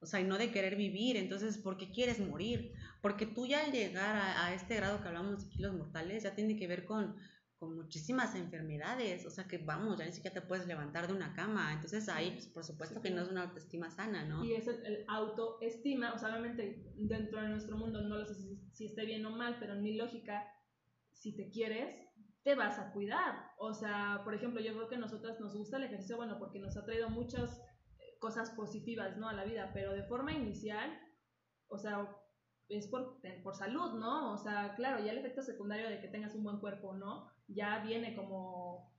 o 0.00 0.06
sea, 0.06 0.20
y 0.20 0.24
no 0.24 0.36
de 0.36 0.50
querer 0.50 0.76
vivir. 0.76 1.16
Entonces, 1.16 1.56
¿por 1.56 1.78
qué 1.78 1.90
quieres 1.90 2.20
morir? 2.20 2.74
Porque 3.00 3.24
tú 3.24 3.46
ya 3.46 3.64
al 3.64 3.72
llegar 3.72 4.16
a, 4.16 4.46
a, 4.46 4.54
este 4.54 4.76
grado 4.76 5.00
que 5.00 5.08
hablamos 5.08 5.42
de 5.42 5.48
kilos 5.48 5.72
mortales, 5.72 6.24
ya 6.24 6.34
tiene 6.34 6.56
que 6.56 6.66
ver 6.66 6.84
con 6.84 7.16
con 7.64 7.76
muchísimas 7.76 8.34
enfermedades, 8.34 9.24
o 9.24 9.30
sea 9.30 9.44
que 9.44 9.58
vamos, 9.58 9.98
ya 9.98 10.04
ni 10.04 10.12
siquiera 10.12 10.38
te 10.38 10.46
puedes 10.46 10.66
levantar 10.66 11.06
de 11.06 11.14
una 11.14 11.32
cama, 11.34 11.72
entonces 11.72 12.08
ahí 12.10 12.32
pues, 12.32 12.46
por 12.48 12.64
supuesto 12.64 13.00
que 13.00 13.10
no 13.10 13.22
es 13.22 13.30
una 13.30 13.44
autoestima 13.44 13.90
sana, 13.90 14.24
¿no? 14.24 14.44
Y 14.44 14.52
es 14.52 14.68
el, 14.68 15.04
autoestima, 15.08 16.12
o 16.12 16.18
sea, 16.18 16.28
obviamente 16.30 16.84
dentro 16.96 17.40
de 17.40 17.48
nuestro 17.48 17.78
mundo 17.78 18.02
no 18.02 18.16
lo 18.16 18.26
sé 18.26 18.34
si, 18.34 18.60
si 18.72 18.84
esté 18.86 19.06
bien 19.06 19.24
o 19.24 19.30
mal, 19.30 19.56
pero 19.58 19.72
en 19.72 19.82
mi 19.82 19.96
lógica, 19.96 20.46
si 21.12 21.34
te 21.34 21.50
quieres, 21.50 21.96
te 22.42 22.54
vas 22.54 22.78
a 22.78 22.92
cuidar. 22.92 23.52
O 23.58 23.72
sea, 23.72 24.20
por 24.24 24.34
ejemplo, 24.34 24.60
yo 24.60 24.74
creo 24.74 24.88
que 24.88 24.96
a 24.96 24.98
nosotras 24.98 25.40
nos 25.40 25.56
gusta 25.56 25.78
el 25.78 25.84
ejercicio, 25.84 26.18
bueno, 26.18 26.38
porque 26.38 26.58
nos 26.58 26.76
ha 26.76 26.84
traído 26.84 27.08
muchas 27.08 27.58
eh, 27.98 28.18
cosas 28.20 28.50
positivas, 28.50 29.16
¿no? 29.16 29.28
A 29.28 29.32
la 29.32 29.44
vida, 29.44 29.70
pero 29.72 29.92
de 29.92 30.02
forma 30.02 30.32
inicial, 30.32 30.90
o 31.68 31.78
sea, 31.78 32.14
es 32.68 32.88
por, 32.88 33.20
por 33.42 33.54
salud, 33.54 33.98
¿no? 33.98 34.32
O 34.32 34.38
sea, 34.38 34.74
claro, 34.76 35.04
ya 35.04 35.12
el 35.12 35.18
efecto 35.18 35.42
secundario 35.42 35.88
de 35.88 36.00
que 36.00 36.08
tengas 36.08 36.34
un 36.34 36.44
buen 36.44 36.58
cuerpo, 36.58 36.94
¿no? 36.94 37.30
Ya 37.48 37.80
viene 37.84 38.16
como 38.16 38.92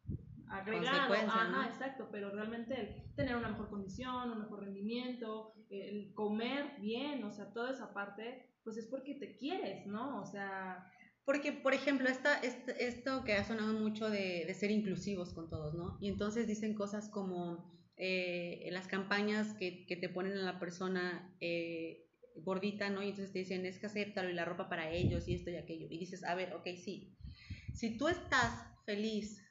agregado. 0.47 1.13
Ajá, 1.13 1.67
exacto, 1.67 2.07
pero 2.11 2.29
realmente 2.29 2.79
el 2.79 3.15
tener 3.15 3.35
una 3.35 3.49
mejor 3.49 3.69
condición, 3.69 4.31
un 4.31 4.39
mejor 4.39 4.63
rendimiento, 4.63 5.53
el 5.69 6.13
comer 6.13 6.79
bien, 6.79 7.23
o 7.23 7.31
sea, 7.31 7.51
toda 7.53 7.71
esa 7.71 7.93
parte, 7.93 8.53
pues 8.63 8.77
es 8.77 8.87
porque 8.87 9.15
te 9.15 9.35
quieres, 9.37 9.85
¿no? 9.87 10.21
O 10.21 10.25
sea... 10.25 10.91
Porque, 11.25 11.51
por 11.51 11.73
ejemplo, 11.73 12.07
esta, 12.07 12.39
este, 12.41 12.85
esto 12.85 13.23
que 13.23 13.33
ha 13.33 13.43
sonado 13.43 13.73
mucho 13.73 14.11
de, 14.11 14.45
de, 14.45 14.53
ser 14.53 14.69
inclusivos 14.69 15.33
con 15.33 15.49
todos, 15.49 15.73
¿no? 15.73 15.97
Y 15.99 16.07
entonces 16.07 16.45
dicen 16.45 16.75
cosas 16.75 17.09
como 17.09 17.73
eh, 17.97 18.67
las 18.71 18.87
campañas 18.87 19.55
que, 19.55 19.87
que, 19.87 19.95
te 19.95 20.09
ponen 20.09 20.33
a 20.37 20.43
la 20.43 20.59
persona 20.59 21.33
eh, 21.39 22.04
gordita, 22.37 22.89
¿no? 22.89 23.01
Y 23.03 23.09
entonces 23.09 23.31
te 23.31 23.39
dicen, 23.39 23.65
es 23.65 23.79
que 23.79 23.87
acéptalo 23.87 24.29
y 24.29 24.33
la 24.33 24.45
ropa 24.45 24.69
para 24.69 24.89
ellos 24.91 25.27
y 25.27 25.35
esto 25.35 25.49
y 25.49 25.55
aquello. 25.55 25.87
Y 25.89 25.97
dices, 25.97 26.23
a 26.23 26.35
ver, 26.35 26.53
ok, 26.53 26.67
sí. 26.75 27.15
Si 27.73 27.97
tú 27.97 28.07
estás 28.07 28.67
feliz 28.85 29.41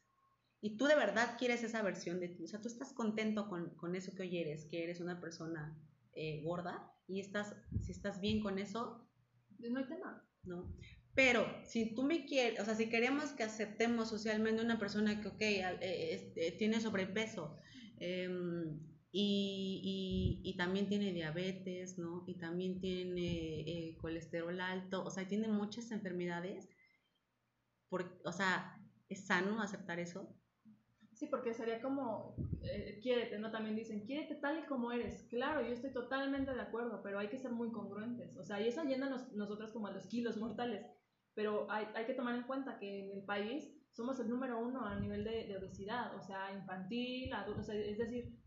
y 0.60 0.76
tú 0.76 0.86
de 0.86 0.94
verdad 0.94 1.36
quieres 1.38 1.62
esa 1.62 1.82
versión 1.82 2.20
de 2.20 2.28
ti, 2.28 2.44
o 2.44 2.48
sea, 2.48 2.60
tú 2.60 2.68
estás 2.68 2.92
contento 2.92 3.48
con, 3.48 3.70
con 3.76 3.94
eso 3.96 4.14
que 4.14 4.22
hoy 4.22 4.38
eres, 4.38 4.66
que 4.66 4.82
eres 4.82 5.00
una 5.00 5.20
persona 5.20 5.78
eh, 6.14 6.42
gorda 6.44 6.92
y 7.06 7.20
estás, 7.20 7.54
si 7.80 7.92
estás 7.92 8.20
bien 8.20 8.40
con 8.40 8.58
eso, 8.58 9.08
no 9.58 9.78
hay 9.78 9.86
tema. 9.86 10.26
¿No? 10.44 10.76
Pero 11.14 11.46
si 11.64 11.94
tú 11.94 12.02
me 12.02 12.26
quieres, 12.26 12.60
o 12.60 12.64
sea, 12.64 12.74
si 12.74 12.90
queremos 12.90 13.30
que 13.30 13.44
aceptemos 13.44 14.10
socialmente 14.10 14.62
una 14.62 14.78
persona 14.78 15.20
que, 15.20 15.28
ok, 15.28 15.40
eh, 15.40 16.32
eh, 16.36 16.56
tiene 16.58 16.80
sobrepeso, 16.80 17.56
eh, 19.16 19.80
y, 19.84 20.40
y, 20.42 20.56
también 20.56 20.88
tiene 20.88 21.12
diabetes, 21.12 21.98
¿no? 21.98 22.24
Y 22.26 22.34
también 22.34 22.80
tiene 22.80 23.60
eh, 23.60 23.96
colesterol 24.00 24.60
alto, 24.60 25.04
o 25.04 25.10
sea, 25.10 25.28
tiene 25.28 25.46
muchas 25.46 25.92
enfermedades. 25.92 26.68
Por, 27.88 28.20
o 28.24 28.32
sea, 28.32 28.76
¿es 29.08 29.24
sano 29.24 29.62
aceptar 29.62 30.00
eso? 30.00 30.36
Sí, 31.12 31.28
porque 31.28 31.54
sería 31.54 31.80
como, 31.80 32.34
eh, 32.64 32.98
quiérete, 33.00 33.38
¿no? 33.38 33.52
También 33.52 33.76
dicen, 33.76 34.04
quiérete 34.04 34.34
tal 34.34 34.58
y 34.58 34.66
como 34.66 34.90
eres. 34.90 35.28
Claro, 35.30 35.64
yo 35.64 35.72
estoy 35.72 35.92
totalmente 35.92 36.52
de 36.52 36.62
acuerdo, 36.62 37.00
pero 37.00 37.20
hay 37.20 37.28
que 37.28 37.38
ser 37.38 37.52
muy 37.52 37.70
congruentes. 37.70 38.36
O 38.36 38.42
sea, 38.42 38.60
y 38.60 38.66
eso 38.66 38.82
llena 38.82 39.08
nos, 39.08 39.32
nosotros 39.32 39.70
como 39.70 39.86
a 39.86 39.92
los 39.92 40.08
kilos 40.08 40.36
mortales. 40.38 40.84
Pero 41.34 41.70
hay, 41.70 41.86
hay, 41.94 42.04
que 42.06 42.14
tomar 42.14 42.34
en 42.34 42.42
cuenta 42.42 42.80
que 42.80 43.04
en 43.04 43.12
el 43.12 43.24
país 43.24 43.72
somos 43.92 44.18
el 44.18 44.28
número 44.28 44.58
uno 44.58 44.84
a 44.84 44.98
nivel 44.98 45.22
de, 45.22 45.46
de 45.46 45.56
obesidad, 45.56 46.16
o 46.16 46.20
sea, 46.20 46.52
infantil, 46.52 47.32
adulto, 47.32 47.60
o 47.60 47.64
sea, 47.64 47.76
es 47.76 47.98
decir, 47.98 48.43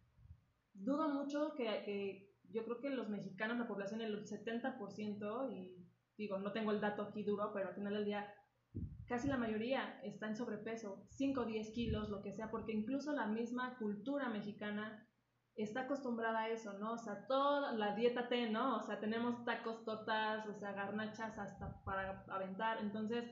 dudo 0.80 1.10
mucho 1.10 1.54
que, 1.56 2.34
yo 2.50 2.64
creo 2.64 2.80
que 2.80 2.90
los 2.90 3.10
mexicanos, 3.10 3.58
la 3.58 3.68
población, 3.68 4.02
el 4.02 4.26
70%, 4.26 5.54
y 5.54 5.86
digo, 6.18 6.40
no 6.40 6.52
tengo 6.52 6.72
el 6.72 6.82
dato 6.82 7.04
aquí 7.04 7.24
duro, 7.24 7.52
pero 7.54 7.70
al 7.70 7.76
final 7.76 7.94
del 7.94 8.06
día, 8.06 8.34
casi 9.06 9.28
la 9.28 9.38
mayoría 9.38 10.00
está 10.04 10.28
en 10.28 10.36
sobrepeso, 10.36 11.06
5 11.10 11.42
o 11.42 11.46
10 11.46 11.72
kilos, 11.72 12.10
lo 12.10 12.22
que 12.22 12.34
sea, 12.34 12.50
porque 12.50 12.74
incluso 12.74 13.12
la 13.14 13.28
misma 13.28 13.78
cultura 13.78 14.30
mexicana 14.30 15.08
está 15.56 15.82
acostumbrada 15.82 16.42
a 16.42 16.50
eso, 16.50 16.74
¿no? 16.74 16.94
O 16.94 16.98
sea, 16.98 17.26
toda 17.28 17.74
la 17.74 17.96
dieta 17.96 18.30
T, 18.30 18.50
¿no? 18.50 18.78
O 18.78 18.84
sea, 18.84 19.00
tenemos 19.00 19.44
tacos, 19.44 19.84
tortas, 19.84 20.48
o 20.48 20.54
sea, 20.54 20.72
garnachas 20.72 21.38
hasta 21.38 21.84
para 21.84 22.24
aventar, 22.30 22.78
entonces 22.80 23.26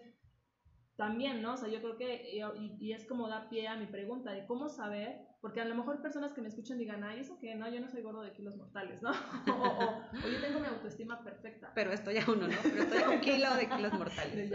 también, 0.96 1.42
¿no? 1.42 1.54
O 1.54 1.58
sea, 1.58 1.70
yo 1.70 1.82
creo 1.82 1.98
que, 1.98 2.38
y, 2.38 2.78
y, 2.80 2.94
es 2.94 3.06
como 3.06 3.28
da 3.28 3.50
pie 3.50 3.68
a 3.68 3.76
mi 3.76 3.86
pregunta 3.86 4.32
de 4.32 4.46
cómo 4.46 4.70
saber 4.70 5.26
porque 5.46 5.62
a 5.62 5.66
lo 5.66 5.76
mejor 5.76 6.02
personas 6.02 6.34
que 6.34 6.42
me 6.42 6.48
escuchan 6.48 6.80
digan, 6.80 7.04
ay, 7.04 7.20
eso 7.20 7.38
que 7.38 7.54
no, 7.54 7.70
yo 7.70 7.80
no 7.80 7.88
soy 7.88 8.02
gordo 8.02 8.24
de 8.24 8.34
kilos 8.34 8.56
mortales, 8.56 9.04
¿no? 9.04 9.12
O, 9.48 10.28
yo 10.28 10.42
tengo 10.42 10.60
mi 10.60 10.66
autoestima 10.66 11.24
perfecta. 11.24 11.72
Pero 11.76 11.94
estoy 11.94 12.18
a 12.18 12.26
uno, 12.28 12.48
¿no? 12.48 12.56
Pero 12.64 12.82
estoy 12.82 13.04
a 13.04 13.10
un 13.12 13.22
kilo 13.22 13.56
de 13.56 13.70
kilos 13.70 13.94
mortales. 14.00 14.52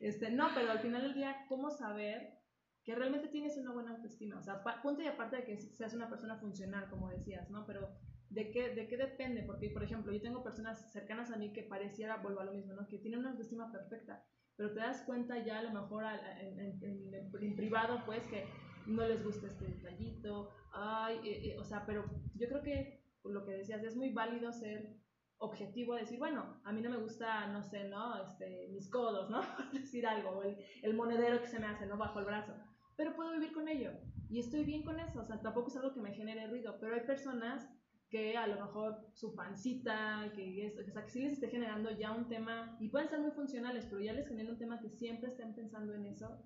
Este, 0.00 0.30
no, 0.30 0.48
pero 0.54 0.70
al 0.70 0.78
final 0.78 1.02
del 1.02 1.12
día, 1.12 1.44
¿cómo 1.50 1.70
saber 1.70 2.38
que 2.82 2.94
realmente 2.94 3.28
tienes 3.28 3.58
una 3.58 3.72
buena 3.72 3.90
autoestima? 3.90 4.38
O 4.38 4.42
sea, 4.42 4.62
punto 4.82 5.02
y 5.02 5.06
aparte 5.06 5.36
de 5.36 5.44
que 5.44 5.58
seas 5.58 5.92
una 5.92 6.08
persona 6.08 6.38
funcional, 6.38 6.88
como 6.88 7.10
decías, 7.10 7.50
¿no? 7.50 7.66
Pero 7.66 7.94
¿de 8.30 8.50
qué, 8.52 8.74
¿de 8.74 8.88
qué 8.88 8.96
depende? 8.96 9.42
Porque, 9.42 9.68
por 9.68 9.84
ejemplo, 9.84 10.14
yo 10.14 10.22
tengo 10.22 10.42
personas 10.42 10.90
cercanas 10.92 11.30
a 11.30 11.36
mí 11.36 11.52
que 11.52 11.62
pareciera, 11.62 12.16
vuelvo 12.16 12.40
a 12.40 12.44
lo 12.44 12.54
mismo, 12.54 12.72
¿no? 12.72 12.88
Que 12.88 12.98
tienen 12.98 13.20
una 13.20 13.32
autoestima 13.32 13.70
perfecta, 13.70 14.24
pero 14.56 14.72
te 14.72 14.80
das 14.80 15.02
cuenta 15.02 15.38
ya 15.38 15.58
a 15.58 15.62
lo 15.62 15.72
mejor 15.72 16.04
en, 16.40 16.60
en, 16.82 17.56
privado, 17.56 18.02
pues, 18.06 18.26
que 18.28 18.46
no 18.86 19.06
les 19.06 19.24
gusta 19.24 19.46
este 19.46 19.66
detallito, 19.66 20.50
ay, 20.72 21.16
eh, 21.24 21.48
eh, 21.48 21.58
o 21.58 21.64
sea, 21.64 21.84
pero 21.86 22.04
yo 22.34 22.48
creo 22.48 22.62
que 22.62 23.02
lo 23.24 23.44
que 23.44 23.52
decías 23.52 23.82
es 23.84 23.96
muy 23.96 24.12
válido 24.12 24.52
ser 24.52 24.96
objetivo, 25.38 25.94
decir, 25.94 26.18
bueno, 26.18 26.60
a 26.64 26.72
mí 26.72 26.80
no 26.80 26.90
me 26.90 26.98
gusta, 26.98 27.48
no 27.48 27.62
sé, 27.62 27.88
¿no? 27.88 28.22
Este, 28.22 28.68
mis 28.72 28.88
codos, 28.90 29.30
¿no? 29.30 29.40
decir 29.72 30.06
algo, 30.06 30.42
el, 30.42 30.56
el 30.82 30.94
monedero 30.94 31.40
que 31.40 31.48
se 31.48 31.58
me 31.58 31.66
hace, 31.66 31.86
¿no? 31.86 31.96
Bajo 31.96 32.20
el 32.20 32.26
brazo, 32.26 32.54
pero 32.96 33.14
puedo 33.14 33.32
vivir 33.32 33.52
con 33.52 33.68
ello 33.68 33.90
y 34.28 34.38
estoy 34.38 34.64
bien 34.64 34.82
con 34.82 34.98
eso, 34.98 35.20
o 35.20 35.24
sea, 35.24 35.40
tampoco 35.40 35.68
es 35.68 35.76
algo 35.76 35.92
que 35.92 36.00
me 36.00 36.14
genere 36.14 36.46
ruido, 36.46 36.78
pero 36.80 36.94
hay 36.94 37.02
personas 37.02 37.68
que 38.12 38.36
a 38.36 38.46
lo 38.46 38.66
mejor 38.66 39.08
su 39.14 39.34
pancita, 39.34 40.30
que, 40.36 40.66
es, 40.66 40.78
o 40.78 40.92
sea, 40.92 41.04
que 41.04 41.10
sí 41.10 41.22
les 41.22 41.32
esté 41.32 41.48
generando 41.48 41.90
ya 41.90 42.12
un 42.12 42.28
tema, 42.28 42.76
y 42.78 42.90
pueden 42.90 43.08
ser 43.08 43.20
muy 43.20 43.30
funcionales, 43.30 43.86
pero 43.86 44.02
ya 44.02 44.12
les 44.12 44.28
genera 44.28 44.50
un 44.50 44.58
tema 44.58 44.80
que 44.80 44.90
siempre 44.90 45.30
estén 45.30 45.54
pensando 45.54 45.94
en 45.94 46.04
eso, 46.04 46.44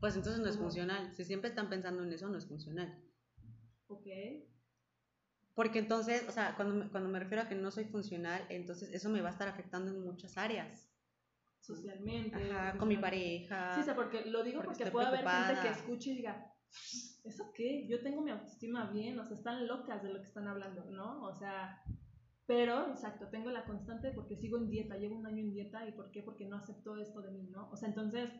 pues 0.00 0.16
entonces 0.16 0.42
no 0.42 0.50
es 0.50 0.58
funcional. 0.58 1.14
Si 1.14 1.24
siempre 1.24 1.48
están 1.48 1.70
pensando 1.70 2.02
en 2.02 2.12
eso, 2.12 2.28
no 2.28 2.36
es 2.36 2.46
funcional. 2.46 2.94
Ok. 3.86 4.06
Porque 5.54 5.78
entonces, 5.78 6.28
o 6.28 6.32
sea, 6.32 6.56
cuando 6.56 6.74
me, 6.74 6.90
cuando 6.90 7.08
me 7.08 7.20
refiero 7.20 7.44
a 7.44 7.48
que 7.48 7.54
no 7.54 7.70
soy 7.70 7.84
funcional, 7.84 8.44
entonces 8.50 8.92
eso 8.92 9.08
me 9.08 9.22
va 9.22 9.28
a 9.28 9.32
estar 9.32 9.48
afectando 9.48 9.92
en 9.92 10.04
muchas 10.04 10.36
áreas. 10.36 10.92
Socialmente. 11.60 12.52
Ajá, 12.52 12.76
con 12.76 12.88
mi 12.88 12.98
pareja. 12.98 13.76
Sí, 13.76 13.80
o 13.80 13.84
sea, 13.84 13.94
porque 13.94 14.26
lo 14.26 14.42
digo 14.42 14.62
porque, 14.62 14.90
puede 14.90 15.06
haber 15.06 15.26
gente 15.26 15.62
que 15.62 15.68
escuche 15.68 16.10
y 16.10 16.16
diga, 16.16 16.52
¿eso 17.24 17.52
qué? 17.54 17.86
Yo 17.88 18.02
tengo 18.02 18.20
mi 18.20 18.30
autoestima 18.30 18.90
bien, 18.90 19.18
o 19.18 19.24
sea, 19.24 19.36
están 19.36 19.66
locas 19.66 20.02
de 20.02 20.12
lo 20.12 20.20
que 20.20 20.26
están 20.26 20.46
hablando, 20.46 20.84
¿no? 20.90 21.22
O 21.22 21.34
sea, 21.34 21.82
pero, 22.46 22.90
exacto, 22.90 23.28
tengo 23.28 23.50
la 23.50 23.64
constante 23.64 24.10
porque 24.12 24.36
sigo 24.36 24.58
en 24.58 24.68
dieta, 24.68 24.96
llevo 24.96 25.16
un 25.16 25.26
año 25.26 25.42
en 25.42 25.52
dieta, 25.52 25.88
¿y 25.88 25.92
por 25.92 26.10
qué? 26.10 26.22
Porque 26.22 26.44
no 26.44 26.56
acepto 26.56 26.96
esto 26.96 27.22
de 27.22 27.30
mí, 27.30 27.48
¿no? 27.50 27.70
O 27.70 27.76
sea, 27.76 27.88
entonces 27.88 28.30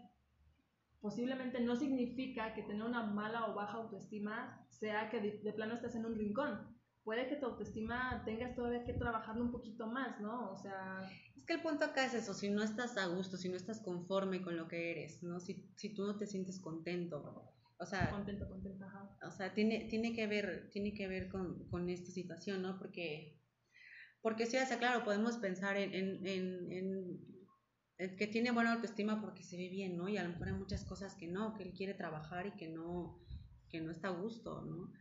posiblemente 1.01 1.61
no 1.61 1.77
significa 1.77 2.55
que 2.55 2.63
tener 2.63 2.83
una 2.83 3.03
mala 3.03 3.47
o 3.47 3.55
baja 3.55 3.79
autoestima 3.79 4.67
sea 4.71 5.11
que 5.11 5.21
de, 5.21 5.53
plano 5.53 5.75
estés 5.75 5.95
en 5.95 6.07
un 6.07 6.15
rincón. 6.15 6.75
Puede 7.03 7.29
que 7.29 7.37
tu 7.37 7.47
autoestima 7.47 8.23
tengas 8.25 8.55
todavía 8.55 8.85
que 8.85 8.95
trabajarlo 8.95 9.45
un 9.45 9.53
poquito 9.53 9.87
más, 9.87 10.21
¿no? 10.21 10.51
O 10.51 10.57
sea... 10.57 11.01
Es 11.37 11.45
que 11.45 11.55
el 11.55 11.63
punto 11.63 11.85
acá 11.85 12.07
es 12.07 12.15
eso, 12.15 12.33
si 12.33 12.49
no 12.49 12.63
estás 12.63 12.97
a 12.97 13.07
gusto, 13.07 13.37
si 13.37 13.51
no 13.51 13.57
estás 13.57 13.81
conforme 13.81 14.43
con 14.43 14.57
lo 14.57 14.67
que 14.67 14.93
eres, 14.93 15.23
¿no? 15.23 15.41
Si, 15.41 15.71
si 15.77 15.95
tú 15.95 16.07
no 16.07 16.17
te 16.17 16.27
sientes 16.27 16.59
contento, 16.59 17.53
o 17.79 17.87
sea... 17.87 18.11
Contento, 18.11 18.49
contento, 18.49 18.85
ajá. 18.85 19.19
O 19.27 19.31
sea, 19.31 19.55
tiene, 19.55 19.87
tiene 19.91 20.15
que 20.15 20.27
ver, 20.27 20.71
tiene 20.71 20.95
que 20.95 21.09
ver 21.09 21.29
con, 21.29 21.69
con 21.69 21.89
esta 21.89 22.11
situación, 22.11 22.63
¿no? 22.63 22.79
Porque, 22.79 23.41
porque 24.21 24.47
sí, 24.47 24.57
o 24.57 24.67
sea, 24.67 24.79
claro, 24.79 25.05
podemos 25.05 25.39
pensar 25.39 25.77
en, 25.77 25.95
en, 25.95 26.73
en 26.73 27.35
que 28.17 28.27
tiene 28.27 28.51
buena 28.51 28.73
autoestima 28.75 29.21
porque 29.21 29.43
se 29.43 29.57
ve 29.57 29.69
bien, 29.69 29.97
¿no? 29.97 30.09
Y 30.09 30.17
a 30.17 30.25
lo 30.25 30.31
mejor 30.31 30.49
hay 30.49 30.55
muchas 30.55 30.85
cosas 30.85 31.15
que 31.15 31.29
no, 31.29 31.55
que 31.55 31.63
él 31.63 31.73
quiere 31.73 31.95
trabajar 31.95 32.47
y 32.47 32.53
que 32.53 32.69
no, 32.69 33.25
que 33.69 33.81
no 33.81 33.91
está 33.91 34.09
a 34.09 34.13
gusto, 34.13 34.63
¿no? 34.63 34.93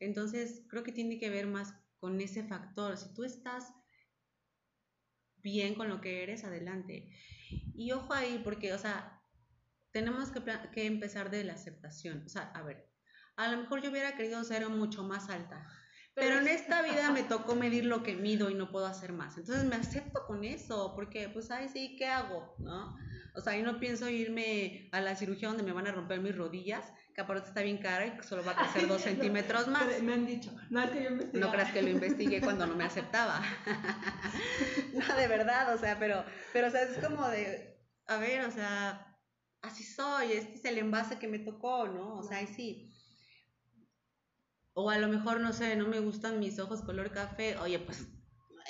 Entonces, 0.00 0.66
creo 0.68 0.82
que 0.82 0.92
tiene 0.92 1.18
que 1.18 1.30
ver 1.30 1.46
más 1.46 1.74
con 1.98 2.20
ese 2.20 2.42
factor. 2.42 2.96
Si 2.96 3.14
tú 3.14 3.24
estás 3.24 3.72
bien 5.36 5.74
con 5.74 5.88
lo 5.88 6.00
que 6.00 6.22
eres, 6.22 6.44
adelante. 6.44 7.10
Y 7.74 7.92
ojo 7.92 8.12
ahí, 8.12 8.40
porque, 8.44 8.72
o 8.72 8.78
sea, 8.78 9.21
tenemos 9.92 10.30
que, 10.30 10.42
que 10.72 10.86
empezar 10.86 11.30
de 11.30 11.44
la 11.44 11.54
aceptación. 11.54 12.22
O 12.26 12.28
sea, 12.28 12.50
a 12.54 12.62
ver, 12.62 12.90
a 13.36 13.48
lo 13.48 13.58
mejor 13.58 13.82
yo 13.82 13.90
hubiera 13.90 14.16
querido 14.16 14.42
ser 14.44 14.68
mucho 14.68 15.02
más 15.02 15.28
alta 15.28 15.66
pero 16.14 16.38
en 16.38 16.48
esta 16.48 16.82
vida 16.82 17.10
me 17.10 17.22
tocó 17.22 17.54
medir 17.54 17.86
lo 17.86 18.02
que 18.02 18.14
mido 18.14 18.50
y 18.50 18.54
no 18.54 18.70
puedo 18.70 18.86
hacer 18.86 19.12
más. 19.12 19.38
Entonces 19.38 19.64
me 19.64 19.76
acepto 19.76 20.26
con 20.26 20.44
eso, 20.44 20.92
porque 20.94 21.30
pues, 21.30 21.50
ay, 21.50 21.70
sí, 21.70 21.96
¿qué 21.96 22.06
hago? 22.06 22.54
¿No? 22.58 22.94
O 23.34 23.40
sea, 23.40 23.56
yo 23.56 23.64
no 23.64 23.80
pienso 23.80 24.10
irme 24.10 24.90
a 24.92 25.00
la 25.00 25.16
cirugía 25.16 25.48
donde 25.48 25.62
me 25.62 25.72
van 25.72 25.86
a 25.86 25.92
romper 25.92 26.20
mis 26.20 26.36
rodillas, 26.36 26.92
que 27.14 27.22
aparte 27.22 27.48
está 27.48 27.62
bien 27.62 27.78
cara 27.78 28.06
y 28.06 28.22
solo 28.22 28.44
va 28.44 28.52
a 28.52 28.56
crecer 28.56 28.88
dos 28.88 29.00
centímetros 29.00 29.68
más. 29.68 30.02
Me 30.02 30.12
han 30.12 30.26
dicho, 30.26 30.54
no 30.68 30.82
es 30.82 30.90
que 30.90 31.02
yo 31.02 31.10
investigué. 31.10 31.40
No 31.40 31.50
creas 31.50 31.72
que 31.72 31.82
lo 31.82 31.88
investigué 31.88 32.40
cuando 32.42 32.66
no 32.66 32.76
me 32.76 32.84
aceptaba. 32.84 33.40
no, 34.92 35.16
de 35.16 35.28
verdad, 35.28 35.74
o 35.74 35.78
sea, 35.78 35.98
pero, 35.98 36.26
pero, 36.52 36.68
o 36.68 36.70
sea, 36.70 36.82
es 36.82 36.98
como 36.98 37.26
de, 37.28 37.80
a 38.06 38.18
ver, 38.18 38.44
o 38.44 38.50
sea, 38.50 39.11
así 39.62 39.84
soy, 39.84 40.32
este 40.32 40.54
es 40.54 40.64
el 40.64 40.78
envase 40.78 41.18
que 41.18 41.28
me 41.28 41.38
tocó, 41.38 41.88
¿no? 41.88 42.18
O 42.18 42.22
sea, 42.22 42.38
ahí 42.38 42.46
sí. 42.46 42.92
O 44.74 44.90
a 44.90 44.98
lo 44.98 45.08
mejor, 45.08 45.40
no 45.40 45.52
sé, 45.52 45.76
no 45.76 45.86
me 45.86 46.00
gustan 46.00 46.40
mis 46.40 46.58
ojos 46.58 46.82
color 46.82 47.12
café, 47.12 47.56
oye, 47.58 47.78
pues, 47.78 48.06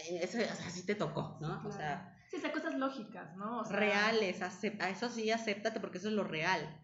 eso, 0.09 0.39
o 0.39 0.41
sea, 0.41 0.71
sí 0.71 0.85
te 0.85 0.95
tocó, 0.95 1.39
¿no? 1.41 1.63
O 1.67 1.73
sea... 1.73 2.09
Sí, 2.29 2.39
o 2.45 2.53
cosas 2.53 2.75
lógicas, 2.77 3.37
¿no? 3.37 3.63
reales, 3.65 4.41
a 4.41 4.89
eso 4.89 5.11
sí, 5.11 5.31
acéptate 5.31 5.81
porque 5.81 5.99
eso 5.99 6.09
es 6.09 6.15
lo 6.15 6.25
real. 6.25 6.83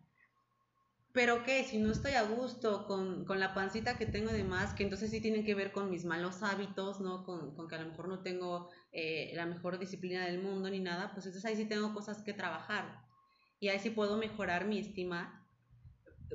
Pero 1.13 1.43
qué, 1.43 1.65
si 1.65 1.79
no 1.79 1.91
estoy 1.91 2.13
a 2.13 2.23
gusto 2.23 2.87
con, 2.87 3.25
con, 3.25 3.41
la 3.41 3.55
pancita 3.55 3.97
que 3.97 4.05
tengo 4.05 4.31
de 4.31 4.45
más, 4.45 4.75
que 4.75 4.83
entonces 4.83 5.11
sí 5.11 5.23
tienen 5.23 5.45
que 5.45 5.55
ver 5.55 5.73
con 5.73 5.91
mis 5.91 6.05
malos 6.05 6.43
hábitos, 6.43 7.01
¿no? 7.01 7.25
Con, 7.25 7.57
con 7.57 7.67
que 7.67 7.77
a 7.77 7.81
lo 7.81 7.89
mejor 7.89 8.09
no 8.09 8.23
tengo 8.23 8.69
eh, 8.93 9.33
la 9.35 9.47
mejor 9.47 9.79
disciplina 9.79 10.27
del 10.27 10.43
mundo 10.43 10.69
ni 10.69 10.81
nada, 10.81 11.13
pues 11.15 11.25
entonces 11.25 11.51
ahí 11.51 11.57
sí 11.57 11.65
tengo 11.65 11.95
cosas 11.95 12.23
que 12.23 12.35
trabajar. 12.35 13.08
Y 13.61 13.69
ahí 13.69 13.79
sí 13.81 13.91
puedo 13.91 14.17
mejorar 14.17 14.67
mi 14.67 14.79
estima, 14.79 15.47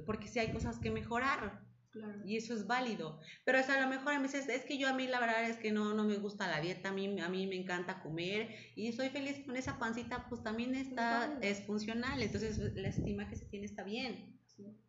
porque 0.06 0.28
sí 0.28 0.40
hay 0.40 0.52
cosas 0.52 0.80
que 0.80 0.92
mejorar. 0.92 1.64
Y 2.26 2.38
eso 2.38 2.54
es 2.54 2.66
válido. 2.66 3.20
Pero 3.46 3.60
es 3.60 3.70
a 3.70 3.80
lo 3.80 3.88
mejor 3.88 4.14
a 4.14 4.20
veces 4.20 4.50
es 4.50 4.66
que 4.66 4.78
yo 4.78 4.88
a 4.88 4.94
mí 4.94 5.08
la 5.08 5.20
verdad 5.20 5.48
es 5.48 5.58
que 5.58 5.72
no, 5.72 5.94
no 5.94 6.04
me 6.04 6.18
gusta 6.18 6.48
la 6.48 6.60
dieta, 6.60 6.90
a 6.90 6.92
mí, 6.92 7.20
a 7.20 7.30
mí 7.30 7.46
me 7.46 7.56
encanta 7.56 8.02
comer 8.02 8.50
y 8.76 8.92
soy 8.94 9.10
feliz 9.10 9.46
con 9.46 9.56
esa 9.56 9.78
pancita, 9.78 10.28
pues 10.28 10.42
también 10.42 10.74
está, 10.74 11.38
es 11.42 11.64
funcional. 11.66 12.22
Entonces 12.22 12.58
la 12.58 12.88
estima 12.88 13.30
que 13.30 13.36
se 13.36 13.46
tiene 13.46 13.66
está 13.66 13.84
bien. 13.84 14.40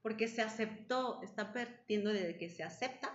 Porque 0.02 0.28
se 0.28 0.42
aceptó, 0.42 1.22
está 1.22 1.52
partiendo 1.52 2.10
de 2.10 2.36
que 2.36 2.48
se 2.48 2.62
acepta 2.62 3.10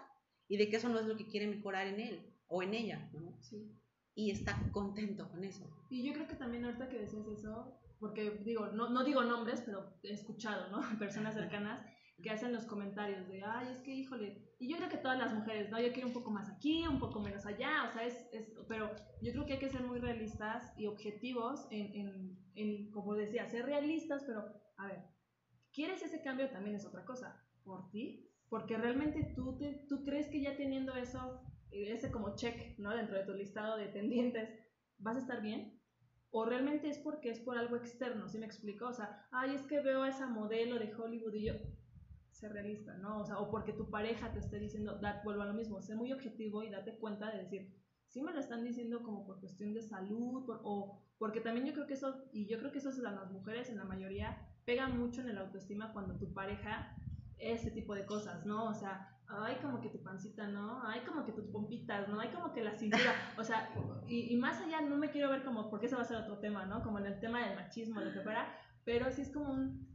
y 0.47 0.57
de 0.57 0.70
que 0.70 0.78
eso 0.78 0.89
no 0.89 0.99
es 0.99 1.05
lo 1.05 1.15
que 1.15 1.28
quiere 1.28 1.47
mejorar 1.47 1.88
en 1.88 1.99
él 1.99 2.34
o 2.47 2.63
en 2.63 2.74
ella, 2.74 3.09
¿no? 3.13 3.38
Sí. 3.41 3.72
Y 4.15 4.32
está 4.32 4.57
contento 4.72 5.30
con 5.30 5.43
eso. 5.43 5.63
Y 5.89 6.03
yo 6.03 6.13
creo 6.13 6.28
que 6.28 6.36
también 6.36 6.65
ahorita 6.65 6.89
que 6.89 6.99
decías 6.99 7.26
eso, 7.28 7.79
porque 8.00 8.32
digo, 8.43 8.68
no, 8.68 8.89
no 8.89 9.04
digo 9.04 9.24
nombres, 9.24 9.62
pero 9.66 9.97
he 10.04 10.14
escuchado, 10.14 10.70
¿no? 10.70 10.82
Personas 11.00 11.36
cercanas 11.36 11.86
que 12.22 12.32
hacen 12.32 12.54
los 12.54 12.66
comentarios 12.66 13.28
de, 13.30 13.43
ay, 13.43 13.70
es 13.72 13.80
que 13.80 13.93
híjole, 13.93 14.56
y 14.60 14.70
yo 14.70 14.78
creo 14.78 14.89
que 14.89 14.97
todas 14.97 15.18
las 15.18 15.34
mujeres, 15.34 15.70
¿no? 15.70 15.80
Yo 15.80 15.93
quiero 15.93 16.08
un 16.10 16.14
poco 16.14 16.32
más 16.32 16.50
aquí, 16.50 16.86
un 16.86 17.00
poco 17.00 17.22
menos 17.22 17.45
allá, 17.45 17.86
o 17.88 17.93
sea, 17.93 18.06
es, 18.06 18.28
es 18.34 18.52
pero 18.68 18.91
yo 19.22 19.32
creo 19.32 19.45
que 19.45 19.54
hay 19.54 19.60
que 19.60 19.70
ser 19.70 19.84
muy 19.84 20.00
realistas 20.00 20.74
y 20.78 20.88
objetivos 20.88 21.66
en, 21.72 21.93
en, 21.95 22.39
en, 22.56 22.91
como 22.91 23.16
decía, 23.16 23.47
ser 23.47 23.66
realistas, 23.66 24.24
pero, 24.26 24.43
a 24.78 24.88
ver, 24.88 25.04
¿quieres 25.72 26.02
ese 26.04 26.22
cambio? 26.22 26.50
También 26.50 26.76
es 26.76 26.86
otra 26.86 27.06
cosa, 27.06 27.41
por 27.64 27.89
ti, 27.89 28.30
porque 28.50 28.78
realmente 28.78 29.32
tú, 29.36 29.58
te, 29.58 29.86
tú 29.88 30.04
crees 30.04 30.28
que 30.28 30.41
ya 30.41 30.58
teniendo 30.58 30.95
eso, 30.95 31.41
ese 31.72 32.12
como 32.12 32.36
check, 32.36 32.78
¿no? 32.80 32.93
Dentro 32.93 33.18
de 33.18 33.26
tu 33.26 33.34
listado 33.34 33.78
de 33.78 33.88
tendientes, 33.88 34.50
¿vas 34.97 35.16
a 35.16 35.20
estar 35.20 35.41
bien? 35.41 35.79
O 36.32 36.46
realmente 36.46 36.90
es 36.90 36.98
porque 37.00 37.30
es 37.30 37.40
por 37.40 37.58
algo 37.58 37.76
externo, 37.76 38.28
¿sí 38.28 38.38
me 38.38 38.46
explico? 38.46 38.88
O 38.88 38.94
sea, 38.94 39.28
ay, 39.32 39.56
es 39.56 39.64
que 39.64 39.82
veo 39.82 40.04
a 40.04 40.10
esa 40.10 40.28
modelo 40.28 40.78
de 40.78 40.94
Hollywood 40.94 41.34
y 41.34 41.48
yo, 41.48 41.54
ser 42.32 42.54
realista, 42.54 42.98
¿no? 42.98 43.20
O 43.20 43.26
sea, 43.26 43.40
o 43.40 43.50
porque 43.50 43.74
tu 43.74 43.90
pareja 43.90 44.32
te 44.32 44.40
esté 44.40 44.60
diciendo, 44.60 44.98
da, 45.00 45.22
vuelvo 45.24 45.42
a 45.42 45.46
lo 45.46 45.54
mismo, 45.54 45.82
sé 45.82 45.96
muy 45.96 46.14
objetivo 46.14 46.64
y 46.64 46.70
date 46.70 46.98
cuenta 46.98 47.32
de 47.32 47.40
decir, 47.40 47.74
si 48.08 48.22
me 48.22 48.32
lo 48.32 48.40
están 48.40 48.64
diciendo 48.64 49.04
como 49.04 49.26
por 49.26 49.40
cuestión 49.40 49.74
de 49.74 49.82
salud, 49.82 50.44
o 50.64 51.00
porque 51.18 51.42
también 51.42 51.68
yo 51.68 51.74
creo 51.74 51.88
que 51.88 51.94
eso, 51.94 52.24
y 52.32 52.48
yo 52.48 52.58
creo 52.58 52.72
que 52.72 52.80
eso 52.80 52.90
es 52.90 53.00
a 53.00 53.12
las 53.12 53.32
mujeres 53.32 53.70
en 53.70 53.78
la 53.78 53.84
mayoría, 53.84 54.48
pega 54.66 54.88
mucho 54.88 55.22
en 55.22 55.30
el 55.30 55.38
autoestima 55.38 55.94
cuando 55.94 56.18
tu 56.18 56.34
pareja, 56.34 56.96
ese 57.38 57.72
tipo 57.72 57.96
de 57.96 58.06
cosas, 58.06 58.46
¿no? 58.46 58.66
O 58.66 58.74
sea, 58.74 59.18
ay, 59.30 59.58
como 59.62 59.80
que 59.80 59.90
tu 59.90 60.02
pancita, 60.02 60.48
¿no? 60.48 60.82
Ay, 60.84 61.02
como 61.02 61.26
que 61.26 61.32
tus 61.32 61.46
pompitas, 61.48 62.08
¿no? 62.10 62.20
Ay, 62.20 62.30
como 62.30 62.52
que 62.52 62.64
la 62.64 62.76
cintura, 62.76 63.14
o 63.38 63.44
sea, 63.44 63.70
y, 64.08 64.34
y 64.34 64.38
más 64.38 64.60
allá 64.62 64.82
no 64.82 64.98
me 64.98 65.12
quiero 65.12 65.30
ver 65.30 65.44
como, 65.44 65.70
porque 65.70 65.86
ese 65.86 65.96
va 65.96 66.02
a 66.02 66.06
ser 66.06 66.18
otro 66.18 66.40
tema, 66.40 66.66
¿no? 66.66 66.84
Como 66.84 67.00
en 67.00 67.06
el 67.06 67.20
tema 67.20 67.46
del 67.46 67.56
machismo, 67.56 68.02
lo 68.02 68.12
que 68.12 68.22
fuera, 68.22 68.48
pero 68.86 69.12
sí 69.12 69.22
es 69.22 69.32
como 69.32 69.52
un, 69.52 69.88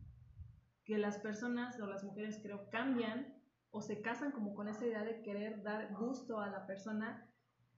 que 0.84 0.98
las 0.98 1.18
personas 1.18 1.80
o 1.80 1.86
las 1.86 2.04
mujeres 2.04 2.38
creo 2.42 2.70
cambian 2.70 3.34
o 3.70 3.80
se 3.80 4.00
casan 4.00 4.30
como 4.30 4.54
con 4.54 4.68
esa 4.68 4.86
idea 4.86 5.02
de 5.02 5.22
querer 5.22 5.62
dar 5.62 5.92
gusto 5.94 6.38
a 6.40 6.48
la 6.48 6.64
persona, 6.66 7.28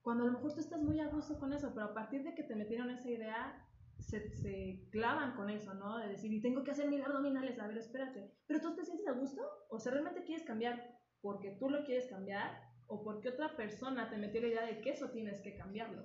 cuando 0.03 0.23
a 0.23 0.27
lo 0.27 0.33
mejor 0.33 0.53
tú 0.53 0.59
estás 0.59 0.81
muy 0.81 0.99
a 0.99 1.07
gusto 1.07 1.39
con 1.39 1.53
eso, 1.53 1.71
pero 1.73 1.87
a 1.87 1.93
partir 1.93 2.23
de 2.23 2.35
que 2.35 2.43
te 2.43 2.55
metieron 2.55 2.91
esa 2.91 3.09
idea, 3.09 3.67
se, 3.97 4.29
se 4.37 4.87
clavan 4.91 5.35
con 5.35 5.49
eso, 5.49 5.73
¿no? 5.73 5.97
De 5.97 6.09
decir, 6.09 6.31
y 6.31 6.39
tengo 6.39 6.63
que 6.63 6.71
hacer 6.71 6.87
mil 6.87 7.01
abdominales, 7.01 7.59
a 7.59 7.67
ver, 7.67 7.79
espérate, 7.79 8.31
pero 8.45 8.61
tú 8.61 8.75
te 8.75 8.85
sientes 8.85 9.07
a 9.07 9.13
gusto, 9.13 9.41
o 9.69 9.79
sea, 9.79 9.91
realmente 9.91 10.23
quieres 10.23 10.45
cambiar 10.45 10.96
porque 11.21 11.51
tú 11.59 11.69
lo 11.69 11.83
quieres 11.85 12.07
cambiar, 12.07 12.67
o 12.87 13.03
porque 13.03 13.29
otra 13.29 13.55
persona 13.55 14.09
te 14.09 14.17
metió 14.17 14.41
la 14.41 14.47
idea 14.47 14.65
de 14.65 14.79
que 14.79 14.91
eso 14.91 15.09
tienes 15.09 15.41
que 15.41 15.55
cambiarlo. 15.55 16.03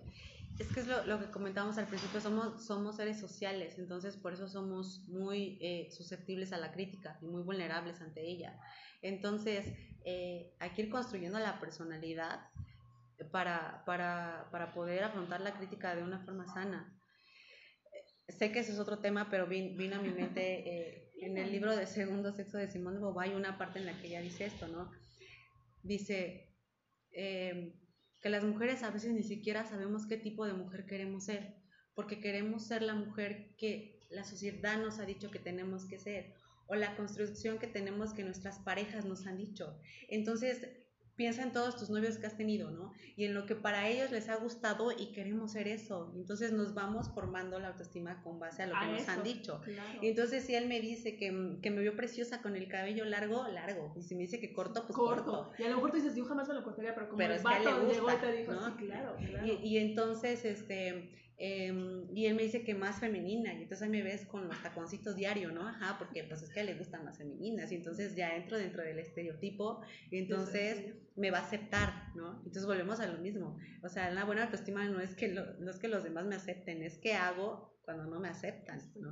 Es 0.59 0.69
que 0.69 0.81
es 0.81 0.87
lo, 0.87 1.05
lo, 1.07 1.19
que 1.19 1.31
comentábamos 1.31 1.79
al 1.79 1.87
principio, 1.87 2.21
somos, 2.21 2.65
somos 2.65 2.97
seres 2.97 3.19
sociales, 3.19 3.79
entonces 3.79 4.17
por 4.17 4.35
eso 4.35 4.49
somos 4.49 5.09
muy 5.09 5.59
eh, 5.61 5.89
susceptibles 5.91 6.53
a 6.53 6.59
la 6.59 6.73
crítica 6.73 7.19
y 7.23 7.27
muy 7.27 7.43
vulnerables 7.43 8.01
ante 8.01 8.23
ella. 8.23 8.61
Entonces, 9.01 9.67
eh, 10.05 10.53
hay 10.59 10.71
que 10.71 10.83
ir 10.83 10.91
construyendo 10.91 11.39
la 11.39 11.59
personalidad 11.59 12.49
para, 13.31 13.83
para, 13.87 14.49
para, 14.51 14.75
poder 14.75 15.05
afrontar 15.05 15.41
la 15.41 15.55
crítica 15.55 15.95
de 15.95 16.03
una 16.03 16.19
forma 16.21 16.47
sana. 16.53 16.93
Sé 18.29 18.53
que 18.53 18.61
ese 18.61 18.73
es 18.73 18.79
otro 18.79 18.99
tema, 18.99 19.29
pero 19.31 19.47
vino, 19.47 19.97
a 19.97 20.01
mi 20.01 20.11
mente 20.11 20.69
eh, 20.69 21.13
en 21.21 21.39
el 21.39 21.51
libro 21.51 21.75
de 21.75 21.87
Segundo 21.87 22.33
Sexo 22.33 22.59
de 22.59 22.69
Simón 22.69 22.95
de 22.95 23.01
Beauvoir, 23.01 23.31
hay 23.31 23.37
una 23.37 23.59
parte 23.59 23.79
en 23.79 23.87
la 23.87 23.99
que 24.01 24.09
ella 24.09 24.21
dice 24.21 24.47
esto, 24.47 24.69
¿no? 24.69 24.91
Dice, 25.83 26.55
que 27.11 28.29
las 28.29 28.45
mujeres 28.45 28.83
a 28.83 28.91
veces 28.91 29.13
ni 29.13 29.23
siquiera 29.23 29.65
sabemos 29.65 30.07
qué 30.07 30.17
tipo 30.17 30.47
de 30.47 30.55
mujer 30.55 30.87
queremos 30.87 31.25
ser, 31.25 31.57
porque 31.95 32.21
queremos 32.21 32.67
ser 32.67 32.83
la 32.83 32.95
mujer 32.95 33.55
que 33.59 34.01
la 34.11 34.25
sociedad 34.25 34.79
nos 34.79 34.99
ha 34.99 35.05
dicho 35.07 35.31
que 35.31 35.39
tenemos 35.39 35.87
que 35.87 35.99
ser 35.99 36.35
o 36.67 36.75
la 36.75 36.97
construcción 36.97 37.59
que 37.59 37.67
tenemos 37.67 38.15
que 38.15 38.25
nuestras 38.25 38.61
parejas 38.61 39.05
nos 39.05 39.27
han 39.27 39.39
dicho. 39.39 39.79
Entonces, 40.09 40.69
piensa 41.23 41.45
en 41.45 41.53
todos 41.53 41.77
tus 41.77 41.89
novios 41.89 42.19
que 42.19 42.27
has 42.27 42.37
tenido, 42.37 42.73
¿no? 42.73 42.93
Y 43.15 43.27
en 43.27 43.35
lo 43.35 43.47
que 43.47 43.55
para 43.55 43.89
ellos 43.89 44.11
les 44.11 44.29
ha 44.29 44.35
gustado 44.35 44.91
y 44.91 45.13
queremos 45.13 45.53
ser 45.53 45.69
eso. 45.69 46.13
Entonces 46.17 46.51
nos 46.51 46.75
vamos 46.75 47.11
formando 47.15 47.61
la 47.61 47.69
autoestima 47.69 48.21
con 48.25 48.41
base 48.41 48.65
a 48.65 48.67
lo 48.67 48.75
que 48.75 48.87
nos 48.87 49.09
han 49.09 49.23
dicho. 49.23 49.61
Y 50.01 50.09
entonces 50.09 50.43
si 50.43 50.57
él 50.57 50.67
me 50.67 50.81
dice 50.81 51.17
que, 51.17 51.59
que, 51.63 51.71
me 51.71 51.81
vio 51.81 51.95
preciosa 51.95 52.43
con 52.43 52.57
el 52.57 52.67
cabello 52.67 53.05
largo, 53.05 53.47
largo. 53.47 53.95
Y 53.97 54.03
si 54.03 54.17
me 54.17 54.23
dice 54.23 54.41
que 54.41 54.53
corto, 54.53 54.85
pues 54.85 54.97
corto. 54.97 55.53
Y 55.61 55.63
a 55.63 55.69
lo 55.69 55.77
mejor 55.77 55.93
tú 55.93 55.99
dices, 55.99 56.17
yo 56.17 56.25
jamás 56.25 56.49
me 56.49 56.55
lo 56.55 56.65
cortaría, 56.65 56.93
pero 56.93 57.07
como 57.07 57.19
pero 57.19 57.35
el 57.35 57.39
es 57.39 57.45
vato 57.45 57.83
gusta, 57.83 58.15
y 58.15 58.19
te 58.19 58.33
dijo, 58.39 58.53
¿no? 58.53 58.67
sí, 58.67 58.87
claro, 58.87 59.17
claro. 59.25 59.47
Y, 59.47 59.51
y 59.65 59.79
entonces, 59.79 60.45
este 60.45 61.13
Em, 61.45 62.07
y 62.17 62.27
él 62.27 62.37
me 62.37 62.45
dice 62.45 62.63
que 62.63 62.73
más 62.73 63.01
femenina, 63.01 63.53
y 63.53 63.63
entonces 63.63 63.83
ahí 63.83 63.89
me 63.89 64.05
ves 64.05 64.25
con 64.27 64.47
los 64.47 64.63
taconcitos 64.63 65.17
diario, 65.17 65.51
¿no? 65.51 65.67
Ajá, 65.67 65.97
porque 65.99 66.23
pues 66.23 66.41
es 66.41 66.51
que 66.51 66.63
le 66.63 66.75
gustan 66.75 67.05
más 67.05 67.19
femeninas, 67.19 67.73
y 67.73 67.75
entonces 67.75 68.15
ya 68.15 68.37
entro 68.37 68.57
dentro 68.57 68.81
del 68.85 69.01
estereotipo, 69.01 69.83
y 70.13 70.19
entonces 70.19 70.95
me 71.17 71.33
va 71.33 71.39
a 71.39 71.43
aceptar, 71.43 72.15
¿no? 72.15 72.37
Entonces 72.47 72.65
volvemos 72.65 73.01
a 73.01 73.09
lo 73.09 73.19
mismo. 73.19 73.59
O 73.83 73.89
sea, 73.89 74.13
la 74.13 74.25
buena 74.25 74.45
autoestima 74.45 74.89
no 74.89 75.01
es 75.01 75.17
que, 75.17 75.27
no 75.31 75.69
es 75.69 75.81
que 75.81 75.89
los 75.89 76.05
demás 76.05 76.27
me 76.27 76.37
acepten, 76.37 76.81
es 76.81 76.97
que 76.99 77.15
hago 77.15 77.77
cuando 77.83 78.05
no 78.07 78.21
me 78.21 78.29
aceptan, 78.29 78.81
¿no? 78.95 79.11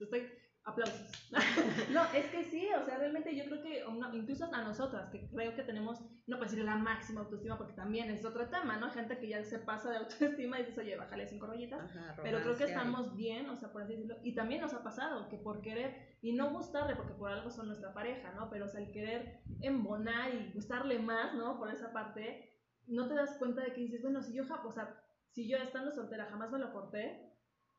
Estoy, 0.00 0.24
aplausos. 0.64 1.10
no, 1.90 2.04
es 2.14 2.26
que 2.26 2.44
sí, 2.44 2.68
o 2.80 2.84
sea, 2.84 2.98
realmente 2.98 3.34
yo 3.34 3.44
creo 3.46 3.62
que 3.62 3.84
incluso 4.16 4.48
a 4.52 4.62
nosotras, 4.62 5.10
que 5.10 5.28
creo 5.28 5.54
que 5.54 5.62
tenemos, 5.62 6.00
no 6.26 6.36
puedo 6.36 6.50
decir 6.50 6.64
la 6.64 6.76
máxima 6.76 7.22
autoestima, 7.22 7.58
porque 7.58 7.72
también 7.72 8.10
es 8.10 8.24
otro 8.24 8.48
tema, 8.48 8.76
¿no? 8.76 8.90
Gente 8.90 9.18
que 9.18 9.28
ya 9.28 9.42
se 9.44 9.58
pasa 9.58 9.90
de 9.90 9.96
autoestima 9.98 10.60
y 10.60 10.66
dice, 10.66 10.80
oye, 10.80 10.96
bájale 10.96 11.26
cinco 11.26 11.46
rollitas, 11.46 11.90
pero 12.22 12.40
creo 12.40 12.56
que 12.56 12.64
estamos 12.64 13.16
bien, 13.16 13.48
o 13.48 13.56
sea, 13.56 13.72
por 13.72 13.82
así 13.82 13.94
decirlo, 13.94 14.16
y 14.22 14.34
también 14.34 14.60
nos 14.60 14.74
ha 14.74 14.82
pasado 14.82 15.28
que 15.28 15.36
por 15.36 15.62
querer, 15.62 16.16
y 16.22 16.32
no 16.32 16.50
gustarle, 16.50 16.94
porque 16.94 17.14
por 17.14 17.30
algo 17.30 17.50
son 17.50 17.66
nuestra 17.66 17.92
pareja, 17.92 18.32
¿no? 18.32 18.48
Pero 18.50 18.66
o 18.66 18.68
sea, 18.68 18.80
el 18.80 18.92
querer 18.92 19.40
embonar 19.60 20.34
y 20.34 20.52
gustarle 20.54 20.98
más, 20.98 21.34
¿no? 21.34 21.58
Por 21.58 21.70
esa 21.70 21.92
parte, 21.92 22.50
no 22.86 23.08
te 23.08 23.14
das 23.14 23.36
cuenta 23.38 23.62
de 23.62 23.72
que 23.72 23.80
dices, 23.80 24.02
bueno, 24.02 24.22
si 24.22 24.32
yo, 24.34 24.44
o 24.64 24.72
sea, 24.72 25.02
si 25.30 25.48
yo 25.48 25.56
estando 25.56 25.90
soltera 25.90 26.26
jamás 26.26 26.50
me 26.52 26.58
lo 26.58 26.72
corté, 26.72 27.31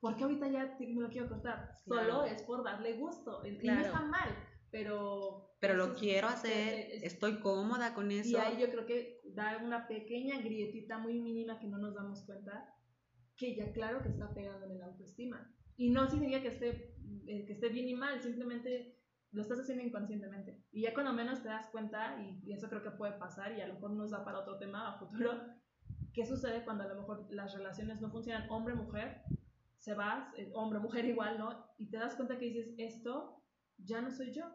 porque 0.03 0.25
ahorita 0.25 0.49
ya 0.49 0.75
me 0.81 1.01
lo 1.01 1.09
quiero 1.09 1.29
cortar? 1.29 1.77
Solo 1.85 2.25
es 2.25 2.41
por 2.43 2.61
darle 2.61 2.97
gusto. 2.97 3.41
Y 3.45 3.65
no 3.65 3.79
está 3.79 4.01
mal, 4.01 4.35
pero... 4.69 5.55
Pero 5.61 5.75
lo 5.75 5.95
quiero 5.95 6.27
hacer, 6.27 6.89
estoy 7.03 7.39
cómoda 7.39 7.93
con 7.93 8.11
eso. 8.11 8.31
Y 8.31 8.35
ahí 8.35 8.59
yo 8.59 8.69
creo 8.69 8.85
que 8.85 9.21
da 9.33 9.61
una 9.63 9.87
pequeña 9.87 10.41
grietita 10.41 10.97
muy 10.97 11.21
mínima 11.21 11.57
que 11.57 11.69
no 11.69 11.77
nos 11.77 11.95
damos 11.95 12.25
cuenta, 12.25 12.69
que 13.37 13.55
ya 13.55 13.71
claro 13.71 14.01
que 14.01 14.09
está 14.09 14.33
pegando 14.33 14.65
en 14.65 14.73
el 14.73 14.81
autoestima. 14.81 15.49
Y 15.77 15.89
no 15.91 16.05
significa 16.09 16.41
que 16.41 16.49
esté, 16.49 16.97
eh, 17.25 17.45
que 17.45 17.53
esté 17.53 17.69
bien 17.69 17.87
y 17.87 17.95
mal, 17.95 18.21
simplemente 18.21 18.99
lo 19.31 19.41
estás 19.41 19.61
haciendo 19.61 19.85
inconscientemente. 19.85 20.65
Y 20.73 20.81
ya 20.81 20.93
cuando 20.93 21.13
menos 21.13 21.41
te 21.41 21.47
das 21.47 21.69
cuenta, 21.69 22.21
y, 22.21 22.41
y 22.43 22.51
eso 22.51 22.67
creo 22.67 22.83
que 22.83 22.91
puede 22.91 23.13
pasar, 23.13 23.57
y 23.57 23.61
a 23.61 23.67
lo 23.67 23.75
mejor 23.75 23.91
nos 23.91 24.11
da 24.11 24.25
para 24.25 24.39
otro 24.39 24.57
tema 24.57 24.89
a 24.89 24.99
futuro, 24.99 25.31
¿qué 26.13 26.25
sucede 26.25 26.65
cuando 26.65 26.83
a 26.83 26.87
lo 26.87 26.95
mejor 26.95 27.25
las 27.29 27.53
relaciones 27.53 28.01
no 28.01 28.11
funcionan 28.11 28.49
hombre-mujer? 28.49 29.23
Se 29.83 29.93
va, 29.95 30.33
hombre, 30.53 30.79
mujer 30.79 31.03
igual, 31.03 31.37
¿no? 31.37 31.67
Y 31.77 31.89
te 31.89 31.97
das 31.97 32.15
cuenta 32.15 32.37
que 32.37 32.45
dices, 32.45 32.73
esto 32.77 33.43
ya 33.77 33.99
no 33.99 34.11
soy 34.11 34.31
yo, 34.31 34.45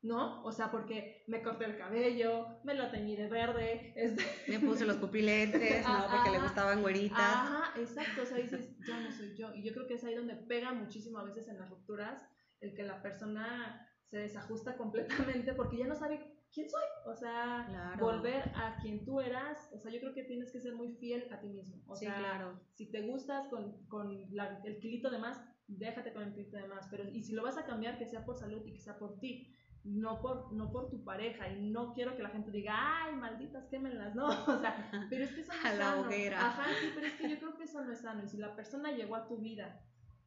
¿no? 0.00 0.42
O 0.42 0.52
sea, 0.52 0.70
porque 0.70 1.22
me 1.26 1.42
corté 1.42 1.66
el 1.66 1.76
cabello, 1.76 2.46
me 2.64 2.72
lo 2.72 2.90
teñí 2.90 3.14
de 3.14 3.28
verde, 3.28 3.92
este... 3.94 4.24
me 4.48 4.58
puse 4.58 4.86
los 4.86 4.96
pupilentes, 4.96 5.86
¿no? 5.86 6.06
Porque 6.10 6.30
le 6.30 6.38
gustaban 6.40 6.80
güeritas. 6.80 7.18
Ajá, 7.18 7.78
exacto, 7.78 8.22
o 8.22 8.24
sea, 8.24 8.38
dices, 8.38 8.74
ya 8.88 9.00
no 9.00 9.12
soy 9.12 9.36
yo. 9.36 9.54
Y 9.54 9.62
yo 9.62 9.74
creo 9.74 9.86
que 9.86 9.94
es 9.94 10.04
ahí 10.04 10.14
donde 10.14 10.34
pega 10.34 10.72
muchísimo 10.72 11.18
a 11.18 11.24
veces 11.24 11.46
en 11.48 11.58
las 11.58 11.68
rupturas 11.68 12.26
el 12.60 12.74
que 12.74 12.82
la 12.82 13.02
persona 13.02 13.86
se 14.06 14.16
desajusta 14.16 14.78
completamente 14.78 15.52
porque 15.52 15.76
ya 15.76 15.88
no 15.88 15.94
sabe 15.94 16.39
quién 16.52 16.68
soy. 16.68 16.82
O 17.06 17.14
sea, 17.14 17.96
volver 17.98 18.50
a 18.54 18.76
quien 18.80 19.04
tú 19.04 19.20
eras. 19.20 19.70
O 19.72 19.78
sea, 19.78 19.90
yo 19.90 20.00
creo 20.00 20.14
que 20.14 20.24
tienes 20.24 20.52
que 20.52 20.60
ser 20.60 20.74
muy 20.74 20.92
fiel 20.94 21.26
a 21.32 21.40
ti 21.40 21.48
mismo. 21.48 21.82
O 21.86 21.96
sea, 21.96 22.16
claro. 22.16 22.60
si 22.74 22.90
te 22.90 23.02
gustas 23.02 23.48
con, 23.48 23.84
con 23.86 24.26
el 24.64 24.78
kilito 24.80 25.10
de 25.10 25.18
más, 25.18 25.42
déjate 25.66 26.12
con 26.12 26.24
el 26.24 26.32
kilito 26.32 26.56
de 26.56 26.68
más. 26.68 26.88
Pero, 26.90 27.08
y 27.08 27.22
si 27.22 27.32
lo 27.32 27.42
vas 27.42 27.58
a 27.58 27.66
cambiar, 27.66 27.98
que 27.98 28.06
sea 28.06 28.24
por 28.24 28.36
salud 28.36 28.64
y 28.66 28.72
que 28.72 28.80
sea 28.80 28.98
por 28.98 29.18
ti. 29.18 29.54
No 29.82 30.20
por, 30.20 30.52
no 30.52 30.70
por 30.70 30.90
tu 30.90 31.02
pareja, 31.04 31.48
y 31.48 31.70
no 31.70 31.94
quiero 31.94 32.14
que 32.14 32.22
la 32.22 32.28
gente 32.28 32.50
diga, 32.50 32.74
ay, 32.76 33.14
malditas, 33.16 33.66
quémenlas, 33.68 34.14
no, 34.14 34.26
o 34.46 34.60
sea, 34.60 34.90
pero 35.08 35.24
es 35.24 35.32
que 35.32 35.40
eso 35.40 35.52
no 35.54 35.68
es 35.70 35.78
sano. 35.78 36.36
Ajá, 36.36 36.64
sí, 36.78 36.90
pero 36.94 37.06
es 37.06 37.14
que 37.14 37.30
yo 37.30 37.38
creo 37.38 37.56
que 37.56 37.64
eso 37.64 37.82
no 37.82 37.90
es 37.90 38.00
sano, 38.02 38.22
y 38.22 38.28
si 38.28 38.36
la 38.36 38.54
persona 38.54 38.92
llegó 38.92 39.16
a 39.16 39.26
tu 39.26 39.38
vida, 39.38 39.80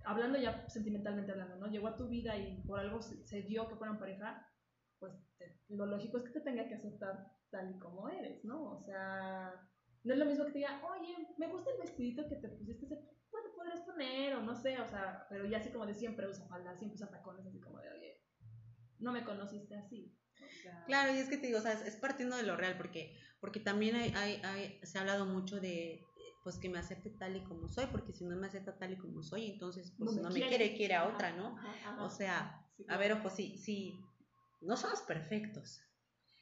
hablando 0.05 0.39
ya 0.39 0.67
sentimentalmente 0.69 1.31
hablando, 1.31 1.57
¿no? 1.57 1.67
Llegó 1.67 1.87
a 1.87 1.95
tu 1.95 2.07
vida 2.07 2.35
y 2.35 2.63
por 2.65 2.79
algo 2.79 3.03
se, 3.03 3.23
se 3.27 3.43
dio 3.43 3.67
que 3.67 3.75
fueran 3.75 3.99
pareja, 3.99 4.43
pues 5.03 5.13
lo 5.67 5.85
lógico 5.85 6.17
es 6.17 6.23
que 6.23 6.31
te 6.31 6.39
tenga 6.39 6.65
que 6.65 6.75
aceptar 6.75 7.29
tal 7.49 7.75
y 7.75 7.79
como 7.79 8.07
eres, 8.07 8.45
¿no? 8.45 8.71
O 8.71 8.79
sea, 8.79 9.53
no 10.03 10.13
es 10.13 10.19
lo 10.19 10.25
mismo 10.25 10.45
que 10.45 10.51
te 10.51 10.57
diga, 10.59 10.81
oye, 10.97 11.13
me 11.37 11.47
gusta 11.47 11.71
el 11.71 11.81
vestidito 11.81 12.27
que 12.29 12.37
te 12.37 12.47
pusiste, 12.47 12.87
bueno, 13.31 13.49
podrías 13.53 13.81
poner, 13.81 14.35
o 14.35 14.41
no 14.41 14.55
sé, 14.55 14.79
o 14.79 14.87
sea, 14.87 15.25
pero 15.29 15.45
ya 15.45 15.57
así 15.57 15.69
como 15.71 15.85
de 15.85 15.93
siempre 15.93 16.29
usa 16.29 16.47
falda, 16.47 16.77
siempre 16.77 16.95
usa 16.95 17.09
tacones, 17.09 17.45
así 17.45 17.59
como 17.59 17.79
de, 17.79 17.89
oye, 17.89 18.21
no 18.99 19.11
me 19.11 19.25
conociste 19.25 19.75
así. 19.75 20.17
claro, 20.85 21.13
y 21.13 21.17
es 21.17 21.27
que 21.27 21.37
te 21.37 21.47
digo, 21.47 21.59
o 21.59 21.61
sea, 21.61 21.73
es, 21.73 21.97
partiendo 21.97 22.37
de 22.37 22.43
lo 22.43 22.55
real, 22.55 22.77
porque, 22.77 23.17
porque 23.41 23.59
también 23.59 23.95
hay, 23.95 24.13
hay, 24.15 24.41
hay, 24.43 24.79
se 24.83 24.97
ha 24.97 25.01
hablado 25.01 25.25
mucho 25.25 25.59
de, 25.59 26.05
pues 26.45 26.57
que 26.57 26.69
me 26.69 26.79
acepte 26.79 27.09
tal 27.09 27.35
y 27.35 27.43
como 27.43 27.67
soy, 27.67 27.87
porque 27.87 28.13
si 28.13 28.23
no 28.23 28.37
me 28.37 28.47
acepta 28.47 28.77
tal 28.77 28.93
y 28.93 28.97
como 28.97 29.21
soy, 29.21 29.51
entonces 29.51 29.93
pues 29.97 30.15
no 30.15 30.29
me, 30.29 30.47
quiere, 30.47 30.75
quiere 30.75 30.95
a 30.95 31.09
otra, 31.09 31.33
¿no? 31.33 31.57
o 31.99 32.09
sea, 32.09 32.63
a 32.87 32.97
ver, 32.97 33.13
ojo, 33.13 33.29
si, 33.29 33.57
si, 33.57 33.99
no 34.63 34.77
somos 34.77 35.01
perfectos. 35.01 35.81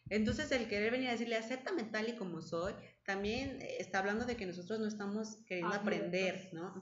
Entonces 0.10 0.52
el 0.52 0.68
querer 0.68 0.92
venir 0.92 1.10
a 1.10 1.12
decirle, 1.12 1.38
acéptame 1.38 1.84
tal 1.84 2.10
y 2.10 2.16
como 2.16 2.42
soy, 2.42 2.74
también 3.06 3.60
está 3.62 4.00
hablando 4.00 4.26
de 4.26 4.36
que 4.36 4.46
nosotros 4.46 4.80
no 4.80 4.88
estamos 4.88 5.38
queriendo 5.46 5.74
aprender, 5.74 6.50
¿no? 6.54 6.74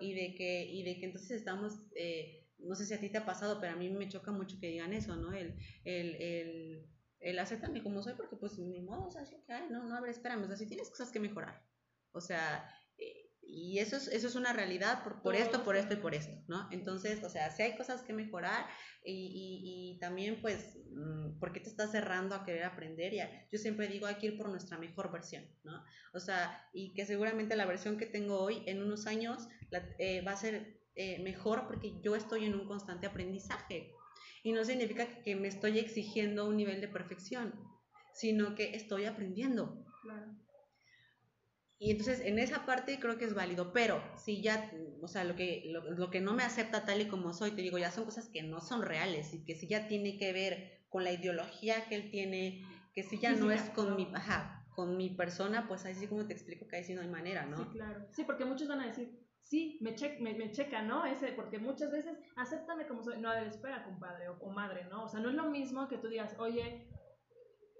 Y 0.00 0.14
de 0.14 0.34
que, 0.34 0.64
y 0.64 0.82
de 0.82 0.98
que 0.98 1.06
entonces 1.06 1.30
estamos, 1.32 1.80
eh, 1.94 2.50
no 2.58 2.74
sé 2.74 2.86
si 2.86 2.94
a 2.94 3.00
ti 3.00 3.10
te 3.10 3.18
ha 3.18 3.26
pasado, 3.26 3.60
pero 3.60 3.74
a 3.74 3.76
mí 3.76 3.90
me 3.90 4.08
choca 4.08 4.32
mucho 4.32 4.58
que 4.58 4.68
digan 4.68 4.92
eso, 4.92 5.14
¿no? 5.14 5.32
El, 5.32 5.54
el, 5.84 6.14
el, 6.16 6.90
el 7.20 7.38
acéptame 7.38 7.82
como 7.82 8.02
soy, 8.02 8.14
porque 8.14 8.36
pues 8.36 8.58
ni 8.58 8.80
modo, 8.80 9.06
o 9.06 9.10
sea, 9.10 9.24
sí, 9.24 9.36
no, 9.70 9.84
no, 9.84 9.96
a 9.96 10.00
ver, 10.00 10.10
espérame, 10.10 10.42
o 10.42 10.46
sea, 10.46 10.56
si 10.56 10.66
tienes 10.66 10.90
cosas 10.90 11.12
que 11.12 11.20
mejorar. 11.20 11.64
O 12.12 12.20
sea, 12.20 12.68
y 13.46 13.78
eso 13.78 13.96
es, 13.96 14.08
eso 14.08 14.26
es 14.28 14.34
una 14.34 14.52
realidad 14.52 15.02
por, 15.04 15.22
por 15.22 15.34
esto, 15.34 15.62
por 15.64 15.76
esto 15.76 15.94
y 15.94 15.98
por 15.98 16.14
esto, 16.14 16.36
¿no? 16.48 16.68
Entonces, 16.70 17.22
o 17.24 17.28
sea, 17.28 17.50
si 17.50 17.62
hay 17.62 17.76
cosas 17.76 18.02
que 18.02 18.12
mejorar 18.12 18.66
y, 19.04 19.94
y, 19.94 19.98
también, 20.00 20.40
pues, 20.40 20.78
mm, 20.90 21.38
¿por 21.38 21.52
qué 21.52 21.60
te 21.60 21.68
estás 21.68 21.90
cerrando 21.92 22.34
a 22.34 22.44
querer 22.44 22.64
aprender? 22.64 23.12
Ya, 23.12 23.46
yo 23.52 23.58
siempre 23.58 23.88
digo, 23.88 24.06
hay 24.06 24.16
que 24.16 24.26
ir 24.26 24.36
por 24.36 24.48
nuestra 24.48 24.78
mejor 24.78 25.12
versión, 25.12 25.44
¿no? 25.62 25.84
O 26.12 26.20
sea, 26.20 26.68
y 26.72 26.94
que 26.94 27.06
seguramente 27.06 27.56
la 27.56 27.66
versión 27.66 27.96
que 27.96 28.06
tengo 28.06 28.40
hoy, 28.40 28.62
en 28.66 28.82
unos 28.82 29.06
años, 29.06 29.48
eh, 29.98 30.22
va 30.22 30.32
a 30.32 30.36
ser 30.36 30.80
eh, 30.96 31.20
mejor 31.22 31.66
porque 31.66 32.00
yo 32.02 32.14
estoy 32.14 32.44
en 32.44 32.54
un 32.54 32.66
constante 32.66 33.06
aprendizaje. 33.06 33.92
Y 34.42 34.52
no 34.52 34.64
significa 34.64 35.06
que 35.22 35.36
me 35.36 35.48
estoy 35.48 35.78
exigiendo 35.78 36.46
un 36.46 36.56
nivel 36.56 36.80
de 36.80 36.88
perfección, 36.88 37.54
sino 38.12 38.54
que 38.54 38.76
estoy 38.76 39.06
aprendiendo. 39.06 39.84
Claro. 40.02 40.43
Y 41.78 41.90
entonces 41.90 42.20
en 42.20 42.38
esa 42.38 42.64
parte 42.66 42.98
creo 43.00 43.18
que 43.18 43.24
es 43.24 43.34
válido, 43.34 43.72
pero 43.72 44.00
si 44.16 44.40
ya, 44.40 44.70
o 45.02 45.08
sea, 45.08 45.24
lo 45.24 45.34
que, 45.34 45.64
lo, 45.66 46.10
que 46.10 46.20
no 46.20 46.32
me 46.32 46.42
acepta 46.42 46.84
tal 46.84 47.00
y 47.00 47.08
como 47.08 47.32
soy, 47.32 47.50
te 47.50 47.62
digo, 47.62 47.78
ya 47.78 47.90
son 47.90 48.04
cosas 48.04 48.28
que 48.28 48.42
no 48.42 48.60
son 48.60 48.82
reales 48.82 49.34
y 49.34 49.44
que 49.44 49.54
si 49.54 49.66
ya 49.66 49.88
tiene 49.88 50.16
que 50.16 50.32
ver 50.32 50.84
con 50.88 51.04
la 51.04 51.12
ideología 51.12 51.86
que 51.88 51.96
él 51.96 52.10
tiene, 52.10 52.64
que 52.94 53.02
si 53.02 53.18
ya 53.18 53.32
no 53.32 53.50
es 53.50 53.62
con 53.70 53.96
mi, 53.96 54.08
ajá, 54.14 54.64
con 54.74 54.96
mi 54.96 55.10
persona, 55.10 55.66
pues 55.66 55.84
ahí 55.84 55.94
sí 55.94 56.06
como 56.06 56.26
te 56.26 56.32
explico 56.32 56.66
que 56.68 56.76
ahí 56.76 56.84
sí 56.84 56.94
no 56.94 57.02
hay 57.02 57.08
manera, 57.08 57.44
¿no? 57.46 57.56
Sí, 57.56 57.64
claro. 57.72 58.06
Sí, 58.12 58.24
porque 58.24 58.44
muchos 58.44 58.68
van 58.68 58.80
a 58.80 58.86
decir, 58.86 59.20
sí, 59.42 59.78
me, 59.80 59.94
che 59.94 60.18
me, 60.20 60.34
me, 60.34 60.52
checa, 60.52 60.82
¿no? 60.82 61.04
Ese, 61.04 61.32
porque 61.32 61.58
muchas 61.58 61.90
veces, 61.90 62.16
acéptame 62.36 62.86
como 62.86 63.02
soy. 63.02 63.18
No, 63.18 63.30
a 63.30 63.34
ver, 63.34 63.48
espera, 63.48 63.84
compadre 63.84 64.28
o, 64.28 64.38
o 64.40 64.50
madre, 64.50 64.86
¿no? 64.90 65.04
O 65.04 65.08
sea, 65.08 65.20
no 65.20 65.30
es 65.30 65.34
lo 65.34 65.50
mismo 65.50 65.88
que 65.88 65.98
tú 65.98 66.08
digas, 66.08 66.34
oye, 66.38 66.88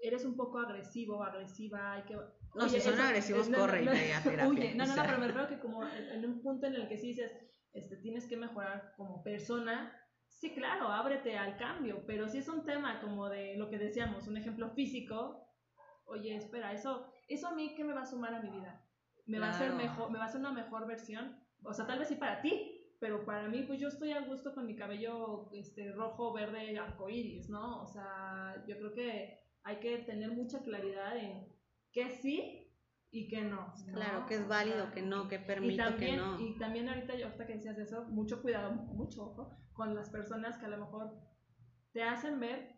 eres 0.01 0.25
un 0.25 0.35
poco 0.35 0.59
agresivo 0.59 1.17
o 1.17 1.23
agresiva, 1.23 1.93
hay 1.93 2.03
que 2.03 2.17
no, 2.55 2.69
si 2.69 2.79
son 2.79 2.99
agresivos, 2.99 3.49
corre 3.49 3.83
y 3.83 4.11
a 4.11 4.23
terapia. 4.23 4.47
Huye. 4.47 4.75
No, 4.75 4.85
no, 4.85 4.95
no, 4.95 5.03
pero 5.03 5.17
me 5.17 5.27
refiero 5.27 5.47
que 5.47 5.59
como 5.59 5.85
en 5.85 6.25
un 6.25 6.41
punto 6.41 6.67
en 6.67 6.75
el 6.75 6.87
que 6.87 6.97
sí 6.97 7.07
dices, 7.07 7.31
este, 7.73 7.97
tienes 7.97 8.25
que 8.27 8.37
mejorar 8.37 8.93
como 8.95 9.21
persona, 9.23 9.93
sí, 10.27 10.53
claro, 10.53 10.87
ábrete 10.87 11.37
al 11.37 11.57
cambio, 11.57 12.05
pero 12.07 12.29
si 12.29 12.37
es 12.37 12.47
un 12.47 12.65
tema 12.65 13.01
como 13.01 13.29
de 13.29 13.57
lo 13.57 13.69
que 13.69 13.77
decíamos, 13.77 14.27
un 14.27 14.37
ejemplo 14.37 14.69
físico, 14.71 15.45
oye, 16.05 16.35
espera, 16.35 16.71
eso, 16.71 17.11
eso 17.27 17.47
a 17.47 17.55
mí, 17.55 17.75
¿qué 17.75 17.83
me 17.83 17.93
va 17.93 18.03
a 18.03 18.05
sumar 18.05 18.33
a 18.33 18.41
mi 18.41 18.49
vida? 18.49 18.81
¿Me 19.25 19.39
va 19.39 19.47
a 19.47 19.51
hacer 19.51 19.73
mejor, 19.73 20.11
me 20.11 20.19
va 20.19 20.25
a 20.25 20.27
hacer 20.27 20.39
una 20.39 20.51
mejor 20.51 20.87
versión? 20.87 21.37
O 21.63 21.73
sea, 21.73 21.85
tal 21.85 21.99
vez 21.99 22.07
sí 22.07 22.15
para 22.15 22.41
ti, 22.41 22.95
pero 22.99 23.25
para 23.25 23.49
mí, 23.49 23.63
pues 23.63 23.79
yo 23.79 23.87
estoy 23.87 24.11
a 24.11 24.21
gusto 24.21 24.53
con 24.53 24.65
mi 24.65 24.75
cabello 24.75 25.49
este, 25.53 25.91
rojo, 25.91 26.31
verde, 26.31 26.77
arcoíris, 26.77 27.49
¿no? 27.49 27.81
O 27.81 27.87
sea, 27.87 28.63
yo 28.67 28.77
creo 28.77 28.93
que 28.93 29.39
hay 29.63 29.77
que 29.77 29.97
tener 29.99 30.31
mucha 30.31 30.61
claridad 30.61 31.17
en 31.17 31.54
que 31.95 32.09
sí 32.09 32.69
y 33.09 33.29
que 33.29 33.41
no. 33.41 33.73
Claro, 33.93 34.25
que 34.25 34.35
es 34.35 34.47
válido, 34.47 34.91
que 34.91 35.01
no, 35.01 35.29
que 35.29 35.39
permito, 35.39 35.95
que 35.97 36.17
no. 36.17 36.39
Y 36.39 36.57
también 36.59 36.89
ahorita, 36.89 37.15
yo 37.15 37.27
ahorita 37.27 37.47
que 37.47 37.53
decías 37.53 37.77
eso, 37.77 38.03
mucho 38.09 38.41
cuidado, 38.41 38.73
mucho 38.73 39.23
ojo 39.23 39.57
con 39.71 39.95
las 39.95 40.09
personas 40.09 40.57
que 40.57 40.65
a 40.65 40.69
lo 40.69 40.77
mejor 40.77 41.17
te 41.93 42.03
hacen 42.03 42.39
ver 42.41 42.75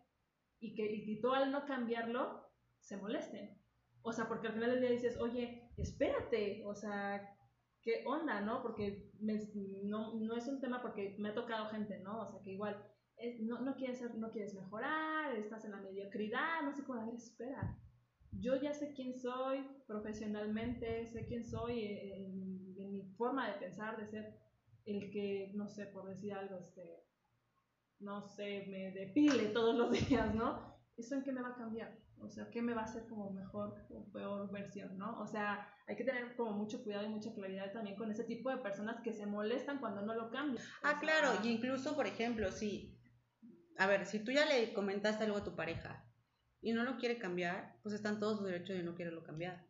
y 0.60 0.74
que 0.74 0.86
y 0.86 1.20
tú 1.20 1.32
al 1.32 1.50
no 1.50 1.66
cambiarlo 1.66 2.48
se 2.78 2.96
molesten. 2.96 3.60
O 4.02 4.12
sea, 4.12 4.28
porque 4.28 4.46
al 4.46 4.54
final 4.54 4.70
del 4.70 4.80
día 4.80 4.90
dices, 4.90 5.18
oye, 5.18 5.72
espérate, 5.76 6.62
o 6.64 6.74
sea, 6.76 7.36
¿qué 7.82 8.04
onda, 8.06 8.40
no? 8.40 8.62
Porque 8.62 9.10
no, 9.18 10.14
no, 10.14 10.36
es 10.36 10.46
un 10.46 10.60
tema 10.60 10.80
porque 10.80 11.16
me 11.18 11.30
ha 11.30 11.34
tocado 11.34 11.68
gente, 11.70 11.98
¿no? 11.98 12.20
O 12.20 12.30
sea, 12.30 12.40
que 12.44 12.52
igual 12.52 12.80
no, 13.40 13.60
no, 13.62 13.74
quieres 13.74 13.98
ser, 13.98 14.14
no 14.14 14.30
quieres 14.30 14.54
mejorar, 14.54 15.34
estás 15.34 15.64
en 15.64 15.72
la 15.72 15.80
mediocridad, 15.80 16.62
no 16.62 16.72
sé 16.72 16.84
cómo, 16.84 17.00
a 17.00 17.06
ver, 17.06 17.16
espera 17.16 17.76
yo 18.32 18.56
ya 18.56 18.72
sé 18.72 18.92
quién 18.94 19.14
soy 19.18 19.66
profesionalmente, 19.86 21.08
sé 21.08 21.26
quién 21.26 21.44
soy 21.44 21.84
en, 21.84 22.58
mi 22.92 23.02
forma 23.16 23.48
de 23.48 23.58
pensar, 23.58 23.96
de 23.96 24.06
ser 24.06 24.38
el 24.86 25.10
que, 25.10 25.52
no 25.54 25.68
sé, 25.68 25.86
por 25.86 26.06
decir 26.06 26.32
algo, 26.32 26.58
este, 26.58 27.04
no 28.00 28.22
sé, 28.22 28.66
me 28.68 28.92
depile 28.92 29.48
todos 29.48 29.76
los 29.76 29.90
días, 30.08 30.34
¿no? 30.34 30.76
¿Eso 30.96 31.14
en 31.14 31.22
qué 31.22 31.32
me 31.32 31.42
va 31.42 31.50
a 31.50 31.56
cambiar? 31.56 31.98
O 32.20 32.28
sea, 32.28 32.50
¿qué 32.50 32.62
me 32.62 32.74
va 32.74 32.82
a 32.82 32.84
hacer 32.84 33.06
como 33.06 33.30
mejor 33.30 33.74
o 33.90 34.10
peor 34.12 34.50
versión, 34.50 34.96
¿no? 34.98 35.20
O 35.20 35.26
sea, 35.26 35.68
hay 35.86 35.96
que 35.96 36.04
tener 36.04 36.34
como 36.36 36.52
mucho 36.52 36.82
cuidado 36.82 37.04
y 37.04 37.08
mucha 37.08 37.32
claridad 37.32 37.72
también 37.72 37.96
con 37.96 38.10
ese 38.10 38.24
tipo 38.24 38.50
de 38.50 38.56
personas 38.58 39.00
que 39.02 39.12
se 39.12 39.26
molestan 39.26 39.78
cuando 39.78 40.02
no 40.02 40.14
lo 40.14 40.30
cambian. 40.30 40.64
Ah, 40.82 40.98
claro, 41.00 41.28
y 41.44 41.48
incluso, 41.48 41.94
por 41.94 42.06
ejemplo, 42.06 42.50
si, 42.50 42.98
a 43.76 43.86
ver, 43.86 44.06
si 44.06 44.18
tú 44.20 44.32
ya 44.32 44.46
le 44.46 44.72
comentaste 44.72 45.24
algo 45.24 45.38
a 45.38 45.44
tu 45.44 45.54
pareja 45.54 46.04
y 46.60 46.72
no 46.72 46.84
lo 46.84 46.96
quiere 46.98 47.18
cambiar, 47.18 47.78
pues 47.82 47.94
están 47.94 48.18
todos 48.18 48.38
sus 48.38 48.46
derechos 48.46 48.76
de 48.76 48.82
no 48.82 48.94
quererlo 48.94 49.22
cambiar. 49.22 49.66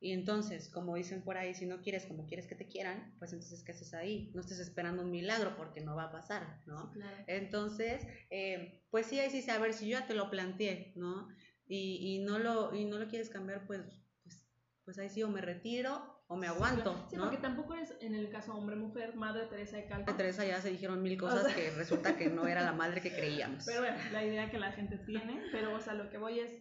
Y 0.00 0.12
entonces, 0.12 0.68
como 0.68 0.94
dicen 0.94 1.22
por 1.22 1.36
ahí, 1.36 1.54
si 1.54 1.66
no 1.66 1.82
quieres 1.82 2.06
como 2.06 2.26
quieres 2.26 2.46
que 2.46 2.54
te 2.54 2.68
quieran, 2.68 3.16
pues 3.18 3.32
entonces 3.32 3.64
¿qué 3.64 3.72
haces 3.72 3.94
ahí? 3.94 4.30
No 4.32 4.42
estés 4.42 4.60
esperando 4.60 5.02
un 5.02 5.10
milagro 5.10 5.56
porque 5.56 5.80
no 5.80 5.96
va 5.96 6.04
a 6.04 6.12
pasar, 6.12 6.60
¿no? 6.66 6.92
Entonces, 7.26 8.06
eh, 8.30 8.84
pues 8.90 9.06
sí, 9.06 9.18
ahí 9.18 9.30
sí, 9.30 9.48
a 9.50 9.58
ver, 9.58 9.74
si 9.74 9.88
yo 9.88 9.98
ya 9.98 10.06
te 10.06 10.14
lo 10.14 10.30
planteé, 10.30 10.92
¿no? 10.94 11.28
Y, 11.66 11.98
y, 12.00 12.24
no, 12.24 12.38
lo, 12.38 12.74
y 12.74 12.84
no 12.84 12.98
lo 12.98 13.08
quieres 13.08 13.28
cambiar, 13.28 13.66
pues, 13.66 13.82
pues, 14.22 14.46
pues 14.84 14.98
ahí 14.98 15.08
sí 15.08 15.22
o 15.22 15.28
me 15.28 15.40
retiro 15.40 16.17
o 16.28 16.36
me 16.36 16.46
aguanto. 16.46 16.94
Sí, 17.10 17.16
porque 17.16 17.38
tampoco 17.38 17.74
es 17.74 17.94
en 18.00 18.14
el 18.14 18.30
caso 18.30 18.54
hombre-mujer, 18.54 19.16
madre 19.16 19.46
Teresa 19.46 19.78
de 19.78 19.86
Calcuta. 19.86 20.16
Teresa 20.16 20.44
ya 20.44 20.60
se 20.60 20.70
dijeron 20.70 21.02
mil 21.02 21.18
cosas 21.18 21.52
que 21.54 21.70
resulta 21.70 22.16
que 22.16 22.28
no 22.28 22.46
era 22.46 22.62
la 22.62 22.72
madre 22.72 23.00
que 23.00 23.10
creíamos. 23.10 23.64
Pero 23.64 23.80
bueno, 23.80 23.96
la 24.12 24.24
idea 24.24 24.50
que 24.50 24.58
la 24.58 24.72
gente 24.72 24.98
tiene, 24.98 25.42
pero 25.50 25.74
o 25.74 25.80
sea, 25.80 25.94
lo 25.94 26.10
que 26.10 26.18
voy 26.18 26.40
es, 26.40 26.52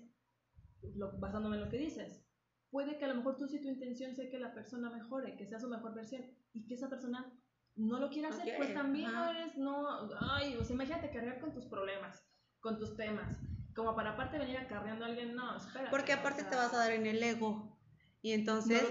lo, 0.95 1.19
basándome 1.19 1.57
en 1.57 1.65
lo 1.65 1.69
que 1.69 1.77
dices, 1.77 2.25
puede 2.69 2.97
que 2.97 3.05
a 3.05 3.09
lo 3.09 3.15
mejor 3.15 3.35
tú 3.35 3.47
si 3.47 3.61
tu 3.61 3.67
intención 3.67 4.15
sea 4.15 4.29
que 4.29 4.39
la 4.39 4.53
persona 4.53 4.89
mejore, 4.89 5.35
que 5.35 5.45
sea 5.45 5.59
su 5.59 5.67
mejor 5.67 5.93
versión, 5.93 6.23
y 6.53 6.65
que 6.65 6.75
esa 6.75 6.89
persona 6.89 7.37
no 7.75 7.99
lo 7.99 8.09
quiera 8.09 8.29
hacer, 8.29 8.55
pues 8.55 8.73
también 8.73 9.11
no 9.11 9.29
eres, 9.29 9.57
no, 9.57 10.09
ay, 10.21 10.55
o 10.55 10.63
sea, 10.63 10.75
imagínate 10.75 11.11
cargar 11.11 11.41
con 11.41 11.53
tus 11.53 11.65
problemas, 11.65 12.25
con 12.61 12.79
tus 12.79 12.95
temas, 12.95 13.37
como 13.75 13.95
para 13.97 14.11
aparte 14.11 14.39
venir 14.39 14.57
acarreando 14.57 15.03
a 15.03 15.09
alguien, 15.09 15.35
no, 15.35 15.57
espera. 15.57 15.89
Porque 15.89 16.13
aparte 16.13 16.43
te 16.43 16.55
vas 16.55 16.73
a 16.73 16.77
dar 16.77 16.91
en 16.93 17.05
el 17.05 17.21
ego. 17.21 17.76
Y 18.21 18.33
entonces 18.33 18.83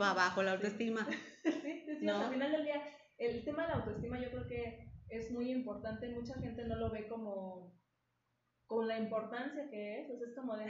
va 0.00 0.10
abajo 0.10 0.42
la 0.42 0.52
autoestima. 0.52 1.06
sí, 1.44 1.82
sí, 1.98 2.08
al 2.08 2.30
final 2.30 2.52
del 2.52 2.64
día, 2.64 2.82
el 3.18 3.44
tema 3.44 3.62
de 3.62 3.68
la 3.68 3.74
autoestima 3.76 4.20
yo 4.20 4.30
creo 4.30 4.46
que 4.46 4.92
es 5.08 5.30
muy 5.30 5.50
importante. 5.50 6.08
Mucha 6.08 6.34
gente 6.34 6.64
no 6.64 6.76
lo 6.76 6.90
ve 6.90 7.08
como 7.08 7.74
con 8.66 8.86
la 8.88 8.98
importancia 8.98 9.68
que 9.70 10.00
es. 10.00 10.10
O 10.10 10.18
sea, 10.18 10.28
es 10.28 10.34
como 10.34 10.56
de, 10.56 10.66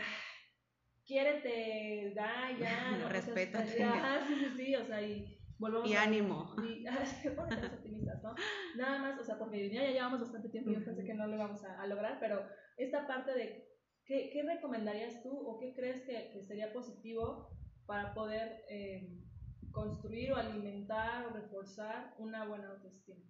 quiérete, 1.05 2.13
da, 2.15 2.51
ya. 2.59 2.99
No, 2.99 3.09
respétate. 3.09 3.69
sí, 4.29 4.35
sí, 4.35 4.51
sí. 4.57 4.77
O 4.77 4.85
sea, 4.85 5.03
y, 5.03 5.39
y 5.85 5.95
ánimo. 5.95 6.55
Y, 6.59 6.87
optimistas, 6.87 8.23
¿no? 8.23 8.35
Nada 8.77 8.99
más, 8.99 9.21
o 9.21 9.25
sea, 9.25 9.39
porque 9.39 9.71
ya, 9.71 9.91
llevamos 9.91 10.21
bastante 10.21 10.49
tiempo 10.49 10.71
y 10.71 10.75
yo 10.75 10.85
pensé 10.85 11.05
que 11.05 11.15
no 11.15 11.27
lo 11.27 11.37
íbamos 11.37 11.65
a, 11.65 11.87
lograr, 11.87 12.19
pero 12.21 12.45
esta 12.77 13.07
parte 13.07 13.33
de, 13.33 13.69
¿qué, 14.05 14.31
qué 14.33 14.43
recomendarías 14.43 15.23
tú 15.23 15.31
o 15.31 15.59
qué 15.59 15.75
crees 15.75 16.03
que, 16.03 16.31
que 16.33 16.43
sería 16.43 16.73
positivo 16.73 17.51
para 17.87 18.15
poder 18.15 18.65
eh, 18.69 19.09
construir 19.71 20.33
o 20.33 20.37
alimentar 20.37 21.27
o 21.27 21.31
reforzar 21.31 22.15
una 22.19 22.45
buena 22.47 22.71
autoestima? 22.71 23.23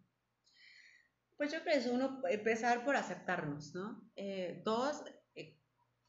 Pues 1.37 1.53
yo 1.53 1.63
creo 1.63 1.83
que 1.83 1.91
uno, 1.91 2.23
empezar 2.31 2.85
por 2.85 2.97
aceptarnos, 2.97 3.75
¿no? 3.75 4.09
Eh, 4.15 4.63
dos, 4.65 5.03
eh, 5.35 5.59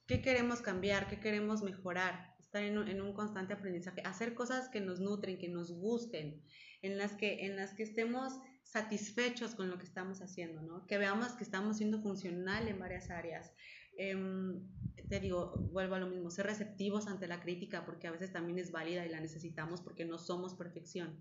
¿qué 0.06 0.22
queremos 0.22 0.62
cambiar? 0.62 1.08
¿Qué 1.08 1.20
queremos 1.20 1.64
mejorar? 1.64 2.36
Estar 2.40 2.64
en 2.64 2.78
un, 2.78 2.88
en 2.88 3.02
un, 3.02 3.14
constante 3.14 3.54
aprendizaje, 3.54 4.02
hacer 4.02 4.36
cosas 4.36 4.70
que 4.70 4.82
nos 4.82 5.00
nutren, 5.00 5.40
que 5.40 5.50
nos 5.50 5.72
gusten, 5.72 6.44
en 6.84 6.98
las 6.98 7.14
que, 7.14 7.46
en 7.46 7.56
las 7.56 7.74
que 7.74 7.84
estemos 7.84 8.40
satisfechos 8.64 9.56
con 9.56 9.70
lo 9.70 9.78
que 9.78 9.86
estamos 9.86 10.22
haciendo, 10.22 10.62
¿no? 10.62 10.86
Que 10.86 10.98
veamos 10.98 11.34
que 11.34 11.44
estamos 11.44 11.78
siendo 11.78 12.02
funcional 12.02 12.68
en 12.68 12.80
varias 12.80 13.10
áreas. 13.10 13.52
Em, 13.98 14.68
te 15.08 15.20
digo, 15.20 15.56
vuelvo 15.72 15.96
a 15.96 16.00
lo 16.00 16.08
mismo, 16.08 16.32
ser 16.32 16.48
receptivos 16.48 17.08
ante 17.08 17.28
la 17.28 17.42
crítica 17.42 17.86
porque 17.86 18.08
a 18.08 18.12
veces 18.12 18.32
también 18.32 18.58
es 18.58 18.72
válida 18.72 19.06
y 19.06 19.10
la 19.10 19.20
necesitamos 19.20 19.82
porque 19.82 20.06
no 20.06 20.18
somos 20.18 20.54
perfección. 20.54 21.16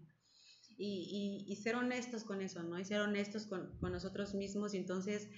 Y, 0.77 1.45
y, 1.47 1.55
ser 1.57 1.77
honestos 1.77 2.25
con 2.25 2.43
eso, 2.43 2.61
¿no? 2.65 2.81
Y 2.81 2.85
ser 2.85 3.01
honestos 3.01 3.47
con, 3.47 3.79
con, 3.79 3.93
nosotros 3.93 4.35
mismos 4.35 4.75
y 4.75 4.79
entonces 4.79 5.29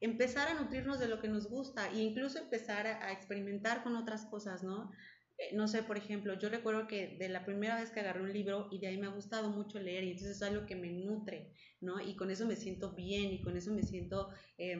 empezar 0.00 0.46
a 0.46 0.54
nutrirnos 0.54 1.00
de 1.00 1.08
lo 1.08 1.20
que 1.20 1.26
nos 1.26 1.48
gusta 1.48 1.90
e 1.90 1.98
incluso 1.98 2.38
empezar 2.38 2.86
a, 2.86 3.10
experimentar 3.10 3.82
con 3.82 3.96
otras 3.96 4.24
cosas, 4.26 4.62
¿no? 4.62 4.92
Eh, 5.38 5.56
no 5.56 5.66
sé, 5.66 5.82
por 5.82 5.96
ejemplo, 5.96 6.34
yo 6.38 6.48
recuerdo 6.48 6.86
que 6.86 7.16
de 7.18 7.28
la 7.28 7.44
primera 7.44 7.80
vez 7.80 7.90
que 7.90 8.00
agarré 8.00 8.22
un 8.22 8.32
libro 8.32 8.68
y 8.70 8.78
de 8.78 8.86
ahí 8.86 8.96
me 8.96 9.06
ha 9.08 9.10
gustado 9.10 9.50
mucho 9.50 9.80
leer 9.80 10.04
y 10.04 10.10
entonces 10.10 10.36
es 10.36 10.42
algo 10.42 10.64
que 10.64 10.76
me 10.76 10.92
nutre, 10.92 11.52
¿no? 11.80 12.00
Y 12.00 12.14
con 12.14 12.30
eso 12.30 12.46
me 12.46 12.54
siento 12.54 12.92
bien 12.92 13.32
y 13.32 13.42
con 13.42 13.56
eso 13.56 13.72
me 13.72 13.82
siento 13.82 14.30
eh, 14.58 14.78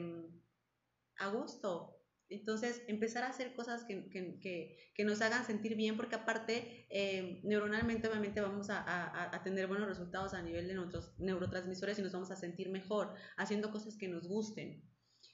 a 1.17 1.27
gusto, 1.27 1.94
entonces, 2.29 2.81
empezar 2.87 3.23
a 3.23 3.29
hacer 3.29 3.53
cosas 3.53 3.83
que, 3.83 4.09
que, 4.09 4.77
que, 4.95 5.05
nos 5.05 5.21
hagan 5.21 5.45
sentir 5.45 5.75
bien, 5.75 5.95
porque 5.95 6.15
aparte, 6.15 6.87
eh, 6.89 7.39
neuronalmente 7.43 8.07
obviamente 8.07 8.41
vamos 8.41 8.69
a, 8.69 8.81
a, 8.81 9.35
a, 9.35 9.43
tener 9.43 9.67
buenos 9.67 9.87
resultados 9.87 10.33
a 10.33 10.41
nivel 10.41 10.67
de 10.67 10.73
nuestros 10.73 11.13
neurotransmisores 11.19 11.99
y 11.99 12.01
nos 12.01 12.13
vamos 12.13 12.31
a 12.31 12.35
sentir 12.35 12.69
mejor 12.69 13.13
haciendo 13.37 13.71
cosas 13.71 13.95
que 13.97 14.07
nos 14.07 14.27
gusten. 14.27 14.83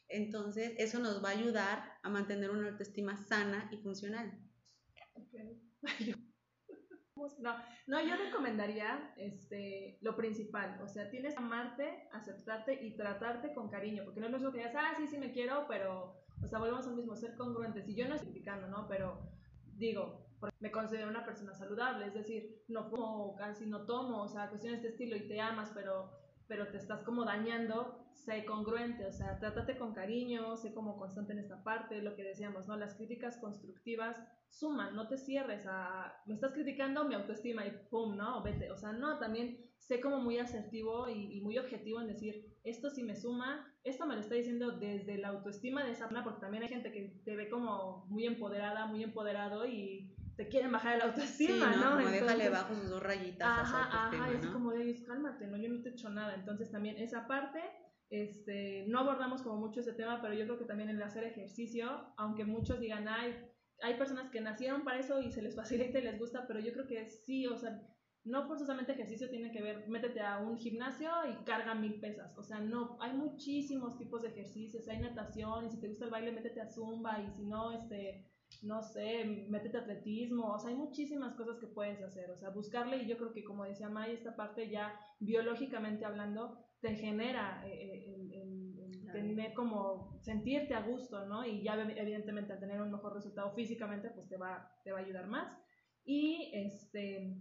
Entonces, 0.10 0.74
eso 0.78 1.00
nos 1.00 1.24
va 1.24 1.30
a 1.30 1.38
ayudar 1.38 2.00
a 2.04 2.10
mantener 2.10 2.50
una 2.52 2.70
autoestima 2.70 3.16
sana 3.16 3.70
y 3.72 3.78
funcional. 3.78 4.38
No, 7.40 7.56
no, 7.86 8.02
yo 8.02 8.16
recomendaría 8.16 9.14
este, 9.16 10.00
lo 10.02 10.16
principal, 10.16 10.80
o 10.82 10.88
sea, 10.88 11.10
tienes 11.12 11.36
que 11.36 11.40
amarte, 11.40 12.08
aceptarte 12.14 12.84
y 12.84 12.96
tratarte 12.96 13.54
con 13.54 13.70
cariño, 13.70 14.04
porque 14.04 14.20
no 14.20 14.36
es 14.36 14.42
lo 14.42 14.52
que 14.52 14.58
digas, 14.60 14.74
ah, 14.76 14.94
sí, 14.98 15.06
sí 15.08 15.20
me 15.20 15.32
quiero, 15.32 15.66
pero 15.68 16.16
o 16.44 16.48
sea, 16.48 16.60
volvemos 16.60 16.88
al 16.88 16.96
mismo, 16.96 17.16
ser 17.16 17.36
congruentes. 17.36 17.88
Y 17.88 17.96
yo 17.96 18.08
no 18.08 18.16
estoy 18.16 18.32
criticando, 18.32 18.68
¿no? 18.68 18.88
Pero 18.88 19.20
digo, 19.76 20.32
me 20.60 20.72
considero 20.72 21.10
una 21.10 21.26
persona 21.26 21.54
saludable, 21.54 22.08
es 22.08 22.14
decir, 22.14 22.64
no 22.68 22.90
como, 22.90 23.36
casi 23.36 23.66
no 23.66 23.86
tomo, 23.86 24.24
o 24.24 24.28
sea, 24.28 24.50
cuestiones 24.50 24.82
de 24.82 24.90
estilo 24.90 25.16
y 25.16 25.28
te 25.28 25.40
amas, 25.40 25.72
pero, 25.74 26.12
pero 26.48 26.68
te 26.70 26.78
estás 26.78 27.04
como 27.04 27.26
dañando, 27.26 28.08
sé 28.14 28.46
congruente, 28.46 29.06
o 29.06 29.12
sea, 29.12 29.40
trátate 29.40 29.78
con 29.78 29.94
cariño, 29.94 30.56
sé 30.56 30.74
como 30.74 30.98
constante 30.98 31.34
en 31.34 31.40
esta 31.40 31.64
parte, 31.64 32.02
lo 32.02 32.16
que 32.16 32.24
decíamos, 32.24 32.68
¿no? 32.68 32.76
Las 32.76 32.96
críticas 32.96 33.38
constructivas 33.38 34.20
suman, 34.50 34.96
no 34.96 35.08
te 35.08 35.18
cierres 35.18 35.66
a, 35.68 36.22
me 36.26 36.34
estás 36.34 36.54
criticando 36.54 37.06
mi 37.06 37.16
autoestima 37.16 37.66
y 37.66 37.72
pum, 37.90 38.18
¿no? 38.18 38.42
Vete, 38.44 38.72
o 38.72 38.78
sea, 38.78 38.92
no, 38.94 39.20
también 39.20 39.70
sé 39.78 40.02
como 40.02 40.20
muy 40.20 40.40
asertivo 40.40 41.08
y, 41.08 41.38
y 41.38 41.42
muy 41.42 41.58
objetivo 41.58 42.02
en 42.02 42.08
decir, 42.08 42.58
esto 42.64 42.90
sí 42.90 43.04
me 43.04 43.16
suma, 43.16 43.71
esto 43.84 44.06
me 44.06 44.16
lo 44.16 44.22
está 44.22 44.36
diciendo 44.36 44.72
desde 44.72 45.18
la 45.18 45.30
autoestima 45.30 45.84
de 45.84 45.92
esa 45.92 46.06
persona, 46.06 46.24
porque 46.24 46.42
también 46.42 46.64
hay 46.64 46.70
gente 46.70 46.92
que 46.92 47.22
te 47.26 47.36
ve 47.36 47.50
como 47.50 48.06
muy 48.10 48.26
empoderada, 48.26 48.86
muy 48.86 49.04
empoderado 49.04 49.66
y 49.66 50.16
te 50.38 50.48
quieren 50.48 50.72
bajar 50.72 50.96
el 50.96 51.02
autoestima, 51.02 51.76
¿no? 51.76 51.98
Como 51.98 52.10
déjale 52.10 52.50
bajo 52.50 52.76
sus 52.76 52.90
dos 52.90 53.04
rayitas 53.04 53.48
ajá, 53.48 53.84
a 53.84 54.08
ajá, 54.08 54.32
y 54.32 54.38
es 54.38 54.46
como 54.48 54.72
de 54.72 55.04
cálmate, 55.04 55.48
no, 55.48 55.58
yo 55.58 55.70
no 55.70 55.82
te 55.82 55.90
he 55.90 55.92
hecho 55.94 56.10
nada. 56.10 56.36
Entonces 56.36 56.72
también 56.72 56.98
esa 56.98 57.28
parte, 57.28 57.62
este, 58.10 58.86
no 58.88 59.00
abordamos 59.00 59.42
como 59.42 59.58
mucho 59.58 59.80
ese 59.80 59.94
tema, 59.94 60.22
pero 60.22 60.34
yo 60.34 60.46
creo 60.46 60.58
que 60.58 60.66
también 60.66 60.90
el 60.90 61.02
hacer 61.02 61.24
ejercicio, 61.24 62.14
aunque 62.18 62.46
muchos 62.46 62.80
digan, 62.80 63.08
ay, 63.08 63.36
hay 63.82 63.96
personas 63.96 64.30
que 64.30 64.42
nacieron 64.42 64.84
para 64.84 65.00
eso 65.00 65.22
y 65.22 65.32
se 65.32 65.42
les 65.42 65.56
facilita 65.56 66.00
y 66.00 66.04
les 66.04 66.20
gusta, 66.20 66.46
pero 66.48 66.60
yo 66.60 66.72
creo 66.72 66.88
que 66.88 67.10
sí, 67.10 67.48
o 67.48 67.58
sea, 67.58 67.82
no 68.24 68.48
forzosamente 68.48 68.92
ejercicio 68.92 69.30
tiene 69.30 69.52
que 69.52 69.62
ver, 69.62 69.88
métete 69.88 70.22
a 70.22 70.38
un 70.38 70.58
gimnasio 70.58 71.10
y 71.28 71.44
carga 71.44 71.74
mil 71.74 72.00
pesas. 72.00 72.38
O 72.38 72.44
sea, 72.44 72.60
no, 72.60 72.98
hay 73.02 73.14
muchísimos 73.14 73.98
tipos 73.98 74.22
de 74.22 74.30
ejercicios, 74.30 74.88
hay 74.88 75.00
natación, 75.00 75.66
y 75.66 75.72
si 75.72 75.80
te 75.80 75.88
gusta 75.88 76.06
el 76.06 76.12
baile, 76.12 76.32
métete 76.32 76.62
a 76.62 76.68
zumba, 76.68 77.20
y 77.20 77.30
si 77.32 77.46
no, 77.46 77.72
este, 77.72 78.28
no 78.62 78.84
sé, 78.84 79.46
métete 79.50 79.78
a 79.78 79.82
atletismo. 79.82 80.54
O 80.54 80.60
sea, 80.60 80.70
hay 80.70 80.76
muchísimas 80.76 81.34
cosas 81.34 81.58
que 81.58 81.66
puedes 81.66 82.00
hacer. 82.04 82.30
O 82.30 82.38
sea, 82.38 82.52
buscarle, 82.52 82.98
y 82.98 83.08
yo 83.08 83.18
creo 83.18 83.34
que 83.34 83.44
como 83.44 83.66
decía 83.66 83.90
May, 83.90 84.14
esta 84.14 84.36
parte 84.36 84.70
ya 84.70 85.00
biológicamente 85.20 86.06
hablando, 86.06 86.60
te 86.80 86.96
genera 86.96 87.64
eh, 87.68 88.06
eh, 88.06 88.42
el, 88.42 89.12
tener 89.12 89.54
como 89.54 90.20
sentirte 90.22 90.74
a 90.74 90.84
gusto, 90.84 91.26
¿no? 91.26 91.46
Y 91.46 91.64
ya 91.64 91.74
evidentemente 91.76 92.54
al 92.54 92.60
tener 92.60 92.82
un 92.82 92.92
mejor 92.92 93.14
resultado 93.14 93.52
físicamente, 93.54 94.10
pues 94.12 94.30
te 94.30 94.38
va, 94.38 94.72
te 94.84 94.92
va 94.92 95.00
a 95.00 95.02
ayudar 95.02 95.28
más. 95.28 95.52
Y 96.06 96.50
este 96.54 97.36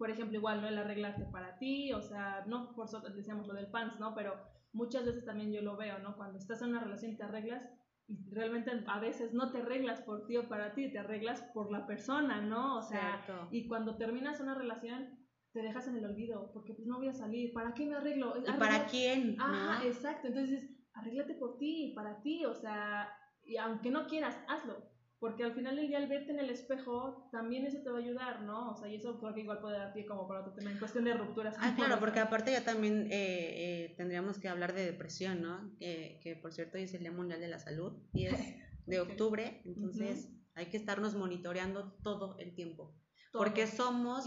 por 0.00 0.10
ejemplo, 0.10 0.38
igual, 0.38 0.62
¿no? 0.62 0.68
El 0.68 0.78
arreglarte 0.78 1.26
para 1.26 1.58
ti, 1.58 1.92
o 1.92 2.00
sea, 2.00 2.42
no 2.46 2.74
por 2.74 2.86
eso 2.86 3.00
decíamos 3.00 3.46
lo 3.46 3.52
del 3.52 3.66
pants, 3.66 4.00
¿no? 4.00 4.14
Pero 4.14 4.34
muchas 4.72 5.04
veces 5.04 5.26
también 5.26 5.52
yo 5.52 5.60
lo 5.60 5.76
veo, 5.76 5.98
¿no? 5.98 6.16
Cuando 6.16 6.38
estás 6.38 6.62
en 6.62 6.70
una 6.70 6.80
relación 6.80 7.18
te 7.18 7.22
arreglas 7.22 7.68
y 8.08 8.16
realmente 8.32 8.70
a 8.86 8.98
veces 8.98 9.34
no 9.34 9.52
te 9.52 9.58
arreglas 9.58 10.00
por 10.00 10.26
ti 10.26 10.38
o 10.38 10.48
para 10.48 10.72
ti, 10.72 10.90
te 10.90 10.98
arreglas 10.98 11.42
por 11.52 11.70
la 11.70 11.86
persona, 11.86 12.40
¿no? 12.40 12.78
O 12.78 12.82
sea, 12.82 13.20
y 13.50 13.68
cuando 13.68 13.98
terminas 13.98 14.40
una 14.40 14.54
relación 14.54 15.18
te 15.52 15.60
dejas 15.60 15.86
en 15.86 15.96
el 15.96 16.06
olvido, 16.06 16.50
porque 16.54 16.72
pues 16.72 16.88
no 16.88 16.96
voy 16.96 17.08
a 17.08 17.12
salir, 17.12 17.52
¿para 17.52 17.74
qué 17.74 17.84
me 17.84 17.96
arreglo? 17.96 18.32
¿Y 18.38 18.50
para 18.58 18.86
quién? 18.86 19.36
Ajá, 19.38 19.84
exacto, 19.84 20.28
entonces 20.28 20.66
arréglate 20.94 21.34
por 21.34 21.58
ti, 21.58 21.92
para 21.94 22.22
ti, 22.22 22.46
o 22.46 22.54
sea, 22.54 23.12
y 23.44 23.58
aunque 23.58 23.90
no 23.90 24.06
quieras, 24.06 24.42
hazlo, 24.48 24.89
porque 25.20 25.44
al 25.44 25.52
final 25.52 25.76
del 25.76 25.88
día 25.88 25.98
al 25.98 26.08
verte 26.08 26.32
en 26.32 26.40
el 26.40 26.48
espejo 26.48 27.28
también 27.30 27.66
eso 27.66 27.78
te 27.82 27.90
va 27.90 27.98
a 27.98 28.02
ayudar, 28.02 28.42
¿no? 28.42 28.70
O 28.70 28.74
sea, 28.74 28.88
y 28.88 28.96
eso 28.96 29.20
creo 29.20 29.34
que 29.34 29.40
igual 29.40 29.60
puede 29.60 29.76
dar 29.76 29.92
pie 29.92 30.06
como 30.06 30.26
para 30.26 30.40
otro 30.40 30.54
tema 30.54 30.72
en 30.72 30.78
cuestión 30.78 31.04
de 31.04 31.12
rupturas. 31.12 31.54
Ah, 31.58 31.74
claro, 31.76 32.00
porque 32.00 32.20
aparte 32.20 32.52
ya 32.52 32.64
también 32.64 33.06
eh, 33.10 33.10
eh, 33.12 33.94
tendríamos 33.98 34.38
que 34.38 34.48
hablar 34.48 34.72
de 34.72 34.86
depresión, 34.86 35.42
¿no? 35.42 35.70
que 35.78 36.38
por 36.40 36.52
cierto 36.52 36.78
hoy 36.78 36.84
es 36.84 36.94
el 36.94 37.00
Día 37.00 37.12
Mundial 37.12 37.40
de 37.40 37.48
la 37.48 37.58
Salud 37.58 37.92
y 38.14 38.26
es 38.26 38.34
de 38.86 39.00
octubre, 39.00 39.60
entonces 39.66 40.30
hay 40.54 40.66
que 40.66 40.78
estarnos 40.78 41.14
monitoreando 41.14 41.92
todo 42.02 42.38
el 42.38 42.54
tiempo. 42.54 42.94
Porque 43.32 43.68
somos 43.68 44.24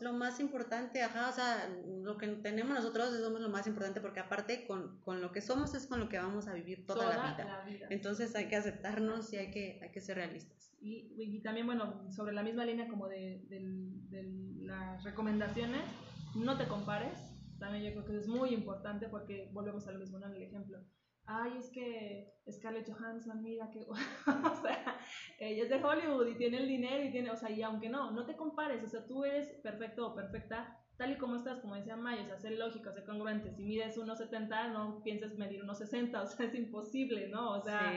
lo 0.00 0.12
más 0.12 0.38
importante, 0.38 1.02
ajá, 1.02 1.30
o 1.30 1.32
sea, 1.32 1.68
lo 1.84 2.16
que 2.16 2.28
tenemos 2.28 2.76
nosotros 2.76 3.10
somos 3.18 3.40
lo 3.40 3.48
más 3.48 3.66
importante 3.66 4.00
porque 4.00 4.20
aparte 4.20 4.66
con, 4.68 5.00
con 5.00 5.20
lo 5.20 5.32
que 5.32 5.40
somos 5.40 5.74
es 5.74 5.88
con 5.88 5.98
lo 5.98 6.08
que 6.08 6.18
vamos 6.18 6.46
a 6.46 6.54
vivir 6.54 6.86
toda, 6.86 7.16
la, 7.16 7.64
vida. 7.64 7.88
Entonces 7.90 8.36
hay 8.36 8.46
que 8.46 8.54
aceptarnos 8.54 9.32
y 9.32 9.38
hay 9.38 9.50
que, 9.50 9.80
hay 9.82 9.90
que 9.90 10.00
ser 10.00 10.16
realistas. 10.16 10.76
Y, 10.80 11.12
y 11.18 11.40
también, 11.40 11.66
bueno, 11.66 12.08
sobre 12.12 12.32
la 12.32 12.44
misma 12.44 12.64
línea 12.64 12.86
como 12.86 13.08
de, 13.08 13.44
de, 13.48 14.56
las 14.60 15.02
recomendaciones, 15.02 15.82
no 16.36 16.56
te 16.56 16.68
compares. 16.68 17.18
También 17.58 17.84
yo 17.84 17.92
creo 17.92 18.04
que 18.04 18.16
es 18.18 18.28
muy 18.28 18.50
importante 18.50 19.08
porque 19.08 19.50
volvemos 19.52 19.88
al 19.88 19.98
mismo, 19.98 20.18
¿no? 20.18 20.26
El 20.26 20.42
ejemplo 20.42 20.78
ay, 21.26 21.58
es 21.58 21.70
que 21.70 22.32
Scarlett 22.50 22.88
Johansson, 22.88 23.42
mira 23.42 23.70
que, 23.70 23.80
o 23.90 24.62
sea, 24.62 24.98
ella 25.38 25.62
es 25.62 25.68
de 25.68 25.84
Hollywood 25.84 26.26
y 26.28 26.36
tiene 26.36 26.58
el 26.58 26.68
dinero 26.68 27.04
y 27.04 27.10
tiene, 27.10 27.30
o 27.30 27.36
sea, 27.36 27.50
y 27.50 27.62
aunque 27.62 27.88
no, 27.88 28.10
no 28.12 28.24
te 28.26 28.36
compares, 28.36 28.82
o 28.84 28.88
sea, 28.88 29.06
tú 29.06 29.24
eres 29.24 29.48
perfecto 29.62 30.06
o 30.06 30.14
perfecta 30.14 30.82
tal 30.96 31.12
y 31.12 31.18
como 31.18 31.36
estás, 31.36 31.60
como 31.60 31.74
decía 31.74 31.96
Maya, 31.96 32.22
o 32.22 32.26
sea, 32.26 32.38
ser 32.38 32.52
lógico, 32.52 32.90
ser 32.90 33.04
congruente, 33.04 33.52
si 33.52 33.64
mides 33.64 33.98
1,70 33.98 34.72
no 34.72 35.02
pienses 35.02 35.36
medir 35.36 35.62
1,60, 35.62 36.14
o 36.22 36.26
sea, 36.26 36.46
es 36.46 36.54
imposible, 36.54 37.28
¿no? 37.28 37.50
O 37.52 37.60
sea, 37.60 37.92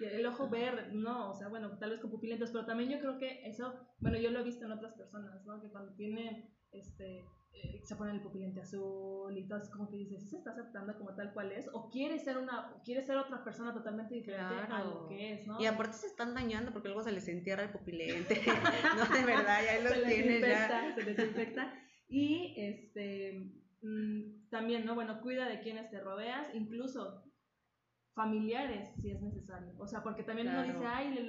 el 0.00 0.26
ojo 0.26 0.48
verde, 0.48 0.88
no, 0.92 1.30
o 1.30 1.34
sea, 1.34 1.48
bueno, 1.48 1.76
tal 1.78 1.90
vez 1.90 2.00
con 2.00 2.10
pupilentos, 2.10 2.50
pero 2.50 2.64
también 2.64 2.90
yo 2.90 3.00
creo 3.00 3.18
que 3.18 3.46
eso, 3.46 3.74
bueno, 3.98 4.18
yo 4.18 4.30
lo 4.30 4.40
he 4.40 4.44
visto 4.44 4.64
en 4.64 4.72
otras 4.72 4.94
personas, 4.94 5.44
¿no? 5.44 5.60
Que 5.60 5.68
cuando 5.68 5.94
tienen, 5.94 6.48
este, 6.72 7.24
eh, 7.54 7.80
se 7.84 7.94
pone 7.94 8.10
el 8.12 8.20
pupilente 8.20 8.60
azul 8.60 9.36
y 9.36 9.46
todo, 9.46 9.60
es 9.60 9.70
como 9.70 9.88
que 9.88 9.96
dices, 9.96 10.22
¿sí 10.24 10.30
se 10.30 10.36
está 10.38 10.50
aceptando 10.50 10.96
como 10.98 11.14
tal 11.14 11.32
cual 11.32 11.52
es? 11.52 11.68
¿O 11.72 11.88
quiere 11.88 12.18
ser, 12.18 12.38
una, 12.38 12.74
quiere 12.84 13.04
ser 13.04 13.16
otra 13.16 13.44
persona 13.44 13.72
totalmente 13.72 14.14
diferente 14.14 14.54
a 14.68 14.84
lo 14.84 15.06
que 15.06 15.34
es, 15.34 15.46
¿no? 15.46 15.60
Y 15.60 15.66
aparte 15.66 15.94
se 15.96 16.08
están 16.08 16.34
dañando 16.34 16.72
porque 16.72 16.88
luego 16.88 17.04
se 17.04 17.12
les 17.12 17.28
entierra 17.28 17.62
el 17.62 17.70
pupilente, 17.70 18.40
no, 18.96 19.16
de 19.16 19.24
verdad, 19.24 19.60
ya 19.64 19.80
lo 19.80 20.06
tienen 20.06 20.40
ya. 20.40 20.94
Se 20.94 21.04
desinfecta. 21.04 21.72
Y 22.08 22.54
este, 22.56 23.52
mm, 23.82 24.48
también, 24.50 24.84
¿no? 24.84 24.94
Bueno, 24.94 25.20
cuida 25.20 25.48
de 25.48 25.60
quienes 25.60 25.90
te 25.90 26.00
rodeas, 26.00 26.52
incluso 26.54 27.22
familiares 28.14 28.88
si 29.00 29.10
es 29.10 29.20
necesario. 29.20 29.74
O 29.78 29.86
sea, 29.86 30.02
porque 30.02 30.22
también 30.22 30.48
uno 30.48 30.62
dice, 30.62 30.84
ay, 30.86 31.26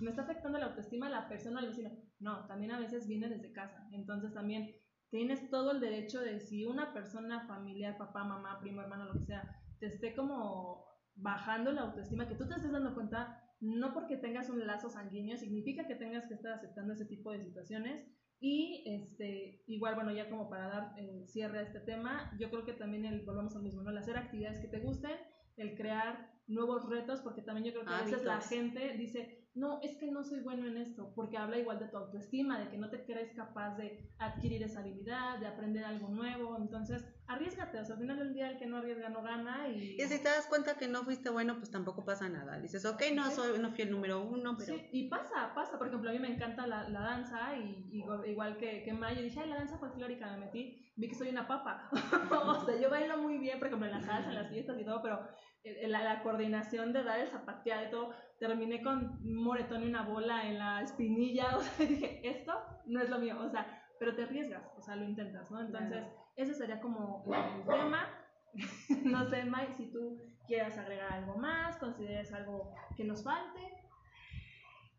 me 0.00 0.10
está 0.10 0.22
afectando 0.22 0.58
la 0.58 0.66
autoestima 0.66 1.06
de 1.06 1.14
la 1.14 1.28
persona 1.28 1.60
o 1.60 1.62
el 1.62 1.68
vecino. 1.68 1.90
No, 2.18 2.46
también 2.46 2.72
a 2.72 2.78
veces 2.78 3.06
viene 3.06 3.28
desde 3.28 3.52
casa. 3.52 3.88
Entonces 3.92 4.32
también 4.32 4.74
tienes 5.14 5.48
todo 5.48 5.70
el 5.70 5.78
derecho 5.78 6.20
de 6.20 6.40
si 6.40 6.64
una 6.64 6.92
persona 6.92 7.46
familiar, 7.46 7.96
papá, 7.96 8.24
mamá, 8.24 8.58
primo, 8.58 8.80
hermano, 8.80 9.04
lo 9.04 9.12
que 9.12 9.26
sea, 9.26 9.48
te 9.78 9.86
esté 9.86 10.12
como 10.12 10.84
bajando 11.14 11.70
la 11.70 11.82
autoestima, 11.82 12.26
que 12.26 12.34
tú 12.34 12.48
te 12.48 12.54
estés 12.54 12.72
dando 12.72 12.94
cuenta, 12.94 13.40
no 13.60 13.94
porque 13.94 14.16
tengas 14.16 14.50
un 14.50 14.66
lazo 14.66 14.90
sanguíneo 14.90 15.36
significa 15.36 15.86
que 15.86 15.94
tengas 15.94 16.26
que 16.26 16.34
estar 16.34 16.54
aceptando 16.54 16.94
ese 16.94 17.04
tipo 17.04 17.30
de 17.30 17.44
situaciones. 17.44 18.04
Y 18.40 18.82
este, 18.86 19.62
igual, 19.68 19.94
bueno, 19.94 20.10
ya 20.10 20.28
como 20.28 20.50
para 20.50 20.66
dar 20.66 20.94
eh, 20.98 21.22
cierre 21.28 21.60
a 21.60 21.62
este 21.62 21.78
tema, 21.78 22.36
yo 22.40 22.50
creo 22.50 22.64
que 22.64 22.72
también 22.72 23.04
el, 23.04 23.24
volvamos 23.24 23.54
al 23.54 23.62
mismo, 23.62 23.82
¿no? 23.82 23.90
El 23.90 23.98
hacer 23.98 24.16
actividades 24.16 24.58
que 24.58 24.66
te 24.66 24.80
gusten, 24.80 25.16
el 25.56 25.76
crear 25.76 26.28
nuevos 26.48 26.88
retos, 26.90 27.20
porque 27.20 27.42
también 27.42 27.66
yo 27.66 27.72
creo 27.72 27.84
que 27.84 27.94
a 27.94 28.04
veces 28.04 28.24
la 28.24 28.40
gente 28.40 28.96
dice, 28.98 29.43
no, 29.54 29.80
es 29.82 29.96
que 29.98 30.10
no 30.10 30.24
soy 30.24 30.40
bueno 30.40 30.66
en 30.66 30.76
esto, 30.78 31.12
porque 31.14 31.38
habla 31.38 31.58
igual 31.58 31.78
de 31.78 31.86
tu 31.86 31.96
autoestima, 31.96 32.58
de 32.58 32.68
que 32.70 32.76
no 32.76 32.90
te 32.90 33.04
crees 33.04 33.32
capaz 33.34 33.76
de 33.76 34.10
adquirir 34.18 34.62
esa 34.64 34.80
habilidad, 34.80 35.38
de 35.38 35.46
aprender 35.46 35.84
algo 35.84 36.08
nuevo, 36.08 36.56
entonces 36.58 37.04
arriesgate, 37.28 37.78
o 37.78 37.84
sea, 37.84 37.94
al 37.94 38.00
final 38.00 38.18
del 38.18 38.34
día 38.34 38.50
el 38.50 38.58
que 38.58 38.66
no 38.66 38.78
arriesga 38.78 39.08
no 39.10 39.22
gana 39.22 39.68
y... 39.68 39.96
Y 39.96 40.02
si 40.02 40.18
te 40.18 40.28
das 40.28 40.46
cuenta 40.48 40.76
que 40.76 40.88
no 40.88 41.04
fuiste 41.04 41.30
bueno, 41.30 41.56
pues 41.58 41.70
tampoco 41.70 42.04
pasa 42.04 42.28
nada, 42.28 42.58
dices, 42.58 42.84
ok, 42.84 43.02
no, 43.14 43.30
soy, 43.30 43.58
no 43.60 43.70
fui 43.70 43.82
el 43.82 43.92
número 43.92 44.22
uno, 44.22 44.56
pero... 44.58 44.74
Sí, 44.74 44.88
y 44.90 45.08
pasa, 45.08 45.52
pasa, 45.54 45.78
por 45.78 45.86
ejemplo, 45.86 46.10
a 46.10 46.12
mí 46.12 46.18
me 46.18 46.34
encanta 46.34 46.66
la, 46.66 46.88
la 46.88 47.00
danza 47.00 47.56
y, 47.56 47.92
igual 48.26 48.56
que, 48.56 48.82
que 48.82 48.92
Mayo, 48.92 49.22
dije, 49.22 49.38
ay, 49.38 49.50
la 49.50 49.56
danza 49.56 49.78
folclórica, 49.78 50.32
me 50.32 50.46
metí, 50.46 50.92
vi 50.96 51.08
que 51.08 51.14
soy 51.14 51.28
una 51.28 51.46
papa, 51.46 51.88
o 52.30 52.66
sea, 52.66 52.80
yo 52.80 52.90
bailo 52.90 53.18
muy 53.18 53.38
bien, 53.38 53.60
por 53.60 53.68
ejemplo, 53.68 53.86
en 53.86 53.92
la 53.92 54.02
salsa, 54.02 54.30
en 54.30 54.34
las 54.34 54.50
fiestas 54.50 54.80
y 54.80 54.84
todo, 54.84 55.00
pero 55.00 55.20
eh, 55.62 55.86
la, 55.88 56.02
la 56.02 56.22
coordinación 56.22 56.92
de 56.92 57.04
dar 57.04 57.20
el 57.20 57.28
zapateado 57.28 57.86
y 57.86 57.90
todo, 57.90 58.10
terminé 58.38 58.82
con 58.82 59.18
un 59.22 59.42
moretón 59.42 59.82
y 59.82 59.86
una 59.86 60.02
bola 60.02 60.46
en 60.48 60.58
la 60.58 60.82
espinilla, 60.82 61.56
o 61.56 61.60
sea, 61.60 61.86
dije, 61.86 62.20
esto 62.22 62.52
no 62.86 63.00
es 63.00 63.08
lo 63.08 63.18
mío, 63.18 63.38
o 63.40 63.48
sea, 63.50 63.82
pero 63.98 64.14
te 64.14 64.24
arriesgas, 64.24 64.62
o 64.76 64.82
sea, 64.82 64.96
lo 64.96 65.04
intentas, 65.04 65.50
¿no? 65.50 65.60
Entonces, 65.60 66.04
ese 66.36 66.54
sería 66.54 66.80
como 66.80 67.24
el 67.26 67.64
tema. 67.66 68.08
no 69.04 69.28
sé, 69.30 69.44
Mike, 69.44 69.74
si 69.76 69.90
tú 69.90 70.20
quieras 70.46 70.76
agregar 70.78 71.12
algo 71.12 71.36
más, 71.36 71.76
consideres 71.78 72.32
algo 72.32 72.74
que 72.96 73.04
nos 73.04 73.22
falte. 73.24 73.60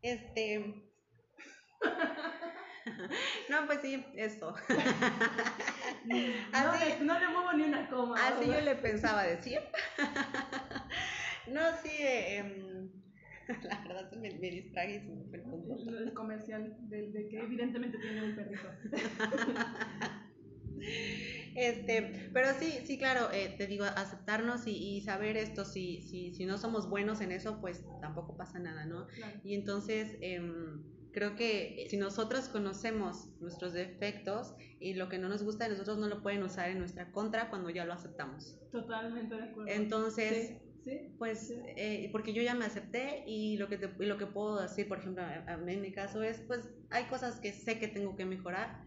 Este. 0.02 0.82
no, 3.50 3.66
pues 3.66 3.80
sí, 3.80 4.04
eso. 4.14 4.54
así, 6.52 6.94
no, 7.02 7.18
le 7.18 7.28
muevo 7.28 7.52
ni 7.54 7.64
una 7.64 7.88
coma. 7.88 8.16
Así 8.26 8.46
yo 8.46 8.60
le 8.60 8.76
pensaba 8.76 9.24
decir. 9.24 9.60
no, 11.48 11.60
sí, 11.82 11.96
eh, 12.00 12.90
La 13.62 13.80
verdad 13.86 14.12
me, 14.12 14.30
me 14.30 14.50
distraje 14.50 14.96
y 14.96 15.00
se 15.00 15.08
me 15.08 15.24
fue 15.24 15.38
el 15.38 15.44
punto. 15.44 15.76
El 15.98 16.12
comercial 16.12 16.76
de, 16.88 17.10
de 17.10 17.28
que 17.28 17.38
evidentemente 17.38 17.98
tiene 17.98 18.24
un 18.24 18.36
perrito. 18.36 18.68
Este, 21.56 22.30
pero 22.34 22.48
sí, 22.60 22.80
sí, 22.84 22.98
claro, 22.98 23.32
eh, 23.32 23.54
te 23.56 23.66
digo, 23.66 23.86
aceptarnos 23.86 24.66
y, 24.66 24.72
y, 24.72 25.00
saber 25.00 25.38
esto, 25.38 25.64
si, 25.64 26.02
si, 26.02 26.34
si 26.34 26.44
no 26.44 26.58
somos 26.58 26.90
buenos 26.90 27.22
en 27.22 27.32
eso, 27.32 27.62
pues 27.62 27.82
tampoco 28.02 28.36
pasa 28.36 28.58
nada, 28.58 28.84
¿no? 28.84 29.06
Y 29.42 29.54
entonces, 29.54 30.18
eh, 30.20 30.38
creo 31.12 31.34
que 31.34 31.86
si 31.88 31.96
nosotros 31.96 32.50
conocemos 32.50 33.30
nuestros 33.40 33.72
defectos 33.72 34.54
y 34.80 34.92
lo 34.92 35.08
que 35.08 35.16
no 35.16 35.30
nos 35.30 35.42
gusta 35.42 35.64
de 35.64 35.70
nosotros 35.70 35.96
no 35.96 36.08
lo 36.08 36.22
pueden 36.22 36.42
usar 36.42 36.68
en 36.68 36.78
nuestra 36.78 37.10
contra 37.10 37.48
cuando 37.48 37.70
ya 37.70 37.86
lo 37.86 37.94
aceptamos. 37.94 38.58
Totalmente 38.70 39.34
de 39.34 39.44
acuerdo. 39.44 39.72
Entonces, 39.72 40.58
pues, 41.18 41.52
eh, 41.76 42.08
porque 42.12 42.32
yo 42.32 42.42
ya 42.42 42.54
me 42.54 42.64
acepté 42.64 43.24
y 43.26 43.56
lo 43.56 43.68
que, 43.68 43.78
lo 43.98 44.18
que 44.18 44.26
puedo 44.26 44.60
decir, 44.60 44.86
por 44.88 44.98
ejemplo, 44.98 45.24
en 45.66 45.80
mi 45.80 45.92
caso 45.92 46.22
es, 46.22 46.40
pues, 46.46 46.68
hay 46.90 47.04
cosas 47.04 47.40
que 47.40 47.52
sé 47.52 47.78
que 47.78 47.88
tengo 47.88 48.16
que 48.16 48.24
mejorar, 48.24 48.84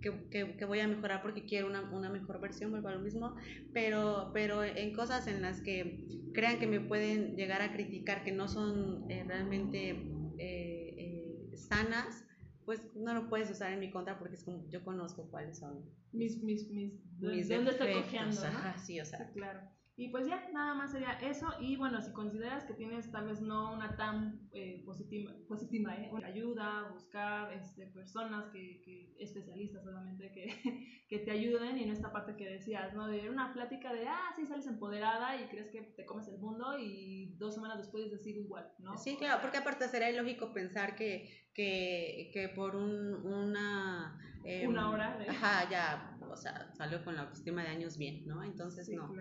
que, 0.00 0.56
que, 0.56 0.64
voy 0.64 0.80
a 0.80 0.88
mejorar 0.88 1.22
porque 1.22 1.44
quiero 1.44 1.66
una, 1.66 1.82
una, 1.90 2.10
mejor 2.10 2.40
versión, 2.40 2.70
vuelvo 2.70 2.88
a 2.88 2.94
lo 2.94 3.00
mismo, 3.00 3.34
pero, 3.72 4.30
pero 4.32 4.62
en 4.62 4.92
cosas 4.92 5.26
en 5.26 5.42
las 5.42 5.60
que 5.62 6.06
crean 6.32 6.58
que 6.58 6.66
me 6.66 6.80
pueden 6.80 7.36
llegar 7.36 7.62
a 7.62 7.72
criticar, 7.72 8.24
que 8.24 8.32
no 8.32 8.48
son 8.48 9.10
eh, 9.10 9.24
realmente 9.26 9.96
eh, 10.38 11.50
sanas, 11.56 12.24
pues 12.64 12.80
no 12.94 13.14
lo 13.14 13.28
puedes 13.28 13.50
usar 13.50 13.72
en 13.72 13.80
mi 13.80 13.90
contra 13.90 14.18
porque 14.18 14.34
es 14.34 14.44
como 14.44 14.68
yo 14.68 14.84
conozco 14.84 15.30
cuáles 15.30 15.58
son 15.58 15.84
mis 16.12 16.42
mis 16.42 16.68
mis, 16.68 16.94
mis 17.20 17.48
dónde 17.48 17.70
estoy 17.70 17.94
cojeando 17.94 18.42
Ajá, 18.42 18.76
sí 18.78 19.00
o 19.00 19.04
sea. 19.04 19.30
Claro 19.32 19.60
y 19.98 20.08
pues 20.08 20.26
ya, 20.26 20.46
nada 20.52 20.74
más 20.74 20.92
sería 20.92 21.12
eso. 21.22 21.48
Y 21.58 21.76
bueno, 21.76 22.02
si 22.02 22.12
consideras 22.12 22.64
que 22.64 22.74
tienes 22.74 23.10
tal 23.10 23.28
vez 23.28 23.40
no 23.40 23.72
una 23.72 23.96
tan 23.96 24.46
eh, 24.52 24.82
positiva, 24.84 25.32
positiva 25.48 25.94
¿eh? 25.94 26.10
ayuda, 26.22 26.90
buscar 26.92 27.50
este, 27.54 27.86
personas 27.86 28.44
que, 28.52 28.82
que 28.84 29.16
especialistas 29.18 29.84
solamente 29.84 30.30
que, 30.32 31.04
que, 31.08 31.18
te 31.20 31.30
ayuden 31.30 31.78
y 31.78 31.84
en 31.84 31.90
esta 31.90 32.12
parte 32.12 32.36
que 32.36 32.46
decías, 32.46 32.92
¿no? 32.92 33.08
De 33.08 33.30
una 33.30 33.54
plática 33.54 33.90
de, 33.90 34.06
ah, 34.06 34.32
sí, 34.36 34.44
sales 34.44 34.66
empoderada 34.66 35.40
y 35.40 35.48
crees 35.48 35.70
que 35.70 35.80
te 35.80 36.04
comes 36.04 36.28
el 36.28 36.38
mundo 36.40 36.78
y 36.78 37.34
dos 37.38 37.54
semanas 37.54 37.78
después 37.78 38.10
decir 38.10 38.36
igual, 38.36 38.70
¿no? 38.78 38.98
Sí, 38.98 39.16
claro, 39.16 39.40
porque 39.40 39.56
aparte 39.56 39.88
será 39.88 40.10
ilógico 40.10 40.52
pensar 40.52 40.94
que, 40.94 41.48
que, 41.54 42.30
que 42.34 42.50
por 42.50 42.76
un, 42.76 43.14
una... 43.24 44.20
Em, 44.44 44.68
una 44.68 44.90
hora. 44.90 45.18
Ajá, 45.26 45.70
ya 45.70 46.15
o 46.30 46.36
sea, 46.36 46.72
salió 46.74 47.04
con 47.04 47.16
la 47.16 47.22
autoestima 47.22 47.62
de 47.62 47.68
años 47.68 47.96
bien, 47.96 48.26
¿no? 48.26 48.42
Entonces, 48.42 48.88
no. 48.88 49.12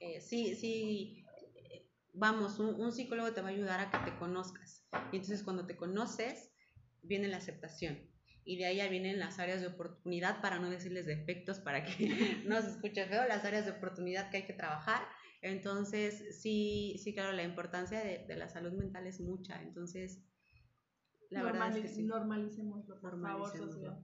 Eh, 0.00 0.20
sí, 0.20 0.54
sí, 0.54 1.24
vamos, 2.14 2.58
un, 2.58 2.92
psicólogo 2.92 3.32
te 3.32 3.42
va 3.42 3.48
a 3.48 3.52
ayudar 3.52 3.80
a 3.80 3.90
que 3.90 4.10
te 4.10 4.16
conozcas. 4.16 4.86
Y 5.12 5.16
entonces 5.16 5.42
cuando 5.42 5.66
te 5.66 5.76
conoces, 5.76 6.52
viene 7.02 7.28
la 7.28 7.38
aceptación. 7.38 7.98
Y 8.44 8.58
de 8.58 8.66
ahí 8.66 8.76
ya 8.76 8.88
vienen 8.88 9.18
las 9.18 9.38
áreas 9.38 9.60
de 9.60 9.68
oportunidad, 9.68 10.40
para 10.40 10.58
no 10.58 10.70
decirles 10.70 11.06
defectos, 11.06 11.60
para 11.60 11.84
que 11.84 11.94
no 12.46 12.60
se 12.62 12.70
escuche 12.70 13.06
feo, 13.06 13.26
las 13.26 13.44
áreas 13.44 13.66
de 13.66 13.72
oportunidad 13.72 14.30
que 14.30 14.38
hay 14.38 14.46
que 14.46 14.52
trabajar. 14.52 15.02
Entonces, 15.42 16.40
sí, 16.40 16.96
sí, 17.02 17.12
claro, 17.12 17.32
la 17.32 17.42
importancia 17.42 18.00
de, 18.00 18.34
la 18.36 18.48
salud 18.48 18.72
mental 18.72 19.06
es 19.06 19.20
mucha. 19.20 19.62
Entonces, 19.62 20.24
la 21.30 21.42
verdad 21.42 21.76
es 21.76 21.82
que 21.82 21.88
sí. 21.88 22.02
Normalicémoslo, 22.04 23.00
por 23.00 23.20
favor, 23.20 23.52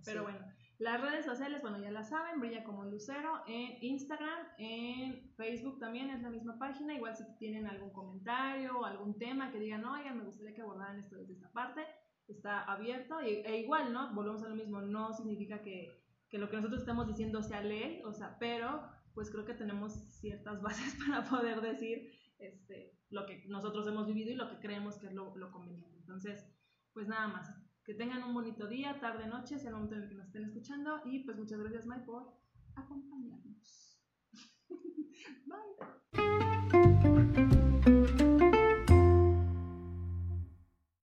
Pero 0.04 0.24
bueno, 0.24 0.40
las 0.80 0.98
redes 0.98 1.26
sociales, 1.26 1.60
bueno, 1.60 1.78
ya 1.78 1.90
las 1.90 2.08
saben, 2.08 2.40
Brilla 2.40 2.64
como 2.64 2.86
Lucero 2.86 3.42
en 3.46 3.76
Instagram, 3.82 4.38
en 4.56 5.30
Facebook 5.36 5.78
también 5.78 6.08
es 6.08 6.22
la 6.22 6.30
misma 6.30 6.58
página. 6.58 6.94
Igual 6.94 7.14
si 7.14 7.24
tienen 7.36 7.66
algún 7.66 7.90
comentario 7.90 8.78
o 8.78 8.86
algún 8.86 9.18
tema 9.18 9.52
que 9.52 9.58
digan, 9.58 9.84
oigan, 9.84 10.16
me 10.16 10.24
gustaría 10.24 10.54
que 10.54 10.62
abordaran 10.62 10.98
esto 10.98 11.16
desde 11.16 11.34
esta 11.34 11.52
parte, 11.52 11.82
está 12.28 12.62
abierto. 12.64 13.20
E 13.20 13.58
igual, 13.58 13.92
¿no? 13.92 14.14
Volvemos 14.14 14.42
a 14.42 14.48
lo 14.48 14.56
mismo, 14.56 14.80
no 14.80 15.12
significa 15.12 15.60
que, 15.60 16.02
que 16.30 16.38
lo 16.38 16.48
que 16.48 16.56
nosotros 16.56 16.80
estamos 16.80 17.06
diciendo 17.06 17.42
sea 17.42 17.60
ley, 17.60 18.00
o 18.06 18.14
sea, 18.14 18.38
pero 18.40 18.82
pues 19.12 19.30
creo 19.30 19.44
que 19.44 19.52
tenemos 19.52 19.92
ciertas 19.92 20.62
bases 20.62 20.96
para 21.04 21.28
poder 21.28 21.60
decir 21.60 22.10
este, 22.38 22.98
lo 23.10 23.26
que 23.26 23.44
nosotros 23.48 23.86
hemos 23.86 24.06
vivido 24.06 24.30
y 24.30 24.34
lo 24.34 24.48
que 24.48 24.58
creemos 24.60 24.96
que 24.96 25.08
es 25.08 25.12
lo 25.12 25.52
conveniente. 25.52 25.98
Entonces, 25.98 26.50
pues 26.94 27.06
nada 27.06 27.28
más. 27.28 27.59
Que 27.90 27.96
tengan 27.96 28.22
un 28.22 28.34
bonito 28.34 28.68
día, 28.68 29.00
tarde, 29.00 29.26
noche, 29.26 29.58
sea 29.58 29.70
el 29.70 29.74
momento 29.74 29.96
en 29.96 30.02
el 30.02 30.08
que 30.08 30.14
nos 30.14 30.26
estén 30.26 30.44
escuchando. 30.44 31.00
Y 31.06 31.24
pues 31.24 31.36
muchas 31.36 31.58
gracias, 31.58 31.86
Mike, 31.86 32.04
por 32.04 32.36
acompañarnos. 32.76 33.98
Bye. 35.44 36.49